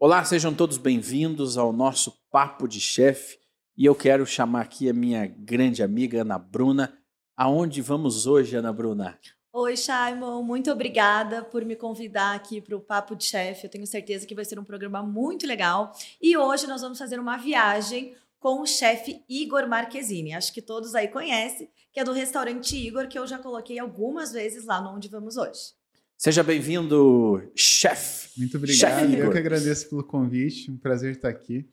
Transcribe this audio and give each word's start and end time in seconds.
Olá, 0.00 0.24
sejam 0.24 0.54
todos 0.54 0.78
bem-vindos 0.78 1.58
ao 1.58 1.72
nosso 1.72 2.12
Papo 2.30 2.68
de 2.68 2.80
Chefe. 2.80 3.36
E 3.76 3.84
eu 3.84 3.96
quero 3.96 4.24
chamar 4.24 4.60
aqui 4.60 4.88
a 4.88 4.92
minha 4.92 5.26
grande 5.26 5.82
amiga 5.82 6.20
Ana 6.20 6.38
Bruna. 6.38 6.96
Aonde 7.36 7.82
vamos 7.82 8.24
hoje, 8.24 8.54
Ana 8.54 8.72
Bruna? 8.72 9.18
Oi, 9.52 9.76
Shaimon, 9.76 10.40
muito 10.44 10.70
obrigada 10.70 11.42
por 11.42 11.64
me 11.64 11.74
convidar 11.74 12.36
aqui 12.36 12.60
para 12.60 12.76
o 12.76 12.80
Papo 12.80 13.16
de 13.16 13.24
Chefe. 13.24 13.66
Eu 13.66 13.70
tenho 13.72 13.88
certeza 13.88 14.24
que 14.24 14.36
vai 14.36 14.44
ser 14.44 14.56
um 14.60 14.62
programa 14.62 15.02
muito 15.02 15.48
legal. 15.48 15.92
E 16.22 16.36
hoje 16.36 16.68
nós 16.68 16.80
vamos 16.80 16.96
fazer 16.96 17.18
uma 17.18 17.36
viagem 17.36 18.14
com 18.38 18.60
o 18.60 18.66
chefe 18.66 19.24
Igor 19.28 19.66
Marquezine. 19.66 20.32
Acho 20.32 20.52
que 20.52 20.62
todos 20.62 20.94
aí 20.94 21.08
conhecem, 21.08 21.68
que 21.92 21.98
é 21.98 22.04
do 22.04 22.12
restaurante 22.12 22.76
Igor, 22.76 23.08
que 23.08 23.18
eu 23.18 23.26
já 23.26 23.40
coloquei 23.40 23.80
algumas 23.80 24.30
vezes 24.30 24.64
lá 24.64 24.80
no 24.80 24.94
onde 24.94 25.08
vamos 25.08 25.36
hoje. 25.36 25.76
Seja 26.18 26.42
bem-vindo, 26.42 27.48
chefe. 27.54 28.40
Muito 28.40 28.56
obrigado. 28.56 29.14
Eu 29.14 29.30
que 29.30 29.38
agradeço 29.38 29.88
pelo 29.88 30.02
convite. 30.02 30.68
Um 30.68 30.76
prazer 30.76 31.12
estar 31.12 31.28
aqui. 31.28 31.64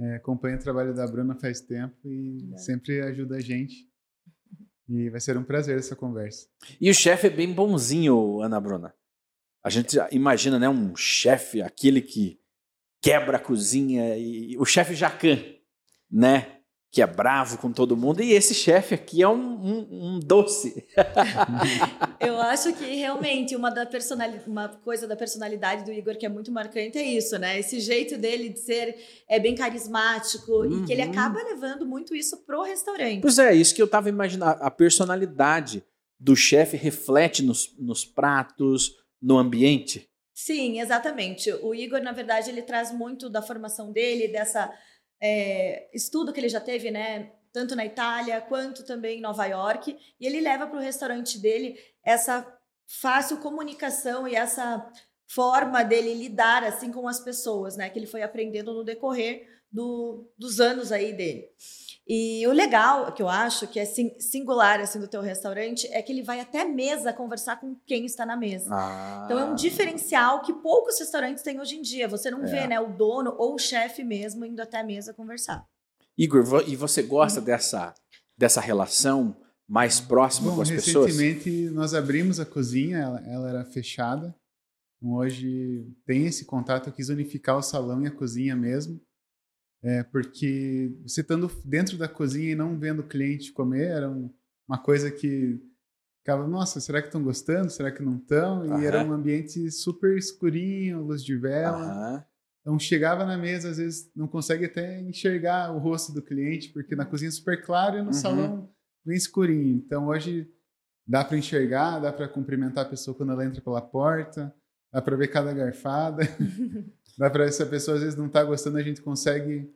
É, 0.00 0.16
acompanho 0.16 0.56
o 0.56 0.58
trabalho 0.58 0.94
da 0.94 1.06
Bruna 1.06 1.34
faz 1.34 1.60
tempo 1.60 1.94
e 2.02 2.50
é. 2.54 2.56
sempre 2.56 3.02
ajuda 3.02 3.36
a 3.36 3.40
gente. 3.40 3.86
E 4.88 5.10
vai 5.10 5.20
ser 5.20 5.36
um 5.36 5.44
prazer 5.44 5.78
essa 5.78 5.94
conversa. 5.94 6.48
E 6.80 6.88
o 6.88 6.94
chefe 6.94 7.26
é 7.26 7.30
bem 7.30 7.52
bonzinho, 7.52 8.40
Ana 8.40 8.58
Bruna. 8.58 8.94
A 9.62 9.68
gente 9.68 9.98
imagina, 10.10 10.58
né, 10.58 10.66
um 10.66 10.96
chefe, 10.96 11.60
aquele 11.60 12.00
que 12.00 12.40
quebra 13.02 13.36
a 13.36 13.40
cozinha 13.40 14.16
e 14.16 14.56
o 14.56 14.64
chefe 14.64 14.94
Jacan, 14.94 15.38
né? 16.10 16.60
Que 16.94 17.02
é 17.02 17.06
bravo 17.08 17.58
com 17.58 17.72
todo 17.72 17.96
mundo, 17.96 18.22
e 18.22 18.30
esse 18.34 18.54
chefe 18.54 18.94
aqui 18.94 19.20
é 19.20 19.28
um, 19.28 19.34
um, 19.34 19.88
um 19.90 20.20
doce. 20.20 20.86
Eu 22.20 22.40
acho 22.40 22.72
que 22.72 22.84
realmente 22.94 23.56
uma, 23.56 23.68
da 23.68 23.84
uma 24.46 24.68
coisa 24.68 25.08
da 25.08 25.16
personalidade 25.16 25.84
do 25.84 25.90
Igor 25.90 26.16
que 26.16 26.24
é 26.24 26.28
muito 26.28 26.52
marcante 26.52 26.96
é 26.96 27.02
isso, 27.02 27.36
né? 27.36 27.58
Esse 27.58 27.80
jeito 27.80 28.16
dele 28.16 28.48
de 28.48 28.60
ser 28.60 28.96
é 29.28 29.40
bem 29.40 29.56
carismático 29.56 30.52
uhum. 30.52 30.84
e 30.84 30.86
que 30.86 30.92
ele 30.92 31.02
uhum. 31.02 31.10
acaba 31.10 31.42
levando 31.42 31.84
muito 31.84 32.14
isso 32.14 32.36
pro 32.46 32.62
restaurante. 32.62 33.22
Pois 33.22 33.40
é, 33.40 33.52
isso 33.52 33.74
que 33.74 33.82
eu 33.82 33.88
tava 33.88 34.08
imaginando. 34.08 34.62
A 34.62 34.70
personalidade 34.70 35.82
do 36.16 36.36
chefe 36.36 36.76
reflete 36.76 37.42
nos, 37.42 37.74
nos 37.76 38.04
pratos, 38.04 38.92
no 39.20 39.36
ambiente. 39.36 40.08
Sim, 40.32 40.80
exatamente. 40.80 41.52
O 41.60 41.74
Igor, 41.74 42.00
na 42.00 42.12
verdade, 42.12 42.50
ele 42.50 42.62
traz 42.62 42.92
muito 42.92 43.28
da 43.28 43.42
formação 43.42 43.90
dele, 43.90 44.28
dessa 44.28 44.72
é, 45.26 45.88
estudo 45.94 46.34
que 46.34 46.38
ele 46.38 46.50
já 46.50 46.60
teve, 46.60 46.90
né? 46.90 47.32
Tanto 47.50 47.74
na 47.74 47.86
Itália 47.86 48.42
quanto 48.42 48.84
também 48.84 49.18
em 49.18 49.22
Nova 49.22 49.46
York. 49.46 49.96
E 50.20 50.26
ele 50.26 50.38
leva 50.38 50.66
para 50.66 50.76
o 50.76 50.82
restaurante 50.82 51.38
dele 51.38 51.78
essa 52.04 52.46
fácil 52.86 53.38
comunicação 53.38 54.28
e 54.28 54.34
essa 54.34 54.86
forma 55.26 55.82
dele 55.82 56.12
lidar 56.12 56.62
assim 56.62 56.92
com 56.92 57.08
as 57.08 57.20
pessoas, 57.20 57.74
né? 57.74 57.88
Que 57.88 57.98
ele 57.98 58.06
foi 58.06 58.22
aprendendo 58.22 58.74
no 58.74 58.84
decorrer 58.84 59.48
do, 59.72 60.30
dos 60.36 60.60
anos 60.60 60.92
aí 60.92 61.14
dele. 61.14 61.48
E 62.06 62.46
o 62.46 62.52
legal, 62.52 63.12
que 63.12 63.22
eu 63.22 63.28
acho 63.28 63.66
que 63.66 63.80
é 63.80 63.84
singular 63.86 64.78
assim 64.78 65.00
do 65.00 65.08
teu 65.08 65.22
restaurante, 65.22 65.86
é 65.90 66.02
que 66.02 66.12
ele 66.12 66.22
vai 66.22 66.38
até 66.38 66.62
mesa 66.62 67.14
conversar 67.14 67.58
com 67.58 67.74
quem 67.86 68.04
está 68.04 68.26
na 68.26 68.36
mesa. 68.36 68.68
Ah. 68.70 69.22
Então 69.24 69.38
é 69.38 69.44
um 69.44 69.54
diferencial 69.54 70.42
que 70.42 70.52
poucos 70.52 70.98
restaurantes 70.98 71.42
têm 71.42 71.58
hoje 71.60 71.76
em 71.76 71.82
dia. 71.82 72.06
Você 72.06 72.30
não 72.30 72.44
é. 72.44 72.46
vê, 72.46 72.66
né, 72.66 72.78
o 72.78 72.92
dono 72.92 73.34
ou 73.38 73.54
o 73.54 73.58
chefe 73.58 74.04
mesmo 74.04 74.44
indo 74.44 74.60
até 74.60 74.80
a 74.80 74.84
mesa 74.84 75.14
conversar. 75.14 75.66
Igor, 76.16 76.62
e 76.66 76.76
você 76.76 77.02
gosta 77.02 77.40
hum. 77.40 77.44
dessa 77.44 77.94
dessa 78.36 78.60
relação 78.60 79.36
mais 79.66 80.00
próxima 80.00 80.50
Bom, 80.50 80.56
com 80.56 80.62
as 80.62 80.70
pessoas? 80.70 81.06
Recentemente 81.06 81.70
nós 81.70 81.94
abrimos 81.94 82.38
a 82.38 82.44
cozinha, 82.44 82.98
ela, 82.98 83.20
ela 83.26 83.48
era 83.48 83.64
fechada. 83.64 84.34
Hoje 85.02 85.86
tem 86.06 86.26
esse 86.26 86.44
contato, 86.44 86.88
eu 86.88 86.92
quis 86.92 87.08
unificar 87.08 87.56
o 87.56 87.62
salão 87.62 88.02
e 88.02 88.06
a 88.06 88.10
cozinha 88.10 88.56
mesmo. 88.56 89.00
É, 89.84 90.02
porque 90.02 90.96
você 91.02 91.20
estando 91.20 91.50
dentro 91.62 91.98
da 91.98 92.08
cozinha 92.08 92.52
e 92.52 92.54
não 92.54 92.78
vendo 92.78 93.00
o 93.00 93.06
cliente 93.06 93.52
comer 93.52 93.88
era 93.88 94.10
um, 94.10 94.32
uma 94.66 94.78
coisa 94.78 95.10
que 95.10 95.60
ficava, 96.20 96.48
nossa, 96.48 96.80
será 96.80 97.02
que 97.02 97.08
estão 97.08 97.22
gostando? 97.22 97.68
Será 97.68 97.92
que 97.92 98.02
não 98.02 98.16
estão? 98.16 98.64
E 98.64 98.70
uhum. 98.70 98.80
era 98.80 99.04
um 99.04 99.12
ambiente 99.12 99.70
super 99.70 100.16
escurinho, 100.16 101.02
luz 101.02 101.22
de 101.22 101.36
vela. 101.36 102.14
Uhum. 102.16 102.22
Então 102.62 102.78
chegava 102.78 103.26
na 103.26 103.36
mesa, 103.36 103.68
às 103.68 103.76
vezes 103.76 104.10
não 104.16 104.26
consegue 104.26 104.64
até 104.64 105.02
enxergar 105.02 105.70
o 105.70 105.78
rosto 105.78 106.14
do 106.14 106.22
cliente, 106.22 106.70
porque 106.70 106.96
na 106.96 107.04
cozinha 107.04 107.28
é 107.28 107.32
super 107.32 107.62
claro 107.62 107.98
e 107.98 108.00
no 108.00 108.06
uhum. 108.06 108.12
salão 108.14 108.70
bem 109.04 109.18
escurinho. 109.18 109.76
Então 109.76 110.06
hoje 110.06 110.50
dá 111.06 111.22
para 111.22 111.36
enxergar, 111.36 111.98
dá 111.98 112.10
para 112.10 112.26
cumprimentar 112.26 112.86
a 112.86 112.88
pessoa 112.88 113.14
quando 113.14 113.32
ela 113.32 113.44
entra 113.44 113.60
pela 113.60 113.82
porta, 113.82 114.54
dá 114.90 115.02
para 115.02 115.14
ver 115.14 115.28
cada 115.28 115.52
garfada. 115.52 116.22
Dá 117.18 117.30
para 117.30 117.50
se 117.50 117.62
a 117.62 117.66
pessoa 117.66 117.96
às 117.96 118.02
vezes 118.02 118.18
não 118.18 118.26
está 118.26 118.42
gostando, 118.42 118.78
a 118.78 118.82
gente 118.82 119.00
consegue 119.00 119.70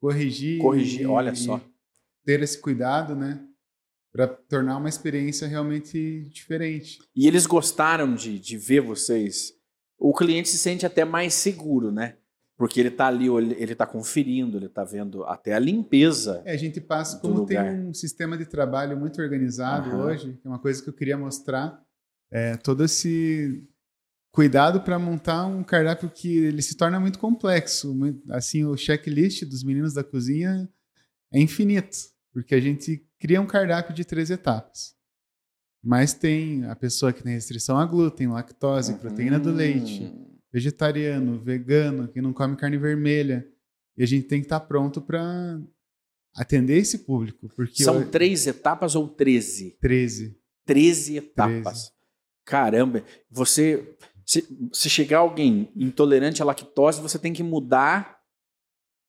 corrigir. 0.00 0.60
Corrigir, 0.60 1.02
e, 1.02 1.06
olha 1.06 1.34
só. 1.34 1.60
Ter 2.24 2.42
esse 2.42 2.58
cuidado, 2.58 3.14
né? 3.14 3.40
Para 4.12 4.28
tornar 4.28 4.76
uma 4.76 4.88
experiência 4.88 5.46
realmente 5.48 6.28
diferente. 6.30 6.98
E 7.16 7.26
eles 7.26 7.46
gostaram 7.46 8.14
de, 8.14 8.38
de 8.38 8.56
ver 8.56 8.80
vocês. 8.80 9.52
O 9.98 10.12
cliente 10.12 10.48
se 10.48 10.58
sente 10.58 10.86
até 10.86 11.04
mais 11.04 11.34
seguro, 11.34 11.90
né? 11.90 12.16
Porque 12.56 12.78
ele 12.78 12.88
está 12.88 13.08
ali, 13.08 13.26
ele 13.26 13.72
está 13.72 13.84
conferindo, 13.84 14.56
ele 14.56 14.66
está 14.66 14.84
vendo 14.84 15.24
até 15.24 15.54
a 15.54 15.58
limpeza. 15.58 16.40
É, 16.44 16.52
a 16.52 16.56
gente 16.56 16.80
passa, 16.80 17.18
como 17.18 17.38
lugar. 17.38 17.64
tem 17.64 17.86
um 17.86 17.94
sistema 17.94 18.38
de 18.38 18.46
trabalho 18.46 18.96
muito 18.96 19.20
organizado 19.20 19.90
uhum. 19.90 20.02
hoje, 20.02 20.38
que 20.40 20.46
é 20.46 20.48
uma 20.48 20.60
coisa 20.60 20.80
que 20.80 20.88
eu 20.88 20.92
queria 20.94 21.18
mostrar, 21.18 21.82
é, 22.30 22.56
todo 22.56 22.84
esse 22.84 23.66
cuidado 24.34 24.80
para 24.80 24.98
montar 24.98 25.46
um 25.46 25.62
cardápio 25.62 26.10
que 26.10 26.38
ele 26.38 26.60
se 26.60 26.76
torna 26.76 26.98
muito 26.98 27.20
complexo. 27.20 27.96
Assim, 28.30 28.64
o 28.64 28.76
checklist 28.76 29.44
dos 29.44 29.62
meninos 29.62 29.94
da 29.94 30.02
cozinha 30.02 30.68
é 31.32 31.40
infinito, 31.40 31.96
porque 32.32 32.52
a 32.52 32.60
gente 32.60 33.06
cria 33.16 33.40
um 33.40 33.46
cardápio 33.46 33.94
de 33.94 34.04
três 34.04 34.30
etapas. 34.30 34.96
Mas 35.80 36.14
tem 36.14 36.64
a 36.64 36.74
pessoa 36.74 37.12
que 37.12 37.22
tem 37.22 37.34
restrição 37.34 37.78
a 37.78 37.86
glúten, 37.86 38.26
lactose, 38.26 38.92
uhum. 38.92 38.98
proteína 38.98 39.38
do 39.38 39.52
leite, 39.52 40.12
vegetariano, 40.52 41.38
vegano, 41.38 42.08
que 42.08 42.20
não 42.20 42.32
come 42.32 42.56
carne 42.56 42.76
vermelha. 42.76 43.46
E 43.96 44.02
a 44.02 44.06
gente 44.06 44.26
tem 44.26 44.40
que 44.40 44.46
estar 44.46 44.58
tá 44.58 44.66
pronto 44.66 45.00
para 45.00 45.60
atender 46.34 46.78
esse 46.78 46.98
público. 46.98 47.48
Porque 47.54 47.84
São 47.84 48.00
eu... 48.00 48.10
três 48.10 48.48
etapas 48.48 48.96
ou 48.96 49.06
treze? 49.06 49.76
Treze. 49.80 50.36
Treze 50.66 51.18
etapas. 51.18 51.82
13. 51.82 51.92
Caramba, 52.44 53.04
você 53.30 53.96
se, 54.24 54.46
se 54.72 54.88
chegar 54.88 55.18
alguém 55.18 55.68
intolerante 55.76 56.42
à 56.42 56.44
lactose, 56.44 57.00
você 57.00 57.18
tem 57.18 57.32
que 57.32 57.42
mudar 57.42 58.18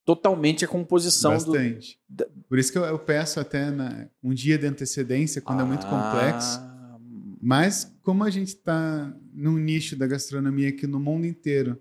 totalmente 0.05 0.63
a 0.63 0.67
composição 0.67 1.31
Bastante. 1.31 1.99
do. 2.07 2.25
Por 2.47 2.59
isso 2.59 2.71
que 2.71 2.77
eu, 2.77 2.83
eu 2.83 2.99
peço 2.99 3.39
até 3.39 3.71
na, 3.71 4.07
um 4.23 4.33
dia 4.33 4.57
de 4.57 4.67
antecedência, 4.67 5.41
quando 5.41 5.61
ah. 5.61 5.63
é 5.63 5.65
muito 5.65 5.87
complexo. 5.87 6.59
Ah. 6.59 6.99
Mas 7.41 7.95
como 8.01 8.23
a 8.23 8.29
gente 8.29 8.49
está 8.49 9.13
num 9.33 9.57
nicho 9.57 9.95
da 9.95 10.07
gastronomia 10.07 10.71
que 10.71 10.87
no 10.87 10.99
mundo 10.99 11.25
inteiro 11.25 11.79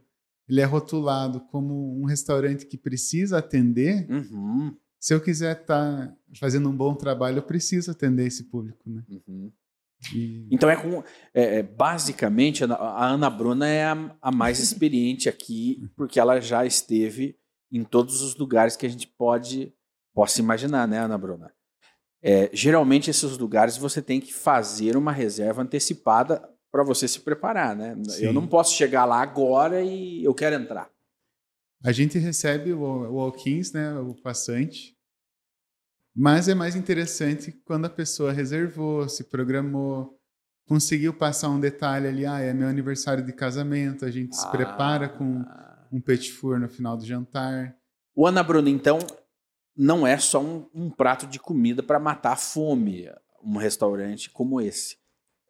ele 0.48 0.60
é 0.60 0.64
rotulado 0.64 1.40
como 1.40 1.98
um 1.98 2.04
restaurante 2.04 2.66
que 2.66 2.76
precisa 2.76 3.38
atender, 3.38 4.06
uhum. 4.10 4.76
se 5.00 5.14
eu 5.14 5.20
quiser 5.20 5.60
estar 5.60 6.08
tá 6.08 6.16
fazendo 6.38 6.68
um 6.68 6.76
bom 6.76 6.94
trabalho, 6.94 7.38
eu 7.38 7.42
preciso 7.42 7.90
atender 7.90 8.26
esse 8.26 8.44
público, 8.44 8.82
né? 8.88 9.02
Uhum. 9.08 9.50
E... 10.12 10.48
Então 10.50 10.68
é 10.68 10.76
com 10.76 11.02
é, 11.32 11.58
é 11.58 11.62
basicamente 11.62 12.64
a 12.64 13.06
Ana 13.06 13.30
Bruna 13.30 13.68
é 13.68 13.84
a, 13.84 14.16
a, 14.20 14.32
mais 14.32 14.58
experiente 14.60 15.28
aqui 15.28 15.88
porque 15.96 16.18
ela 16.18 16.40
já 16.40 16.66
esteve 16.66 17.36
em 17.70 17.84
todos 17.84 18.22
os 18.22 18.36
lugares 18.36 18.76
que 18.76 18.86
a 18.86 18.88
gente 18.88 19.06
pode 19.06 19.72
possa 20.14 20.40
imaginar, 20.40 20.86
né, 20.86 20.98
Ana 20.98 21.18
Bruna? 21.18 21.52
É, 22.22 22.48
geralmente 22.52 23.10
esses 23.10 23.36
lugares 23.36 23.76
você 23.76 24.00
tem 24.00 24.20
que 24.20 24.32
fazer 24.32 24.96
uma 24.96 25.12
reserva 25.12 25.62
antecipada 25.62 26.48
para 26.70 26.82
você 26.82 27.06
se 27.06 27.20
preparar, 27.20 27.76
né? 27.76 27.96
Sim. 28.08 28.24
Eu 28.24 28.32
não 28.32 28.46
posso 28.46 28.74
chegar 28.74 29.04
lá 29.04 29.20
agora 29.20 29.82
e 29.82 30.24
eu 30.24 30.34
quero 30.34 30.56
entrar. 30.56 30.90
A 31.84 31.92
gente 31.92 32.18
recebe 32.18 32.72
o, 32.72 32.80
o 32.80 33.14
walk-ins, 33.16 33.72
né, 33.72 33.92
o 33.98 34.14
passante, 34.14 34.96
mas 36.14 36.48
é 36.48 36.54
mais 36.54 36.76
interessante 36.76 37.52
quando 37.64 37.86
a 37.86 37.90
pessoa 37.90 38.32
reservou, 38.32 39.08
se 39.08 39.24
programou, 39.24 40.18
conseguiu 40.66 41.12
passar 41.12 41.48
um 41.48 41.60
detalhe 41.60 42.06
ali, 42.06 42.26
ah, 42.26 42.40
é 42.40 42.52
meu 42.52 42.68
aniversário 42.68 43.24
de 43.24 43.32
casamento, 43.32 44.04
a 44.04 44.10
gente 44.10 44.32
ah. 44.32 44.36
se 44.36 44.50
prepara 44.50 45.08
com 45.08 45.40
ah. 45.46 45.86
um 45.92 46.00
petit 46.00 46.32
four 46.32 46.58
no 46.58 46.68
final 46.68 46.96
do 46.96 47.04
jantar. 47.04 47.76
O 48.14 48.26
Ana 48.26 48.42
Bruna, 48.42 48.70
então, 48.70 48.98
não 49.76 50.06
é 50.06 50.16
só 50.18 50.40
um, 50.40 50.68
um 50.72 50.90
prato 50.90 51.26
de 51.26 51.38
comida 51.38 51.82
para 51.82 51.98
matar 51.98 52.32
a 52.32 52.36
fome, 52.36 53.10
um 53.42 53.56
restaurante 53.56 54.30
como 54.30 54.60
esse 54.60 54.96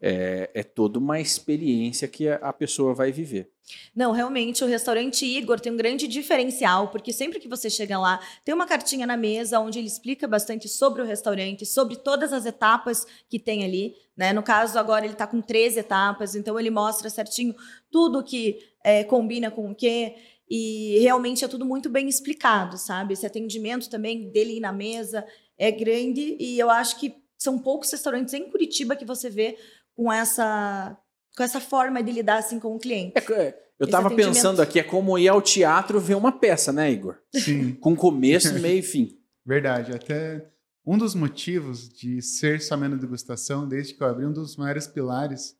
é, 0.06 0.50
é 0.52 0.62
toda 0.62 0.98
uma 0.98 1.18
experiência 1.18 2.06
que 2.06 2.28
a, 2.28 2.52
pessoa 2.52 2.92
vai 2.92 3.10
viver. 3.10 3.50
Não, 3.96 4.12
realmente 4.12 4.62
o 4.62 4.66
restaurante 4.66 5.24
Igor 5.24 5.58
tem 5.58 5.72
um 5.72 5.78
grande 5.78 6.06
diferencial, 6.06 6.88
porque 6.88 7.10
sempre 7.10 7.40
que 7.40 7.48
você 7.48 7.70
chega 7.70 7.98
lá, 7.98 8.20
tem 8.44 8.54
uma 8.54 8.66
cartinha 8.66 9.06
na 9.06 9.16
mesa 9.16 9.58
onde 9.58 9.78
ele 9.78 9.88
explica 9.88 10.28
bastante 10.28 10.68
sobre 10.68 11.00
o 11.00 11.06
restaurante, 11.06 11.64
sobre 11.64 11.96
todas 11.96 12.34
as 12.34 12.44
etapas 12.44 13.06
que 13.30 13.38
tem 13.38 13.64
ali. 13.64 13.94
Né? 14.14 14.34
No 14.34 14.42
caso, 14.42 14.78
agora 14.78 15.06
ele 15.06 15.14
está 15.14 15.26
com 15.26 15.40
13 15.40 15.80
etapas, 15.80 16.34
então 16.34 16.60
ele 16.60 16.68
mostra 16.68 17.08
certinho 17.08 17.54
tudo 17.90 18.22
que 18.22 18.58
é, 18.84 19.04
combina 19.04 19.50
com 19.50 19.70
o 19.70 19.74
quê. 19.74 20.16
E 20.50 20.98
realmente 21.00 21.46
é 21.46 21.48
tudo 21.48 21.64
muito 21.64 21.88
bem 21.88 22.06
explicado, 22.10 22.76
sabe? 22.76 23.14
Esse 23.14 23.24
atendimento 23.24 23.88
também 23.88 24.30
dele 24.30 24.60
na 24.60 24.70
mesa 24.70 25.24
é 25.56 25.70
grande 25.70 26.36
e 26.38 26.58
eu 26.58 26.68
acho 26.68 27.00
que 27.00 27.24
são 27.44 27.58
poucos 27.58 27.90
restaurantes 27.90 28.32
em 28.34 28.48
Curitiba 28.50 28.96
que 28.96 29.04
você 29.04 29.28
vê 29.28 29.58
com 29.96 30.12
essa 30.12 30.96
com 31.37 31.43
essa 31.43 31.61
forma 31.61 32.02
de 32.02 32.12
lidar 32.12 32.38
assim 32.38 32.61
com 32.61 32.76
o 32.76 32.79
cliente. 32.79 33.19
É, 33.32 33.58
eu 33.79 33.87
estava 33.87 34.11
pensando 34.11 34.62
aqui, 34.62 34.79
é 34.79 34.85
como 34.85 35.19
ir 35.19 35.29
ao 35.29 35.43
teatro 35.43 36.00
ver 36.00 36.14
uma 36.14 36.32
peça, 36.32 36.73
né, 36.73 36.91
Igor? 36.93 37.17
Sim. 37.35 37.75
com 37.81 37.96
começo, 37.96 38.55
meio 38.61 38.79
e 38.79 38.82
fim. 38.82 39.19
Verdade. 39.44 39.93
Até 39.93 40.49
um 40.87 40.96
dos 40.96 41.14
motivos 41.14 41.88
de 41.88 42.23
ser 42.23 42.61
só 42.61 42.76
menos 42.76 43.00
degustação, 43.00 43.67
desde 43.67 43.94
que 43.94 44.02
eu 44.02 44.06
abri, 44.06 44.26
um 44.26 44.32
dos 44.32 44.56
maiores 44.56 44.87
pilares 44.87 45.56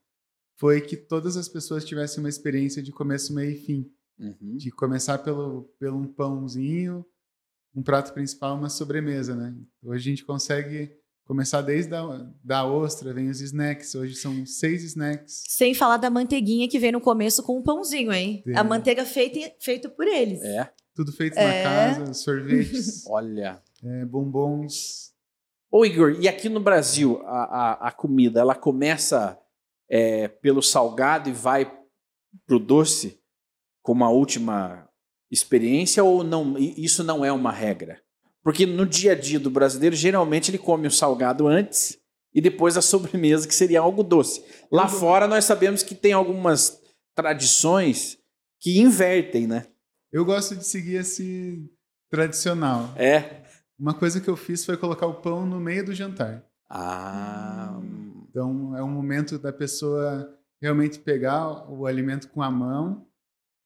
foi 0.57 0.79
que 0.79 0.95
todas 0.95 1.35
as 1.35 1.49
pessoas 1.49 1.83
tivessem 1.83 2.23
uma 2.23 2.29
experiência 2.29 2.81
de 2.81 2.91
começo, 2.91 3.33
meio 3.33 3.51
e 3.51 3.55
fim. 3.55 3.91
Uhum. 4.17 4.55
De 4.55 4.71
começar 4.71 5.17
pelo, 5.17 5.63
pelo 5.77 5.97
um 5.97 6.07
pãozinho, 6.07 7.05
um 7.75 7.83
prato 7.83 8.13
principal, 8.13 8.55
uma 8.55 8.69
sobremesa, 8.69 9.35
né? 9.35 9.53
Hoje 9.83 10.07
a 10.07 10.09
gente 10.11 10.23
consegue 10.23 10.95
começar 11.25 11.61
desde 11.61 11.93
a 11.95 12.27
da 12.43 12.65
ostra, 12.65 13.13
vem 13.13 13.29
os 13.29 13.41
snacks. 13.41 13.95
Hoje 13.95 14.15
são 14.15 14.45
seis 14.45 14.83
snacks. 14.83 15.43
Sem 15.47 15.73
falar 15.73 15.97
da 15.97 16.09
manteiguinha 16.09 16.69
que 16.69 16.79
vem 16.79 16.91
no 16.91 17.01
começo 17.01 17.43
com 17.43 17.57
o 17.59 17.63
pãozinho, 17.63 18.13
hein? 18.13 18.43
É. 18.47 18.57
A 18.57 18.63
manteiga 18.63 19.05
feita 19.05 19.51
feito 19.59 19.89
por 19.89 20.07
eles. 20.07 20.41
É. 20.43 20.71
Tudo 20.95 21.11
feito 21.11 21.37
É. 21.37 21.63
na 21.63 21.69
casa, 21.69 22.13
sorvetes, 22.13 23.05
Olha. 23.09 23.61
é, 23.83 24.05
bombons. 24.05 25.11
Ô, 25.69 25.83
Igor, 25.85 26.15
e 26.21 26.27
aqui 26.27 26.47
no 26.47 26.59
Brasil, 26.61 27.21
a, 27.25 27.43
a, 27.43 27.87
a 27.89 27.91
comida, 27.91 28.39
ela 28.39 28.55
começa 28.55 29.37
é, 29.89 30.27
pelo 30.29 30.61
salgado 30.61 31.27
e 31.29 31.33
vai 31.33 31.69
pro 32.47 32.59
doce 32.59 33.19
como 33.81 34.05
a 34.05 34.09
última 34.09 34.87
experiência 35.29 36.01
ou 36.03 36.23
não? 36.23 36.57
Isso 36.57 37.03
não 37.03 37.25
é 37.25 37.31
uma 37.31 37.51
regra? 37.51 38.01
Porque 38.45 38.63
no 38.67 38.85
dia 38.85 39.13
a 39.13 39.15
dia 39.15 39.39
do 39.39 39.49
brasileiro, 39.49 39.95
geralmente 39.95 40.51
ele 40.51 40.59
come 40.59 40.87
o 40.87 40.91
salgado 40.91 41.47
antes 41.47 41.97
e 42.31 42.39
depois 42.39 42.77
a 42.77 42.81
sobremesa, 42.81 43.47
que 43.47 43.55
seria 43.55 43.79
algo 43.79 44.03
doce. 44.03 44.43
Lá 44.71 44.83
Eu- 44.83 44.89
fora 44.89 45.27
nós 45.27 45.45
sabemos 45.45 45.81
que 45.81 45.95
tem 45.95 46.13
algumas 46.13 46.79
tradições 47.15 48.19
que 48.61 48.79
invertem, 48.79 49.47
né? 49.47 49.65
Eu 50.11 50.23
gosto 50.23 50.55
de 50.55 50.63
seguir 50.63 50.97
esse 50.97 51.67
tradicional. 52.11 52.93
É. 52.95 53.41
Uma 53.79 53.95
coisa 53.95 54.21
que 54.21 54.29
eu 54.29 54.37
fiz 54.37 54.63
foi 54.63 54.77
colocar 54.77 55.07
o 55.07 55.15
pão 55.15 55.43
no 55.43 55.59
meio 55.59 55.83
do 55.83 55.93
jantar. 55.95 56.45
Ah. 56.69 57.79
Então 58.29 58.77
é 58.77 58.83
um 58.83 58.89
momento 58.89 59.39
da 59.39 59.51
pessoa 59.51 60.31
realmente 60.61 60.99
pegar 60.99 61.67
o 61.71 61.87
alimento 61.87 62.29
com 62.29 62.43
a 62.43 62.51
mão 62.51 63.07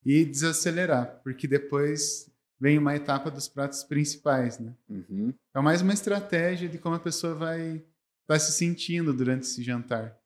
e 0.05 0.23
desacelerar, 0.23 1.19
porque 1.21 1.47
depois 1.47 2.29
vem 2.59 2.77
uma 2.77 2.95
etapa 2.95 3.31
dos 3.31 3.47
pratos 3.47 3.83
principais, 3.83 4.59
né? 4.59 4.75
Uhum. 4.89 5.33
É 5.56 5.61
mais 5.61 5.81
uma 5.81 5.94
estratégia 5.94 6.67
de 6.67 6.77
como 6.77 6.95
a 6.95 7.00
pessoa 7.00 7.33
vai, 7.33 7.83
vai 8.27 8.39
se 8.39 8.51
sentindo 8.51 9.13
durante 9.13 9.44
esse 9.44 9.63
jantar. 9.63 10.19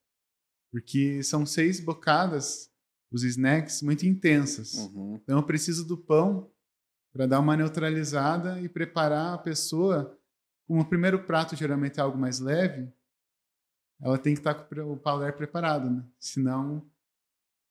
Porque 0.71 1.21
são 1.21 1.45
seis 1.45 1.79
bocadas, 1.79 2.71
os 3.11 3.23
snacks, 3.23 3.83
muito 3.83 4.07
intensas. 4.07 4.73
Uhum. 4.73 5.19
Então 5.21 5.37
eu 5.37 5.43
preciso 5.43 5.85
do 5.85 5.95
pão 5.95 6.51
para 7.13 7.27
dar 7.27 7.39
uma 7.39 7.55
neutralizada 7.55 8.59
e 8.59 8.67
preparar 8.67 9.35
a 9.35 9.37
pessoa. 9.37 10.17
Como 10.65 10.81
o 10.81 10.85
primeiro 10.85 11.23
prato 11.25 11.55
geralmente 11.55 11.99
é 11.99 12.01
algo 12.01 12.17
mais 12.17 12.39
leve, 12.39 12.91
ela 14.01 14.17
tem 14.17 14.33
que 14.33 14.39
estar 14.39 14.55
com 14.55 14.93
o 14.93 14.97
paladar 14.97 15.33
preparado, 15.33 15.89
né? 15.89 16.03
Senão 16.19 16.83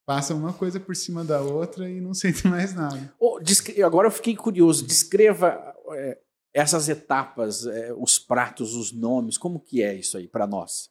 passa 0.04 0.34
uma 0.34 0.52
coisa 0.52 0.78
por 0.80 0.94
cima 0.96 1.24
da 1.24 1.40
outra 1.40 1.88
e 1.88 2.00
não 2.00 2.12
sente 2.14 2.46
mais 2.48 2.74
nada. 2.74 3.12
Descre- 3.42 3.82
Agora 3.82 4.08
eu 4.08 4.12
fiquei 4.12 4.34
curioso. 4.36 4.86
Descreva 4.86 5.74
é, 5.92 6.18
essas 6.54 6.88
etapas, 6.88 7.66
é, 7.66 7.92
os 7.94 8.18
pratos, 8.18 8.74
os 8.74 8.92
nomes. 8.92 9.38
Como 9.38 9.60
que 9.60 9.82
é 9.82 9.94
isso 9.94 10.16
aí 10.16 10.26
para 10.28 10.46
nós? 10.46 10.90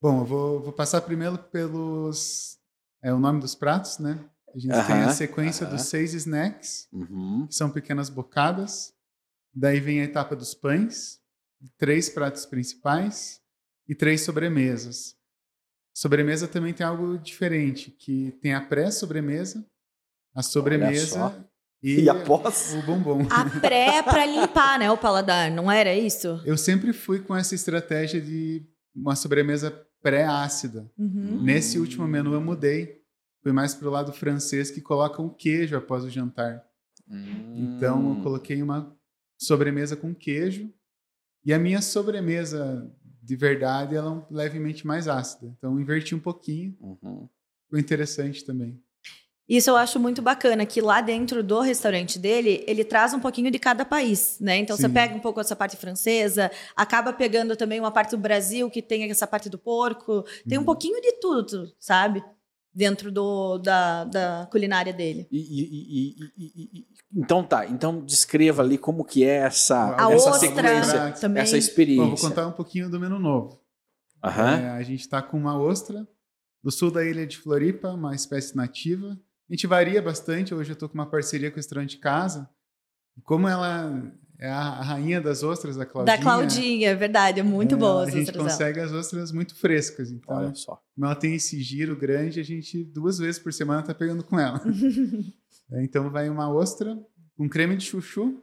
Bom, 0.00 0.20
eu 0.20 0.24
vou, 0.24 0.60
vou 0.60 0.72
passar 0.72 1.00
primeiro 1.02 1.38
pelos 1.38 2.56
é 3.02 3.12
o 3.12 3.18
nome 3.18 3.40
dos 3.40 3.54
pratos, 3.54 3.98
né? 3.98 4.18
A 4.54 4.58
gente 4.58 4.72
tem 4.86 4.96
a 5.02 5.10
sequência 5.10 5.66
aham. 5.66 5.76
dos 5.76 5.86
seis 5.86 6.14
snacks, 6.14 6.88
Uhum. 6.92 7.46
que 7.48 7.54
são 7.54 7.70
pequenas 7.70 8.08
bocadas. 8.08 8.92
Daí 9.54 9.78
vem 9.80 10.00
a 10.00 10.04
etapa 10.04 10.34
dos 10.36 10.54
pães, 10.54 11.20
três 11.76 12.08
pratos 12.08 12.46
principais 12.46 13.40
e 13.88 13.94
três 13.94 14.22
sobremesas. 14.22 15.16
Sobremesa 16.02 16.46
também 16.46 16.72
tem 16.72 16.86
algo 16.86 17.18
diferente, 17.18 17.90
que 17.90 18.30
tem 18.40 18.54
a 18.54 18.60
pré-sobremesa, 18.60 19.66
a 20.32 20.44
sobremesa 20.44 21.44
e, 21.82 22.02
E 22.02 22.08
após? 22.08 22.72
o 22.74 22.82
bombom. 22.86 23.26
A 23.28 23.44
pré 23.58 24.00
para 24.04 24.24
limpar, 24.24 24.78
né, 24.78 24.88
o 24.92 24.96
paladar, 24.96 25.50
não 25.50 25.68
era 25.68 25.92
isso? 25.92 26.40
Eu 26.44 26.56
sempre 26.56 26.92
fui 26.92 27.18
com 27.18 27.34
essa 27.34 27.52
estratégia 27.52 28.20
de 28.20 28.64
uma 28.94 29.16
sobremesa 29.16 29.72
pré-ácida. 30.00 30.88
Uhum. 30.96 31.42
Nesse 31.42 31.80
último 31.80 32.06
menu 32.06 32.32
eu 32.32 32.40
mudei. 32.40 33.02
Fui 33.42 33.50
mais 33.50 33.74
pro 33.74 33.90
lado 33.90 34.12
francês 34.12 34.70
que 34.70 34.80
coloca 34.80 35.20
um 35.20 35.28
queijo 35.28 35.76
após 35.76 36.04
o 36.04 36.10
jantar. 36.10 36.64
Então 37.56 38.00
Hum. 38.12 38.16
eu 38.18 38.22
coloquei 38.22 38.62
uma 38.62 38.96
sobremesa 39.36 39.96
com 39.96 40.14
queijo. 40.14 40.72
E 41.44 41.52
a 41.52 41.58
minha 41.58 41.82
sobremesa 41.82 42.88
de 43.28 43.36
verdade 43.36 43.94
ela 43.94 44.26
é 44.30 44.34
levemente 44.34 44.86
mais 44.86 45.06
ácida. 45.06 45.54
Então 45.58 45.78
inverti 45.78 46.14
um 46.14 46.18
pouquinho. 46.18 46.74
Uhum. 46.80 47.28
Ficou 47.64 47.78
interessante 47.78 48.42
também. 48.42 48.80
Isso 49.46 49.68
eu 49.70 49.76
acho 49.76 50.00
muito 50.00 50.20
bacana, 50.22 50.64
que 50.64 50.80
lá 50.80 51.00
dentro 51.02 51.42
do 51.42 51.60
restaurante 51.60 52.18
dele, 52.18 52.64
ele 52.66 52.84
traz 52.84 53.12
um 53.14 53.20
pouquinho 53.20 53.50
de 53.50 53.58
cada 53.58 53.84
país, 53.84 54.38
né? 54.40 54.56
Então 54.58 54.76
você 54.76 54.86
Sim. 54.88 54.92
pega 54.94 55.14
um 55.14 55.20
pouco 55.20 55.40
essa 55.40 55.54
parte 55.56 55.76
francesa, 55.76 56.50
acaba 56.74 57.12
pegando 57.12 57.54
também 57.56 57.78
uma 57.80 57.90
parte 57.90 58.10
do 58.12 58.18
Brasil, 58.18 58.70
que 58.70 58.80
tem 58.82 59.10
essa 59.10 59.26
parte 59.26 59.48
do 59.50 59.58
porco, 59.58 60.22
tem 60.48 60.56
um 60.56 60.60
Uhum. 60.62 60.66
pouquinho 60.66 61.00
de 61.02 61.12
tudo, 61.20 61.70
sabe? 61.78 62.22
Dentro 62.74 63.10
do, 63.10 63.58
da, 63.58 64.04
da 64.04 64.48
culinária 64.50 64.92
dele. 64.92 65.26
E- 65.32 65.38
e- 65.38 65.64
e- 65.64 66.16
e- 66.36 66.52
e- 66.62 66.78
e- 66.80 66.86
então 67.14 67.42
tá. 67.44 67.66
Então 67.66 68.04
descreva 68.04 68.62
ali 68.62 68.76
como 68.78 69.04
que 69.04 69.24
é 69.24 69.36
essa, 69.38 69.90
A 69.96 70.12
essa 70.12 70.30
ostra 70.30 70.48
sequência, 70.48 71.12
também. 71.20 71.42
essa 71.42 71.52
Bom, 71.52 71.58
experiência. 71.58 72.06
vou 72.16 72.16
contar 72.30 72.46
um 72.46 72.52
pouquinho 72.52 72.90
do 72.90 72.98
menu 73.00 73.18
novo. 73.18 73.60
Aham. 74.22 74.56
É, 74.56 74.68
a 74.70 74.82
gente 74.82 75.00
está 75.00 75.22
com 75.22 75.36
uma 75.36 75.58
ostra 75.58 76.06
do 76.62 76.70
sul 76.70 76.90
da 76.90 77.04
ilha 77.04 77.26
de 77.26 77.38
Floripa, 77.38 77.88
uma 77.90 78.14
espécie 78.14 78.56
nativa. 78.56 79.18
A 79.48 79.52
gente 79.54 79.66
varia 79.66 80.02
bastante. 80.02 80.52
Hoje 80.54 80.70
eu 80.70 80.74
estou 80.74 80.88
com 80.88 80.94
uma 80.94 81.06
parceria 81.06 81.50
com 81.50 81.54
o 81.54 81.58
restaurante 81.58 81.98
Casa. 81.98 82.48
Como 83.24 83.48
ela 83.48 84.12
é 84.40 84.48
a 84.50 84.58
a 84.78 84.82
rainha 84.82 85.20
das 85.20 85.42
ostras, 85.42 85.78
a 85.78 85.84
Claudinha. 85.86 86.16
Da 86.16 86.22
Claudinha, 86.22 86.90
é 86.90 86.94
verdade, 86.94 87.40
é 87.40 87.42
muito 87.42 87.74
é, 87.74 87.78
boa 87.78 88.02
A 88.02 88.04
as 88.04 88.12
gente 88.12 88.28
ostras 88.28 88.36
dela. 88.36 88.48
consegue 88.50 88.80
as 88.80 88.92
ostras 88.92 89.32
muito 89.32 89.56
frescas. 89.56 90.10
Então, 90.12 90.36
Olha 90.36 90.54
só. 90.54 90.80
como 90.94 91.06
ela 91.06 91.14
tem 91.16 91.34
esse 91.34 91.60
giro 91.60 91.96
grande, 91.96 92.38
a 92.38 92.44
gente 92.44 92.84
duas 92.84 93.18
vezes 93.18 93.38
por 93.40 93.52
semana 93.52 93.80
está 93.80 93.94
pegando 93.94 94.22
com 94.22 94.38
ela. 94.38 94.60
É, 95.72 95.82
então 95.82 96.10
vai 96.10 96.28
uma 96.28 96.52
ostra 96.52 96.98
com 97.36 97.48
creme 97.48 97.76
de 97.76 97.84
chuchu. 97.84 98.42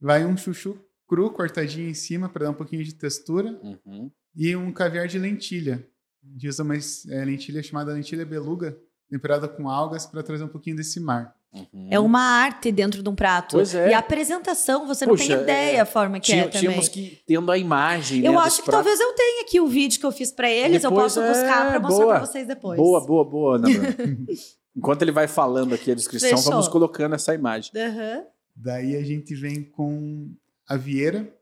Vai 0.00 0.24
um 0.24 0.36
chuchu 0.36 0.78
cru 1.08 1.30
cortadinho 1.30 1.88
em 1.88 1.94
cima 1.94 2.28
para 2.28 2.44
dar 2.46 2.50
um 2.50 2.54
pouquinho 2.54 2.82
de 2.84 2.94
textura 2.94 3.58
Uhum. 3.62 4.10
e 4.34 4.54
um 4.56 4.72
caviar 4.72 5.06
de 5.06 5.18
lentilha. 5.18 5.86
A 6.22 6.32
gente 6.32 6.48
usa 6.48 6.62
uma 6.62 6.74
é, 6.76 7.24
lentilha 7.24 7.62
chamada 7.62 7.92
lentilha 7.92 8.24
beluga, 8.24 8.76
temperada 9.10 9.46
com 9.46 9.68
algas 9.68 10.06
para 10.06 10.22
trazer 10.22 10.44
um 10.44 10.48
pouquinho 10.48 10.76
desse 10.76 10.98
mar. 10.98 11.34
Uhum. 11.52 11.88
É 11.90 12.00
uma 12.00 12.20
arte 12.20 12.72
dentro 12.72 13.00
de 13.02 13.08
um 13.08 13.14
prato. 13.14 13.52
Pois 13.56 13.74
é. 13.74 13.90
E 13.90 13.94
a 13.94 13.98
apresentação, 13.98 14.86
você 14.86 15.06
não 15.06 15.14
tem 15.14 15.30
ideia 15.30 15.76
é, 15.76 15.80
a 15.80 15.86
forma 15.86 16.18
que 16.18 16.32
é 16.32 16.44
também. 16.48 16.60
Tínhamos 16.60 16.88
que 16.88 17.22
tendo 17.26 17.52
a 17.52 17.56
imagem. 17.56 18.24
Eu 18.24 18.32
né, 18.32 18.38
acho 18.38 18.56
que 18.62 18.64
pratos. 18.70 18.90
talvez 18.90 18.98
eu 19.00 19.12
tenha 19.14 19.42
aqui 19.42 19.60
o 19.60 19.68
vídeo 19.68 20.00
que 20.00 20.06
eu 20.06 20.10
fiz 20.10 20.32
pra 20.32 20.50
eles, 20.50 20.82
eu 20.82 20.90
Depois, 20.90 21.14
posso 21.14 21.26
buscar 21.28 21.66
é, 21.66 21.70
pra 21.70 21.80
mostrar 21.80 22.04
boa. 22.04 22.16
pra 22.16 22.26
vocês 22.26 22.48
depois. 22.48 22.76
Boa, 22.76 23.06
boa, 23.06 23.24
boa, 23.24 23.56
Ana. 23.56 23.68
Enquanto 24.76 25.02
ele 25.02 25.12
vai 25.12 25.28
falando 25.28 25.74
aqui 25.74 25.90
a 25.90 25.94
descrição, 25.94 26.30
Fechou. 26.30 26.52
vamos 26.52 26.68
colocando 26.68 27.14
essa 27.14 27.34
imagem. 27.34 27.70
Aham. 27.76 28.26
Daí 28.56 28.96
a 28.96 29.02
gente 29.02 29.34
vem 29.34 29.62
com 29.62 30.34
a 30.66 30.76
vieira, 30.76 31.32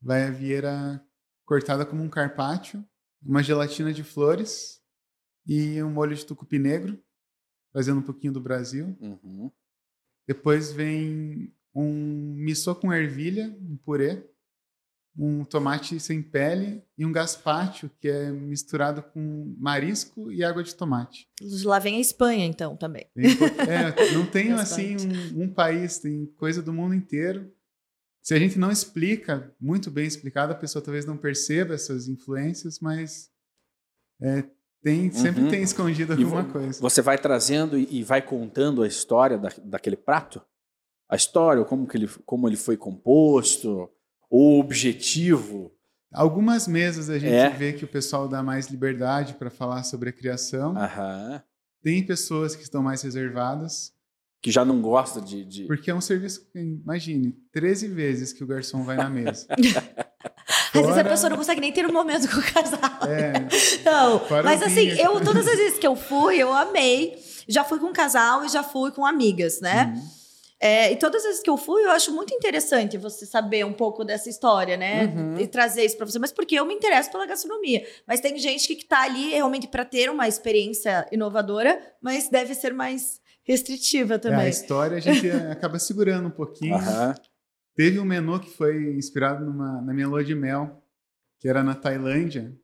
vai 0.00 0.24
a 0.24 0.30
vieira 0.30 1.04
cortada 1.44 1.84
como 1.84 2.02
um 2.02 2.08
carpaccio, 2.08 2.84
uma 3.22 3.42
gelatina 3.42 3.92
de 3.92 4.02
flores 4.02 4.80
e 5.46 5.82
um 5.82 5.90
molho 5.90 6.14
de 6.14 6.24
tucupi 6.24 6.58
negro, 6.58 7.02
trazendo 7.72 8.00
um 8.00 8.04
pouquinho 8.04 8.32
do 8.32 8.40
Brasil. 8.40 8.96
Uhum. 9.00 9.50
Depois 10.26 10.72
vem 10.72 11.52
um 11.74 12.34
miso 12.36 12.74
com 12.76 12.92
ervilha, 12.92 13.56
um 13.60 13.76
purê, 13.76 14.29
um 15.16 15.44
tomate 15.44 15.98
sem 16.00 16.22
pele 16.22 16.82
e 16.96 17.04
um 17.04 17.12
gazpacho, 17.12 17.90
que 18.00 18.08
é 18.08 18.30
misturado 18.30 19.02
com 19.02 19.54
marisco 19.58 20.30
e 20.30 20.42
água 20.44 20.62
de 20.62 20.74
tomate. 20.74 21.28
Lá 21.64 21.78
vem 21.78 21.96
a 21.96 22.00
Espanha, 22.00 22.46
então, 22.46 22.76
também. 22.76 23.06
Tem 23.14 23.24
é, 23.26 23.30
não 24.14 24.24
tem 24.26 24.52
assim 24.52 24.96
um, 24.96 25.42
um 25.44 25.52
país, 25.52 25.98
tem 25.98 26.26
coisa 26.36 26.62
do 26.62 26.72
mundo 26.72 26.94
inteiro. 26.94 27.52
Se 28.22 28.34
a 28.34 28.38
gente 28.38 28.58
não 28.58 28.70
explica 28.70 29.54
muito 29.60 29.90
bem 29.90 30.06
explicado, 30.06 30.52
a 30.52 30.56
pessoa 30.56 30.82
talvez 30.84 31.04
não 31.06 31.16
perceba 31.16 31.74
essas 31.74 32.06
influências, 32.06 32.78
mas 32.80 33.30
é, 34.22 34.44
Tem, 34.82 35.10
sempre 35.10 35.42
Uhum. 35.42 35.50
tem 35.50 35.62
escondido 35.62 36.14
E 36.14 36.22
alguma 36.22 36.42
vo- 36.44 36.52
coisa. 36.52 36.80
Você 36.80 37.02
vai 37.02 37.18
trazendo 37.18 37.76
e 37.78 37.86
e 37.98 38.02
vai 38.02 38.22
contando 38.22 38.82
a 38.82 38.86
história 38.86 39.36
da, 39.38 39.50
daquele 39.64 39.96
prato? 39.96 40.40
A 41.08 41.16
história, 41.16 41.64
como, 41.64 41.86
que 41.86 41.96
ele, 41.96 42.08
como 42.24 42.48
ele 42.48 42.56
foi 42.56 42.76
composto, 42.76 43.90
o 44.30 44.58
objetivo. 44.60 45.72
Algumas 46.12 46.66
mesas 46.66 47.08
a 47.10 47.18
gente 47.18 47.32
É. 47.32 47.48
vê 47.50 47.72
que 47.72 47.84
o 47.84 47.88
pessoal 47.88 48.26
dá 48.28 48.42
mais 48.42 48.66
liberdade 48.68 49.34
para 49.34 49.50
falar 49.50 49.82
sobre 49.82 50.08
a 50.10 50.12
criação. 50.12 50.76
Aham. 50.76 51.42
Tem 51.82 52.04
pessoas 52.04 52.54
que 52.56 52.62
estão 52.62 52.82
mais 52.82 53.00
reservadas, 53.02 53.92
Que 54.42 54.50
já 54.50 54.64
não 54.64 54.80
gosta 54.80 55.20
de. 55.20 55.44
de- 55.44 55.64
porque 55.66 55.90
é 55.90 55.94
um 55.94 56.00
serviço, 56.00 56.46
que, 56.50 56.58
imagine, 56.58 57.34
13 57.52 57.86
vezes 57.88 58.32
que 58.32 58.42
o 58.42 58.46
garçom 58.46 58.82
vai 58.82 58.96
na 58.96 59.08
mesa. 59.10 59.46
Às 60.74 60.80
vezes 60.82 60.98
a 60.98 61.04
pessoa 61.04 61.30
não 61.30 61.36
consegue 61.36 61.60
nem 61.60 61.72
ter 61.72 61.86
um 61.86 61.92
momento 61.92 62.28
com 62.28 62.38
o 62.38 62.42
casal. 62.42 62.80
É, 63.08 63.32
Não, 63.84 64.22
mas 64.44 64.62
assim, 64.62 64.90
vinho. 64.90 65.00
eu 65.00 65.20
todas 65.24 65.46
as 65.46 65.56
vezes 65.56 65.78
que 65.78 65.86
eu 65.86 65.96
fui, 65.96 66.36
eu 66.38 66.52
amei. 66.52 67.16
Já 67.48 67.64
fui 67.64 67.78
com 67.78 67.86
um 67.86 67.92
casal 67.92 68.44
e 68.44 68.48
já 68.48 68.62
fui 68.62 68.90
com 68.92 69.04
amigas, 69.04 69.60
né? 69.60 69.92
Uhum. 69.96 70.08
É, 70.62 70.92
e 70.92 70.96
todas 70.96 71.22
as 71.22 71.28
vezes 71.28 71.42
que 71.42 71.48
eu 71.48 71.56
fui, 71.56 71.82
eu 71.82 71.90
acho 71.90 72.12
muito 72.14 72.34
interessante 72.34 72.98
você 72.98 73.24
saber 73.24 73.64
um 73.64 73.72
pouco 73.72 74.04
dessa 74.04 74.28
história, 74.28 74.76
né? 74.76 75.06
Uhum. 75.06 75.38
E 75.40 75.46
trazer 75.46 75.84
isso 75.86 75.96
pra 75.96 76.04
você. 76.04 76.18
Mas 76.18 76.32
porque 76.32 76.54
eu 76.54 76.66
me 76.66 76.74
interesso 76.74 77.10
pela 77.10 77.24
gastronomia. 77.24 77.82
Mas 78.06 78.20
tem 78.20 78.36
gente 78.38 78.66
que, 78.68 78.76
que 78.76 78.84
tá 78.84 79.02
ali 79.02 79.30
realmente 79.30 79.66
para 79.68 79.86
ter 79.86 80.10
uma 80.10 80.28
experiência 80.28 81.08
inovadora, 81.10 81.80
mas 82.02 82.28
deve 82.28 82.54
ser 82.54 82.74
mais 82.74 83.20
restritiva 83.42 84.14
É, 84.14 84.16
a 84.16 84.18
também. 84.18 84.48
história 84.50 84.98
a 84.98 85.00
gente 85.00 85.30
acaba 85.50 85.78
segurando 85.78 86.28
um 86.28 86.32
pouquinho. 86.32 86.74
Aham. 86.74 87.14
Teve 87.74 87.98
um 87.98 88.04
menu 88.04 88.38
que 88.38 88.50
foi 88.50 88.94
inspirado 88.94 89.42
numa, 89.42 89.80
na 89.80 89.94
minha 89.94 90.06
lua 90.08 90.22
de 90.22 90.34
mel, 90.34 90.84
que 91.38 91.48
era 91.48 91.62
na 91.62 91.74
Tailândia. 91.74 92.54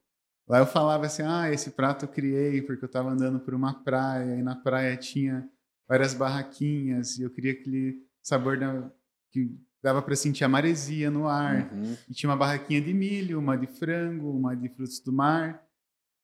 Lá 0.46 0.58
eu 0.58 0.66
falava 0.66 1.06
assim: 1.06 1.22
ah, 1.24 1.50
esse 1.50 1.70
prato 1.70 2.04
eu 2.04 2.08
criei 2.08 2.60
porque 2.60 2.84
eu 2.84 2.88
estava 2.88 3.08
andando 3.08 3.40
por 3.40 3.54
uma 3.54 3.82
praia 3.82 4.34
e 4.36 4.42
na 4.42 4.54
praia 4.54 4.94
tinha 4.98 5.48
várias 5.88 6.14
barraquinhas 6.14 7.18
e 7.18 7.22
eu 7.22 7.30
queria 7.30 7.52
aquele 7.52 8.02
sabor 8.22 8.58
da, 8.58 8.90
que 9.30 9.56
dava 9.82 10.02
para 10.02 10.16
sentir 10.16 10.44
a 10.44 10.48
maresia 10.48 11.10
no 11.10 11.28
ar. 11.28 11.72
Uhum. 11.72 11.96
E 12.08 12.14
tinha 12.14 12.28
uma 12.30 12.36
barraquinha 12.36 12.80
de 12.80 12.92
milho, 12.92 13.38
uma 13.38 13.56
de 13.56 13.66
frango, 13.66 14.30
uma 14.30 14.54
de 14.56 14.68
frutos 14.68 15.00
do 15.00 15.12
mar. 15.12 15.62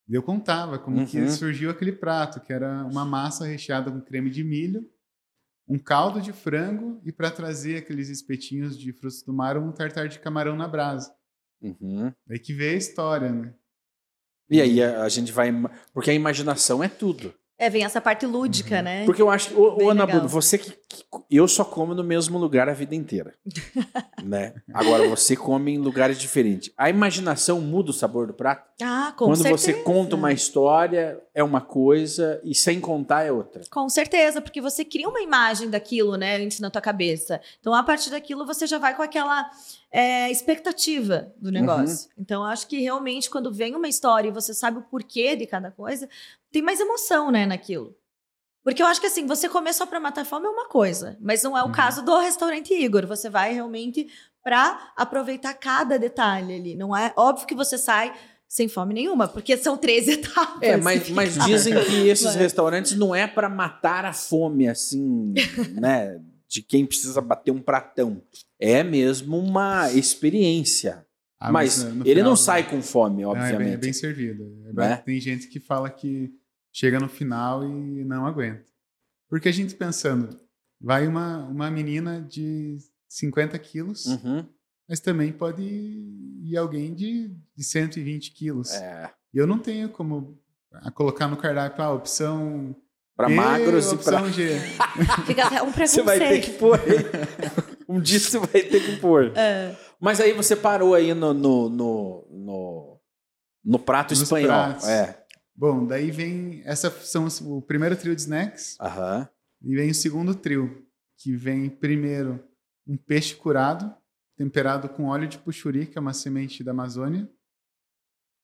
E 0.08 0.14
eu 0.14 0.22
contava 0.22 0.78
como 0.78 1.06
que 1.06 1.20
Uhum. 1.20 1.28
surgiu 1.30 1.70
aquele 1.70 1.92
prato, 1.92 2.40
que 2.40 2.52
era 2.52 2.84
uma 2.84 3.04
massa 3.04 3.46
recheada 3.46 3.90
com 3.90 4.00
creme 4.00 4.30
de 4.30 4.42
milho, 4.42 4.84
um 5.68 5.78
caldo 5.78 6.20
de 6.20 6.32
frango 6.32 7.00
e 7.04 7.12
para 7.12 7.30
trazer 7.30 7.76
aqueles 7.76 8.08
espetinhos 8.08 8.76
de 8.76 8.92
frutos 8.92 9.22
do 9.22 9.32
mar, 9.32 9.56
um 9.56 9.70
tartar 9.70 10.08
de 10.08 10.18
camarão 10.18 10.56
na 10.56 10.66
brasa. 10.66 11.14
Uhum. 11.62 12.12
Daí 12.26 12.40
que 12.40 12.52
veio 12.52 12.74
a 12.74 12.78
história, 12.78 13.30
né? 13.30 13.54
E 14.50 14.60
aí 14.60 14.82
a, 14.82 15.08
gente 15.08 15.32
vai. 15.32 15.50
Porque 15.94 16.10
a 16.10 16.14
imaginação 16.14 16.82
é 16.82 16.88
tudo. 16.88 17.32
É, 17.58 17.70
vem 17.70 17.84
essa 17.84 18.00
parte 18.00 18.26
lúdica, 18.26 18.78
Uhum. 18.78 18.82
né? 18.82 19.04
Porque 19.04 19.22
eu 19.22 19.30
acho 19.30 19.50
que, 19.50 19.54
ô, 19.54 19.88
Ana. 19.88 20.04
Bruno, 20.06 20.26
você 20.28 20.58
que, 20.58 20.70
que- 20.72 21.04
Eu 21.30 21.46
só 21.46 21.64
como 21.64 21.94
no 21.94 22.02
mesmo 22.02 22.38
lugar 22.38 22.68
a 22.68 22.72
vida 22.72 22.94
inteira. 22.94 23.34
né? 24.22 24.54
Agora 24.74 25.08
você 25.08 25.36
come 25.36 25.72
em 25.72 25.78
lugares 25.78 26.18
diferentes. 26.18 26.70
A 26.76 26.90
imaginação 26.90 27.60
muda 27.60 27.90
o 27.90 27.94
sabor 27.94 28.26
do 28.26 28.34
prato? 28.34 28.68
Ah, 28.82 29.12
com 29.16 29.26
Quando 29.26 29.36
certeza. 29.42 29.58
você 29.58 29.72
conta 29.82 30.16
uma 30.16 30.32
história, 30.32 31.20
é 31.34 31.42
uma 31.42 31.60
coisa, 31.60 32.40
e 32.44 32.54
sem 32.54 32.80
contar 32.80 33.22
é 33.24 33.32
outra. 33.32 33.62
Com 33.70 33.88
certeza, 33.88 34.40
porque 34.42 34.60
você 34.60 34.84
cria 34.84 35.08
uma 35.08 35.20
imagem 35.20 35.70
daquilo, 35.70 36.16
né, 36.16 36.36
antes 36.36 36.58
na 36.60 36.70
tua 36.70 36.82
cabeça. 36.82 37.40
Então, 37.60 37.72
a 37.74 37.82
partir 37.82 38.10
daquilo, 38.10 38.44
você 38.46 38.66
já 38.66 38.78
vai 38.78 38.94
com 38.96 39.02
aquela 39.02 39.50
é, 39.90 40.30
expectativa 40.30 41.32
do 41.40 41.50
negócio. 41.50 42.08
Então, 42.18 42.42
eu 42.42 42.48
acho 42.48 42.66
que 42.66 42.80
realmente, 42.80 43.30
quando 43.30 43.52
vem 43.52 43.74
uma 43.74 43.88
história 43.88 44.28
e 44.28 44.32
você 44.32 44.52
sabe 44.54 44.78
o 44.78 44.82
porquê 44.82 45.36
de 45.36 45.46
cada 45.46 45.70
coisa, 45.70 46.08
tem 46.52 46.62
mais 46.62 46.78
emoção, 46.80 47.30
né, 47.30 47.46
naquilo. 47.46 47.96
Porque 48.64 48.80
eu 48.82 48.86
acho 48.86 49.00
que 49.00 49.06
assim, 49.08 49.26
você 49.26 49.48
comer 49.48 49.72
só 49.72 49.84
pra 49.86 49.98
matar 49.98 50.24
fome 50.24 50.46
é 50.46 50.50
uma 50.50 50.68
coisa, 50.68 51.16
mas 51.20 51.42
não 51.42 51.58
é 51.58 51.62
o 51.62 51.66
Uhum. 51.66 51.72
caso 51.72 52.04
do 52.04 52.16
restaurante 52.18 52.72
Igor. 52.72 53.06
Você 53.06 53.28
vai 53.28 53.52
realmente 53.52 54.06
pra 54.44 54.92
aproveitar 54.96 55.54
cada 55.54 55.98
detalhe 55.98 56.54
ali. 56.54 56.76
Não 56.76 56.96
é 56.96 57.12
óbvio 57.16 57.46
que 57.46 57.54
você 57.56 57.76
sai 57.76 58.14
sem 58.48 58.68
fome 58.68 58.92
nenhuma, 58.94 59.26
porque 59.26 59.56
são 59.56 59.76
três 59.76 60.06
etapas. 60.46 60.62
É, 60.62 60.76
mas, 60.76 61.08
mas 61.10 61.34
dizem 61.44 61.74
que 61.84 62.06
esses 62.08 62.34
restaurantes 62.36 62.92
não 62.96 63.12
é 63.14 63.26
para 63.26 63.48
matar 63.48 64.04
a 64.04 64.12
fome, 64.12 64.68
assim, 64.68 65.32
né? 65.72 66.20
De 66.48 66.62
quem 66.62 66.84
precisa 66.86 67.20
bater 67.20 67.50
um 67.50 67.62
pratão. 67.62 68.22
É 68.60 68.84
mesmo 68.84 69.38
uma 69.38 69.90
experiência. 69.92 71.04
Ah, 71.40 71.50
mas 71.50 71.82
no- 71.82 71.94
no 71.96 72.06
ele 72.06 72.20
não 72.22 72.36
final- 72.36 72.36
sai 72.36 72.68
com 72.70 72.80
fome, 72.82 73.22
Não, 73.22 73.30
é, 73.30 73.34
bem, 73.34 73.42
obviamente. 73.42 73.74
é 73.74 73.76
bem 73.78 73.92
servido. 73.92 74.44
É 74.66 74.72
Né? 74.72 74.88
bem- 74.88 75.04
Tem 75.04 75.20
gente 75.20 75.48
que 75.48 75.58
fala 75.58 75.90
que 75.90 76.30
chega 76.72 76.98
no 76.98 77.08
final 77.08 77.64
e 77.64 78.04
não 78.04 78.26
aguenta. 78.26 78.64
Porque 79.28 79.48
a 79.48 79.52
gente 79.52 79.74
pensando, 79.74 80.38
vai 80.80 81.06
uma, 81.06 81.38
uma 81.44 81.70
menina 81.70 82.20
de 82.20 82.78
50 83.08 83.58
quilos, 83.58 84.06
Uhum. 84.06 84.44
mas 84.88 85.00
também 85.00 85.32
pode 85.32 85.62
ir 85.62 86.56
alguém 86.56 86.94
de, 86.94 87.28
de 87.56 87.64
120 87.64 88.32
quilos. 88.32 88.72
É. 88.74 89.10
E 89.32 89.38
eu 89.38 89.46
não 89.46 89.58
tenho 89.58 89.88
como 89.88 90.38
a 90.72 90.90
colocar 90.90 91.28
no 91.28 91.36
cardápio 91.36 91.82
a 91.84 91.92
opção 91.92 92.74
Para 93.16 93.28
magros 93.28 93.86
e 93.92 93.96
para. 93.98 94.16
opção 94.22 94.32
G. 94.32 94.58
Fica 95.26 95.46
até 95.46 95.62
um 95.62 95.66
Você 95.72 96.02
preconceito. 96.02 96.04
vai 96.06 96.18
ter 96.18 96.40
que 96.40 96.50
pôr. 96.52 96.80
um 97.88 98.00
dia 98.00 98.18
você 98.20 98.38
vai 98.38 98.62
ter 98.62 98.80
que 98.84 98.96
pôr. 98.96 99.32
É. 99.36 99.76
Mas 100.00 100.20
aí 100.20 100.32
você 100.32 100.56
parou 100.56 100.94
aí 100.94 101.14
no, 101.14 101.32
no, 101.32 101.68
no, 101.68 102.26
no, 102.30 103.00
no 103.64 103.78
prato 103.78 104.10
Nos 104.10 104.22
espanhol. 104.22 104.48
pratos. 104.48 104.88
É. 104.88 105.21
Bom, 105.54 105.86
daí 105.86 106.10
vem. 106.10 106.62
Essa 106.64 106.90
são 106.90 107.26
o 107.56 107.62
primeiro 107.62 107.96
trio 107.96 108.14
de 108.14 108.22
snacks. 108.22 108.76
Aham. 108.80 109.28
E 109.62 109.74
vem 109.76 109.90
o 109.90 109.94
segundo 109.94 110.34
trio, 110.34 110.86
que 111.18 111.36
vem 111.36 111.68
primeiro 111.70 112.42
um 112.86 112.96
peixe 112.96 113.34
curado, 113.36 113.94
temperado 114.36 114.88
com 114.88 115.04
óleo 115.06 115.28
de 115.28 115.38
puxuri, 115.38 115.86
que 115.86 115.96
é 115.96 116.00
uma 116.00 116.12
semente 116.12 116.64
da 116.64 116.72
Amazônia. 116.72 117.30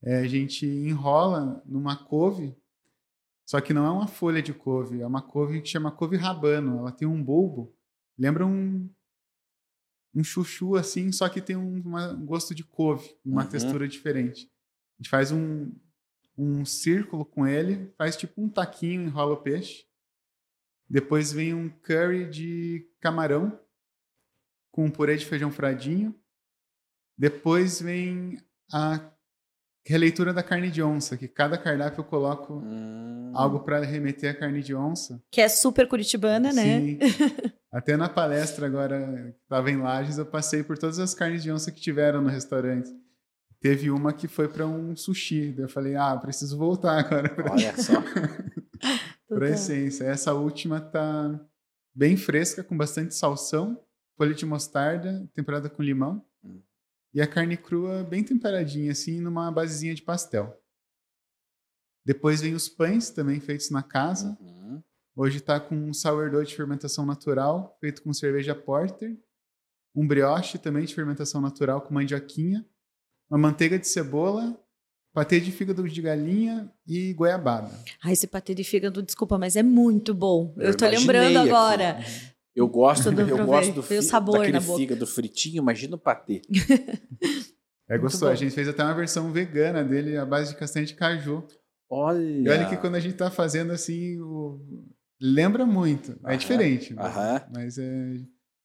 É, 0.03 0.19
a 0.21 0.29
gente 0.29 0.65
enrola 0.65 1.61
numa 1.67 1.97
couve, 1.97 2.55
só 3.45 3.61
que 3.61 3.75
não 3.75 3.85
é 3.85 3.91
uma 3.91 4.07
folha 4.07 4.41
de 4.41 4.55
couve, 4.55 5.01
é 5.01 5.07
uma 5.07 5.21
couve 5.23 5.61
que 5.61 5.69
chama 5.69 5.91
couve 5.91 6.17
rabano. 6.17 6.79
Ela 6.79 6.93
tem 6.93 7.09
um 7.09 7.21
bulbo, 7.21 7.75
lembra 8.17 8.47
um, 8.47 8.89
um 10.15 10.23
chuchu 10.23 10.77
assim, 10.77 11.11
só 11.11 11.29
que 11.29 11.41
tem 11.41 11.57
um, 11.57 11.81
uma- 11.81 12.13
um 12.13 12.25
gosto 12.25 12.55
de 12.55 12.63
couve, 12.63 13.13
uma 13.25 13.43
Uhum. 13.43 13.49
textura 13.49 13.89
diferente. 13.89 14.49
A 14.99 15.03
gente 15.03 15.11
faz 15.11 15.33
um, 15.33 15.73
um 16.39 16.65
círculo 16.65 17.25
com 17.25 17.47
ele, 17.47 17.93
faz 17.99 18.17
tipo 18.17 18.41
um 18.41 18.49
taquinho, 18.49 19.03
enrola 19.03 19.35
o 19.35 19.43
peixe. 19.43 19.85
Depois 20.89 21.33
vem 21.33 21.53
um 21.53 21.69
curry 21.69 22.31
de 22.31 22.89
camarão 23.01 23.59
com 24.73 24.85
um 24.87 24.91
purê 24.91 25.17
de 25.17 25.27
feijão 25.27 25.51
fradinho. 25.51 26.15
Depois 27.17 27.81
vem 27.81 28.39
a 28.73 29.11
releitura 29.85 30.33
da 30.33 30.43
carne 30.43 30.71
de 30.71 30.83
onça, 30.83 31.17
que 31.17 31.27
cada 31.27 31.59
cardápio 31.59 32.01
eu 32.01 32.05
coloco 32.05 32.55
Hum. 32.65 33.33
algo 33.35 33.61
para 33.61 33.81
remeter 33.81 34.31
à 34.31 34.35
carne 34.35 34.63
de 34.63 34.75
onça. 34.75 35.23
Que 35.31 35.41
é 35.41 35.49
super 35.49 35.89
curitibana, 35.89 36.53
né? 36.53 36.81
Sim. 36.81 36.99
Até 37.73 37.97
na 37.97 38.09
palestra 38.09 38.67
agora, 38.67 39.33
que 39.35 39.43
estava 39.43 39.71
em 39.71 39.77
Lages, 39.77 40.17
eu 40.19 40.25
passei 40.27 40.63
por 40.63 40.79
todas 40.79 40.99
as 40.99 41.15
carnes 41.15 41.43
de 41.43 41.51
onça 41.51 41.71
que 41.73 41.81
tiveram 41.81 42.23
no 42.23 42.29
restaurante. 42.29 42.89
Teve 43.61 43.91
uma 43.91 44.13
que 44.13 44.29
foi 44.29 44.49
para 44.49 44.67
um 44.67 44.95
sushi. 44.95 45.53
Daí 45.53 45.65
eu 45.65 45.69
falei, 45.69 45.97
ah, 45.97 46.17
preciso 46.17 46.57
voltar 46.57 46.99
agora 46.99 47.29
para 47.35 47.53
Olha 47.53 47.77
só. 47.77 47.93
a 49.31 49.49
essência. 49.49 50.05
Essa 50.05 50.33
última 50.33 50.81
tá 50.81 51.41
bem 51.95 52.17
fresca, 52.17 52.63
com 52.63 52.77
bastante 52.77 53.15
salsão, 53.15 53.83
folha 54.17 54.35
de 54.35 54.47
mostarda, 54.47 55.29
temperada 55.35 55.69
com 55.69 55.83
limão. 55.83 56.25
Hum. 56.45 56.63
E 57.13 57.21
a 57.21 57.27
carne 57.27 57.57
crua 57.57 58.05
bem 58.05 58.23
temperadinha, 58.23 58.93
assim, 58.93 59.21
numa 59.21 59.51
basezinha 59.51 59.95
de 59.95 60.03
pastel. 60.03 60.57
Depois 62.05 62.41
vem 62.41 62.55
os 62.55 62.69
pães, 62.69 63.11
também 63.11 63.41
feitos 63.41 63.71
na 63.71 63.83
casa. 63.83 64.37
Uhum. 64.41 64.83
Hoje 65.15 65.39
está 65.39 65.59
com 65.59 65.75
um 65.75 65.93
sourdough 65.93 66.45
de 66.45 66.55
fermentação 66.55 67.05
natural, 67.05 67.77
feito 67.81 68.03
com 68.03 68.15
cerveja 68.15 68.55
porter. 68.55 69.19
Um 69.95 70.07
brioche 70.07 70.59
também 70.59 70.85
de 70.85 70.95
fermentação 70.95 71.41
natural 71.41 71.83
com 71.83 71.93
mandioquinha. 71.93 72.65
Uma 73.31 73.39
manteiga 73.39 73.79
de 73.79 73.87
cebola, 73.87 74.59
patê 75.13 75.39
de 75.41 75.53
fígado 75.53 75.87
de 75.89 76.01
galinha 76.03 76.71
e 76.87 77.13
goiabada. 77.13 77.71
Ai, 78.03 78.13
esse 78.13 78.27
patê 78.27 78.55
de 78.55 78.65
fígado, 78.65 79.03
desculpa, 79.03 79.37
mas 79.39 79.57
é 79.57 79.63
muito 79.63 80.15
bom. 80.15 80.55
Eu, 80.57 80.71
Eu 80.71 80.77
tô 80.77 80.87
lembrando 80.87 81.37
aqui. 81.39 81.49
agora. 81.51 81.99
Eu 82.57 82.67
gosto, 82.67 83.05
Tudo 83.05 83.21
eu 83.23 83.47
gosto 83.47 83.73
do 83.73 83.83
fi- 83.85 84.03
sabor 84.03 84.39
daquele 84.39 84.61
fígado 84.61 85.07
fritinho, 85.07 85.59
imagina 85.59 85.95
o 85.95 85.99
patê. 85.99 86.43
É 87.89 87.97
gostoso. 87.97 88.27
A 88.27 88.35
gente 88.35 88.53
fez 88.55 88.69
até 88.69 88.83
uma 88.83 88.95
versão 88.95 89.31
vegana 89.33 89.83
dele, 89.85 90.17
à 90.17 90.27
base 90.27 90.53
de 90.53 90.59
castanha 90.59 90.85
de 90.85 90.95
caju. 90.95 91.45
Olha. 91.89 92.21
E 92.21 92.49
olha 92.49 92.69
que 92.69 92.77
quando 92.77 92.97
a 92.97 93.01
gente 93.01 93.15
tá 93.17 93.31
fazendo 93.31 93.73
assim, 93.73 94.19
o- 94.21 94.61
lembra 95.21 95.65
muito. 95.65 96.13
É 96.25 96.31
Aham, 96.31 96.37
diferente. 96.37 96.93
né? 96.95 97.03
aham. 97.03 97.43
Mas 97.55 97.79
é, 97.79 98.17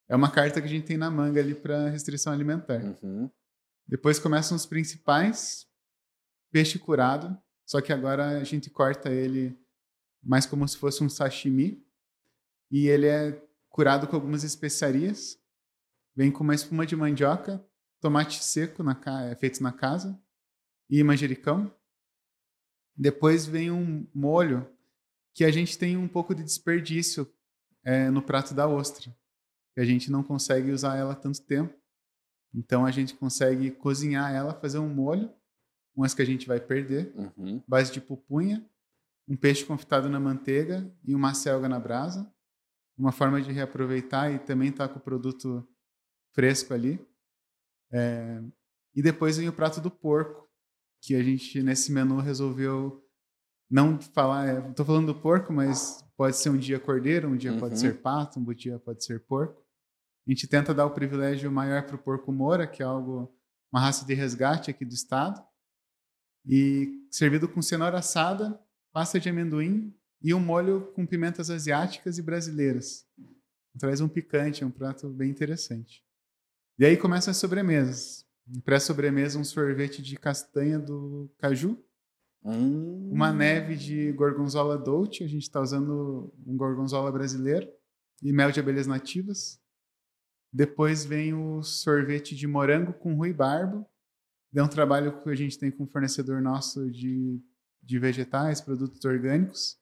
é 0.10 0.16
uma 0.16 0.30
carta 0.32 0.60
que 0.60 0.68
a 0.68 0.70
gente 0.70 0.86
tem 0.86 0.98
na 0.98 1.10
manga 1.12 1.40
ali 1.40 1.54
para 1.56 1.90
restrição 1.90 2.34
alimentar. 2.34 2.84
Uhum. 2.84 3.30
Depois 3.88 4.20
começam 4.20 4.56
os 4.56 4.66
principais. 4.66 5.68
Peixe 6.52 6.78
curado, 6.78 7.36
só 7.66 7.82
que 7.82 7.92
agora 7.92 8.38
a 8.40 8.44
gente 8.44 8.70
corta 8.70 9.10
ele 9.10 9.58
mais 10.22 10.46
como 10.46 10.68
se 10.68 10.78
fosse 10.78 11.04
um 11.04 11.10
sashimi. 11.10 11.86
E 12.72 12.88
ele 12.88 13.08
é 13.08 13.42
curado 13.70 14.08
com 14.08 14.16
algumas 14.16 14.44
especiarias. 14.44 15.38
Vem 16.16 16.32
com 16.32 16.44
uma 16.44 16.54
espuma 16.56 16.86
de 16.86 16.96
mandioca, 16.96 17.66
tomate 18.00 18.44
seco 18.44 18.84
na, 18.84 19.00
é, 19.24 19.36
feito 19.36 19.62
na 19.64 19.72
casa 19.72 20.20
e 20.90 21.04
manjericão. 21.04 21.76
Depois 22.96 23.46
vem 23.48 23.72
um 23.72 24.08
molho 24.14 24.70
que 25.34 25.44
a 25.44 25.52
gente 25.52 25.78
tem 25.78 25.98
um 25.98 26.08
pouco 26.08 26.36
de 26.36 26.44
desperdício 26.44 27.32
é, 27.84 28.10
no 28.12 28.22
prato 28.22 28.54
da 28.54 28.68
ostra. 28.68 29.16
Que 29.74 29.82
a 29.82 29.86
gente 29.86 30.12
não 30.12 30.24
consegue 30.24 30.72
usar 30.72 30.96
ela 30.98 31.16
tanto 31.16 31.42
tempo. 31.42 31.74
Então 32.54 32.86
a 32.86 32.92
gente 32.92 33.16
consegue 33.16 33.72
cozinhar 33.72 34.32
ela, 34.34 34.54
fazer 34.54 34.78
um 34.80 34.88
molho, 34.90 35.32
umas 35.96 36.14
que 36.14 36.22
a 36.22 36.26
gente 36.26 36.48
vai 36.48 36.60
perder, 36.60 37.14
Uhum. 37.16 37.62
base 37.68 37.92
de 37.92 38.00
pupunha, 38.02 38.64
um 39.28 39.36
peixe 39.36 39.64
confitado 39.66 40.10
na 40.10 40.20
manteiga 40.20 40.92
e 41.04 41.16
uma 41.16 41.34
selga 41.34 41.68
na 41.70 41.80
brasa. 41.80 42.32
Uma 42.98 43.12
forma 43.12 43.42
de 43.42 43.52
reaproveitar 43.52 44.32
e 44.32 44.38
também 44.38 44.70
estar 44.70 44.88
com 44.88 45.00
o 45.00 45.02
produto 45.02 45.68
fresco 46.32 46.74
ali. 46.76 47.00
É, 47.92 48.42
E 48.96 49.02
depois 49.02 49.38
vem 49.38 49.50
o 49.50 49.54
prato 49.54 49.82
do 49.82 49.90
porco, 49.90 50.48
que 51.02 51.16
a 51.16 51.24
gente 51.24 51.64
nesse 51.64 51.92
menu 51.92 52.20
resolveu 52.20 53.04
não 53.70 54.00
falar. 54.00 54.70
Estou 54.70 54.86
falando 54.86 55.08
do 55.08 55.20
porco, 55.20 55.52
mas 55.52 56.06
pode 56.16 56.36
ser 56.38 56.52
um 56.52 56.58
dia 56.58 56.80
cordeiro, 56.80 57.28
um 57.30 57.36
dia 57.36 57.58
pode 57.58 57.74
Uhum. 57.74 57.80
ser 57.80 58.02
pato, 58.02 58.40
um 58.40 58.44
dia 58.54 58.78
pode 58.78 59.04
ser 59.04 59.20
porco. 59.22 59.63
A 60.28 60.32
gente 60.32 60.48
tenta 60.48 60.74
dar 60.74 60.86
o 60.86 60.94
privilégio 60.94 61.52
maior 61.52 61.86
para 61.86 61.96
o 61.96 62.00
porco 62.00 62.32
moura, 62.32 62.66
que 62.66 62.82
é 62.82 62.86
algo 62.86 63.34
uma 63.72 63.82
raça 63.82 64.06
de 64.06 64.14
resgate 64.14 64.70
aqui 64.70 64.86
do 64.86 64.94
estado, 64.94 65.44
e 66.46 67.08
servido 67.10 67.50
com 67.50 67.62
cenoura 67.62 67.98
assada, 67.98 68.60
pasta 68.92 69.20
de 69.20 69.30
amendoim 69.30 69.94
e 70.22 70.34
um 70.34 70.40
molho 70.40 70.92
com 70.94 71.06
pimentas 71.06 71.50
asiáticas 71.50 72.18
e 72.18 72.22
brasileiras. 72.22 73.06
Traz 73.80 74.00
um 74.00 74.08
picante, 74.08 74.64
é 74.64 74.68
um 74.68 74.72
prato 74.72 75.10
bem 75.10 75.30
interessante. 75.30 76.04
E 76.78 76.86
aí 76.86 76.96
começam 76.96 77.32
as 77.32 77.38
sobremesas. 77.38 78.26
Em 78.48 78.60
Pré-sobremesa, 78.60 79.40
um 79.40 79.44
sorvete 79.44 80.02
de 80.02 80.16
castanha 80.18 80.78
do 80.78 81.34
caju, 81.40 81.84
Hum. 82.46 83.10
uma 83.10 83.32
neve 83.32 83.76
de 83.76 84.12
gorgonzola 84.12 84.78
dolce, 84.78 85.24
a 85.24 85.28
gente 85.28 85.44
está 85.44 85.62
usando 85.62 86.34
um 86.46 86.58
gorgonzola 86.58 87.10
brasileiro, 87.10 87.68
e 88.22 88.34
mel 88.34 88.52
de 88.52 88.60
abelhas 88.60 88.86
nativas. 88.86 89.63
Depois 90.54 91.04
vem 91.04 91.34
o 91.34 91.64
sorvete 91.64 92.36
de 92.36 92.46
morango 92.46 92.94
com 92.94 93.16
ruibarbo. 93.16 93.86
É 94.56 94.62
um 94.62 94.68
trabalho 94.68 95.20
que 95.22 95.30
a 95.30 95.36
gente 95.36 95.58
tem 95.58 95.72
com 95.72 95.84
um 95.86 95.88
fornecedor 95.88 96.42
nosso 96.42 96.92
de, 96.92 97.42
de 97.82 97.98
vegetais, 97.98 98.62
produtos 98.62 99.04
orgânicos. 99.04 99.80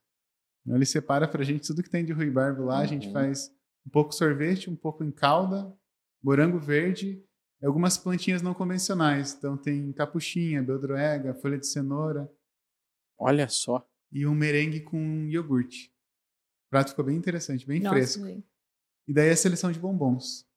Então, 0.64 0.78
ele 0.78 0.86
separa 0.86 1.28
para 1.28 1.42
a 1.42 1.46
gente 1.46 1.68
tudo 1.68 1.84
que 1.84 1.90
tem 1.90 2.06
de 2.06 2.14
ruibarbo 2.14 2.64
lá. 2.64 2.80
A 2.80 2.86
gente 2.86 3.08
Uhum. 3.08 3.14
faz 3.14 3.52
um 3.86 3.90
pouco 3.90 4.14
sorvete, 4.14 4.70
um 4.70 4.76
pouco 4.76 5.04
em 5.04 5.12
calda, 5.12 5.76
morango 6.24 6.58
verde 6.60 7.22
e 7.62 7.66
algumas 7.66 7.98
plantinhas 7.98 8.42
não 8.42 8.54
convencionais. 8.54 9.34
Então 9.34 9.58
tem 9.58 9.92
capuchinha, 9.92 10.64
beldroega, 10.64 11.34
folha 11.34 11.58
de 11.58 11.68
cenoura 11.68 12.32
Olha 13.18 13.50
só. 13.50 13.86
e 14.12 14.26
um 14.26 14.34
merengue 14.36 14.80
com 14.82 15.26
iogurte. 15.28 15.92
O 16.68 16.70
prato 16.70 16.92
ficou 16.92 17.04
bem 17.04 17.18
interessante, 17.18 17.66
bem 17.68 17.82
Nossa, 17.82 17.96
fresco. 17.96 18.26
gente. 18.26 18.48
E 19.08 19.14
daí 19.14 19.32
a 19.32 19.36
seleção 19.36 19.72
de 19.72 19.80
bombons. 19.80 20.48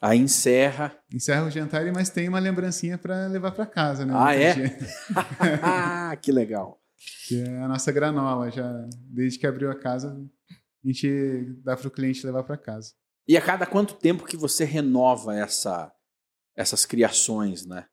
Aí 0.00 0.18
encerra. 0.18 0.96
Encerra 1.12 1.44
o 1.44 1.50
jantar, 1.50 1.84
mas 1.92 2.08
tem 2.08 2.28
uma 2.28 2.38
lembrancinha 2.38 2.96
para 2.96 3.26
levar 3.26 3.52
para 3.52 3.66
casa, 3.66 4.06
né? 4.06 4.14
Ah, 4.16 4.34
é? 4.34 4.54
dia. 4.54 6.16
que 6.22 6.32
legal. 6.32 6.80
Que 7.28 7.42
é 7.42 7.58
a 7.58 7.68
nossa 7.68 7.92
granola. 7.92 8.50
Já, 8.50 8.88
desde 9.08 9.38
que 9.38 9.46
abriu 9.46 9.70
a 9.70 9.78
casa, 9.78 10.16
a 10.50 10.86
gente 10.86 11.54
dá 11.62 11.76
para 11.76 11.88
o 11.88 11.90
cliente 11.90 12.24
levar 12.24 12.44
para 12.44 12.56
casa. 12.56 12.94
E 13.28 13.36
a 13.36 13.42
cada 13.42 13.66
quanto 13.66 13.94
tempo 13.94 14.24
que 14.24 14.36
você 14.36 14.64
renova 14.64 15.36
essa, 15.36 15.92
essas 16.56 16.86
criações, 16.86 17.66
né? 17.66 17.86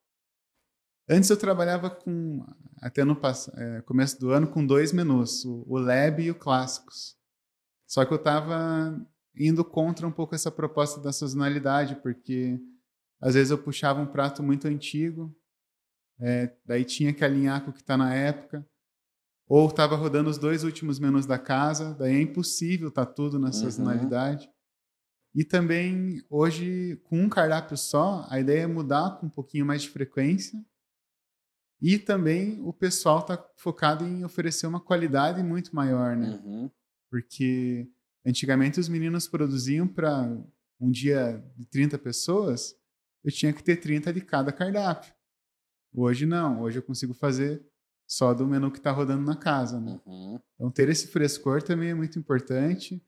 Antes 1.09 1.29
eu 1.29 1.37
trabalhava 1.37 1.89
com, 1.89 2.45
até 2.81 3.03
no 3.03 3.19
é, 3.55 3.81
começo 3.81 4.19
do 4.19 4.31
ano, 4.31 4.47
com 4.47 4.65
dois 4.65 4.91
menus, 4.91 5.45
o, 5.45 5.63
o 5.67 5.77
Lab 5.77 6.21
e 6.21 6.31
o 6.31 6.35
Clássicos. 6.35 7.15
Só 7.85 8.03
que 8.03 8.13
eu 8.13 8.17
estava 8.17 8.99
indo 9.39 9.63
contra 9.63 10.07
um 10.07 10.11
pouco 10.11 10.35
essa 10.35 10.51
proposta 10.51 10.99
da 11.01 11.11
sazonalidade, 11.11 11.95
porque 12.01 12.59
às 13.21 13.33
vezes 13.35 13.51
eu 13.51 13.57
puxava 13.57 13.99
um 14.01 14.05
prato 14.07 14.43
muito 14.43 14.67
antigo, 14.67 15.35
é, 16.19 16.55
daí 16.65 16.83
tinha 16.85 17.13
que 17.13 17.23
alinhar 17.23 17.63
com 17.63 17.71
o 17.71 17.73
que 17.73 17.81
está 17.81 17.95
na 17.97 18.13
época, 18.13 18.67
ou 19.47 19.67
estava 19.67 19.95
rodando 19.95 20.29
os 20.29 20.37
dois 20.37 20.63
últimos 20.63 20.99
menus 20.99 21.25
da 21.25 21.39
casa, 21.39 21.93
daí 21.93 22.15
é 22.15 22.21
impossível 22.21 22.89
estar 22.89 23.05
tudo 23.05 23.39
na 23.39 23.47
Uhum. 23.47 23.53
sazonalidade. 23.53 24.49
E 25.33 25.43
também, 25.45 26.21
hoje, 26.29 26.99
com 27.03 27.19
um 27.21 27.29
cardápio 27.29 27.77
só, 27.77 28.25
a 28.29 28.39
ideia 28.39 28.61
é 28.63 28.67
mudar 28.67 29.17
com 29.19 29.27
um 29.27 29.29
pouquinho 29.29 29.65
mais 29.65 29.83
de 29.83 29.89
frequência. 29.89 30.59
E 31.79 31.99
também 31.99 32.59
o 32.65 32.73
pessoal 32.73 33.19
está 33.19 33.37
focado 33.55 34.03
em 34.03 34.25
oferecer 34.25 34.65
uma 34.65 34.79
qualidade 34.79 35.43
muito 35.43 35.75
maior, 35.75 36.15
né? 36.17 36.41
Uhum. 36.43 36.71
Porque 37.11 37.87
antigamente 38.27 38.79
os 38.79 38.89
meninos 38.89 39.27
produziam 39.27 39.87
para 39.87 40.29
um 40.79 40.91
dia 40.91 41.43
de 41.55 41.65
30 41.65 41.97
pessoas, 41.97 42.75
eu 43.23 43.31
tinha 43.31 43.53
que 43.53 43.63
ter 43.63 43.77
30 43.77 44.13
de 44.13 44.21
cada 44.21 44.51
cardápio. 44.51 45.13
Hoje 45.93 46.25
não, 46.25 46.61
hoje 46.61 46.79
eu 46.79 46.83
consigo 46.83 47.13
fazer 47.13 47.65
só 48.05 48.33
do 48.33 48.47
menu 48.47 48.71
que 48.71 48.77
está 48.77 48.91
rodando 48.91 49.23
na 49.23 49.35
casa, 49.35 49.79
né? 49.79 49.99
Uhum. 50.05 50.39
Então 50.55 50.71
ter 50.71 50.89
esse 50.89 51.07
frescor 51.07 51.61
também 51.63 51.89
é 51.89 51.93
muito 51.93 52.19
importante. 52.19 53.03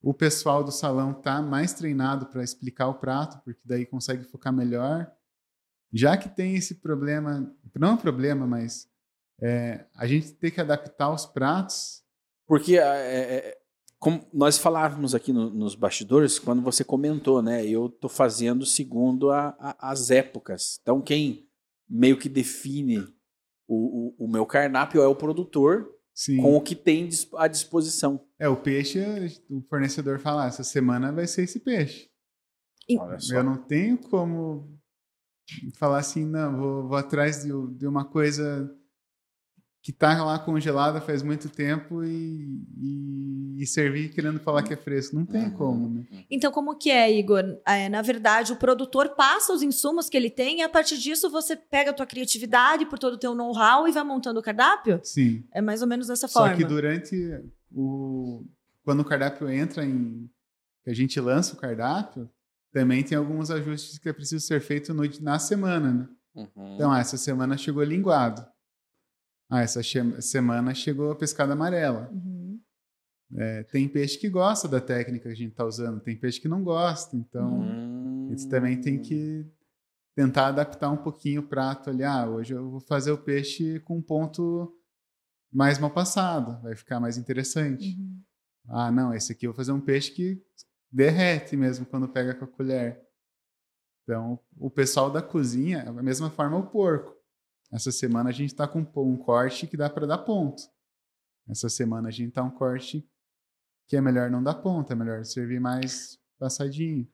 O 0.00 0.14
pessoal 0.14 0.62
do 0.62 0.70
salão 0.70 1.12
tá 1.12 1.42
mais 1.42 1.74
treinado 1.74 2.26
para 2.26 2.42
explicar 2.42 2.88
o 2.88 2.94
prato, 2.94 3.42
porque 3.44 3.60
daí 3.64 3.84
consegue 3.84 4.24
focar 4.24 4.52
melhor. 4.52 5.10
Já 5.92 6.16
que 6.16 6.28
tem 6.28 6.54
esse 6.54 6.76
problema, 6.76 7.54
não 7.74 7.88
é 7.88 7.92
um 7.92 7.96
problema, 7.96 8.46
mas 8.46 8.88
é, 9.40 9.86
a 9.94 10.06
gente 10.06 10.32
tem 10.32 10.50
que 10.50 10.60
adaptar 10.60 11.10
os 11.10 11.26
pratos. 11.26 12.02
Porque 12.46 12.78
é, 12.78 12.82
é, 12.82 13.57
como 13.98 14.24
nós 14.32 14.58
falávamos 14.58 15.14
aqui 15.14 15.32
no- 15.32 15.50
nos 15.50 15.74
bastidores, 15.74 16.38
quando 16.38 16.62
você 16.62 16.84
comentou, 16.84 17.42
né? 17.42 17.66
Eu 17.66 17.88
tô 17.88 18.08
fazendo 18.08 18.64
segundo 18.64 19.30
a- 19.30 19.56
a- 19.58 19.90
as 19.90 20.10
épocas. 20.10 20.78
Então, 20.82 21.00
quem 21.00 21.48
meio 21.88 22.16
que 22.18 22.28
define 22.28 22.98
o, 23.66 24.14
o- 24.18 24.24
o 24.26 24.28
meu 24.28 24.46
cardápio 24.46 25.02
é 25.02 25.06
o 25.06 25.14
produtor 25.16 25.90
Sim. 26.14 26.40
com 26.40 26.56
o 26.56 26.60
que 26.60 26.74
tem 26.74 27.08
à 27.36 27.46
disposição. 27.48 28.24
É, 28.38 28.48
o 28.48 28.56
peixe, 28.56 29.00
o 29.50 29.60
fornecedor 29.68 30.18
fala, 30.20 30.44
"Ah, 30.44 30.48
essa 30.48 30.64
semana 30.64 31.12
vai 31.12 31.26
ser 31.26 31.42
esse 31.42 31.60
peixe. 31.60 32.08
Eu 33.34 33.44
não 33.44 33.56
tenho 33.58 33.98
como 33.98 34.78
falar 35.74 35.98
assim, 35.98 36.24
não, 36.24 36.56
vou, 36.56 36.88
vou 36.88 36.96
atrás 36.96 37.42
de, 37.42 37.50
de 37.76 37.86
uma 37.86 38.04
coisa 38.04 38.74
que 39.88 39.92
tá 39.94 40.22
lá 40.22 40.38
congelada 40.38 41.00
faz 41.00 41.22
muito 41.22 41.48
tempo 41.48 42.04
e, 42.04 42.62
e, 42.76 43.62
e 43.62 43.66
servir 43.66 44.10
querendo 44.10 44.38
falar 44.38 44.62
que 44.62 44.74
é 44.74 44.76
fresco. 44.76 45.16
Não 45.16 45.24
tem 45.24 45.44
Uhum. 45.44 45.50
como, 45.52 45.88
né? 45.88 46.04
Então, 46.30 46.52
como 46.52 46.76
que 46.76 46.90
é, 46.90 47.10
Igor? 47.10 47.42
É, 47.66 47.88
na 47.88 48.02
verdade, 48.02 48.52
o 48.52 48.56
produtor 48.56 49.14
passa 49.16 49.50
os 49.50 49.62
insumos 49.62 50.10
que 50.10 50.14
ele 50.18 50.28
tem 50.28 50.58
e 50.58 50.62
a 50.62 50.68
partir 50.68 50.98
disso 50.98 51.30
você 51.30 51.56
pega 51.56 51.90
a 51.90 51.94
tua 51.94 52.04
criatividade 52.04 52.84
por 52.84 52.98
todo 52.98 53.14
o 53.14 53.18
teu 53.18 53.34
know-how 53.34 53.88
e 53.88 53.92
vai 53.92 54.04
montando 54.04 54.40
o 54.40 54.42
cardápio? 54.42 55.00
Sim. 55.02 55.42
É 55.54 55.62
mais 55.62 55.80
ou 55.80 55.88
menos 55.88 56.08
dessa 56.08 56.28
Só 56.28 56.40
forma. 56.40 56.54
que 56.54 56.64
durante 56.66 57.16
o... 57.72 58.44
Quando 58.84 59.00
o 59.00 59.04
cardápio 59.06 59.48
entra 59.48 59.86
em... 59.86 60.28
Que 60.84 60.90
a 60.90 60.94
gente 60.94 61.18
lança 61.18 61.54
o 61.54 61.56
cardápio, 61.56 62.28
também 62.74 63.02
tem 63.02 63.16
alguns 63.16 63.50
ajustes 63.50 63.96
que 63.96 64.10
é 64.10 64.12
preciso 64.12 64.46
ser 64.46 64.60
feito 64.60 64.92
no, 64.92 65.04
na 65.22 65.38
semana, 65.38 65.90
né? 65.94 66.08
Uhum. 66.34 66.74
Então, 66.74 66.92
ah, 66.92 66.98
essa 67.00 67.16
semana 67.16 67.56
chegou 67.56 67.82
linguado. 67.82 68.44
Ah, 69.50 69.62
essa 69.62 69.80
semana 70.20 70.74
chegou 70.74 71.10
a 71.10 71.16
pescada 71.16 71.54
amarela. 71.54 72.10
Uhum. 72.12 72.60
É, 73.36 73.62
tem 73.64 73.88
peixe 73.88 74.18
que 74.18 74.28
gosta 74.28 74.66
da 74.68 74.80
técnica 74.80 75.24
que 75.28 75.32
a 75.32 75.36
gente 75.36 75.50
está 75.52 75.64
usando, 75.64 76.00
tem 76.00 76.16
peixe 76.16 76.40
que 76.40 76.48
não 76.48 76.62
gosta. 76.62 77.16
Então, 77.16 77.60
Hum. 77.60 78.26
a 78.26 78.30
gente 78.30 78.48
também 78.48 78.80
tem 78.80 79.00
que 79.00 79.46
tentar 80.14 80.48
adaptar 80.48 80.90
um 80.90 80.96
pouquinho 80.96 81.40
o 81.42 81.46
prato 81.46 81.90
ali. 81.90 82.04
Ah, 82.04 82.26
hoje 82.28 82.54
eu 82.54 82.70
vou 82.70 82.80
fazer 82.80 83.10
o 83.12 83.18
peixe 83.18 83.80
com 83.80 83.98
um 83.98 84.02
ponto 84.02 84.74
mais 85.52 85.78
mal 85.78 85.90
passado, 85.90 86.60
vai 86.62 86.74
ficar 86.74 87.00
mais 87.00 87.16
interessante. 87.16 87.96
Uhum. 87.98 88.20
Ah, 88.68 88.90
não, 88.90 89.14
esse 89.14 89.32
aqui 89.32 89.46
eu 89.46 89.50
vou 89.52 89.56
fazer 89.56 89.72
um 89.72 89.80
peixe 89.80 90.10
que 90.10 90.42
derrete 90.90 91.56
mesmo 91.56 91.86
quando 91.86 92.08
pega 92.08 92.34
com 92.34 92.44
a 92.44 92.48
colher. 92.48 93.02
Então, 94.02 94.38
o 94.58 94.70
pessoal 94.70 95.10
da 95.10 95.20
cozinha, 95.22 95.84
da 95.84 96.02
mesma 96.02 96.30
forma 96.30 96.56
o 96.56 96.66
porco. 96.66 97.14
Essa 97.70 97.92
semana 97.92 98.30
a 98.30 98.32
gente 98.32 98.50
está 98.50 98.66
com 98.66 98.80
um 98.96 99.16
corte 99.16 99.66
que 99.66 99.76
dá 99.76 99.90
para 99.90 100.06
dar 100.06 100.18
ponto. 100.18 100.62
Essa 101.48 101.68
semana 101.68 102.08
a 102.08 102.10
gente 102.10 102.32
tá 102.32 102.42
um 102.42 102.50
corte 102.50 103.06
que 103.86 103.96
é 103.96 104.00
melhor 104.00 104.30
não 104.30 104.42
dar 104.42 104.54
ponto, 104.54 104.92
é 104.92 104.96
melhor 104.96 105.24
servir 105.24 105.60
mais 105.60 106.18
passadinho. 106.38 107.06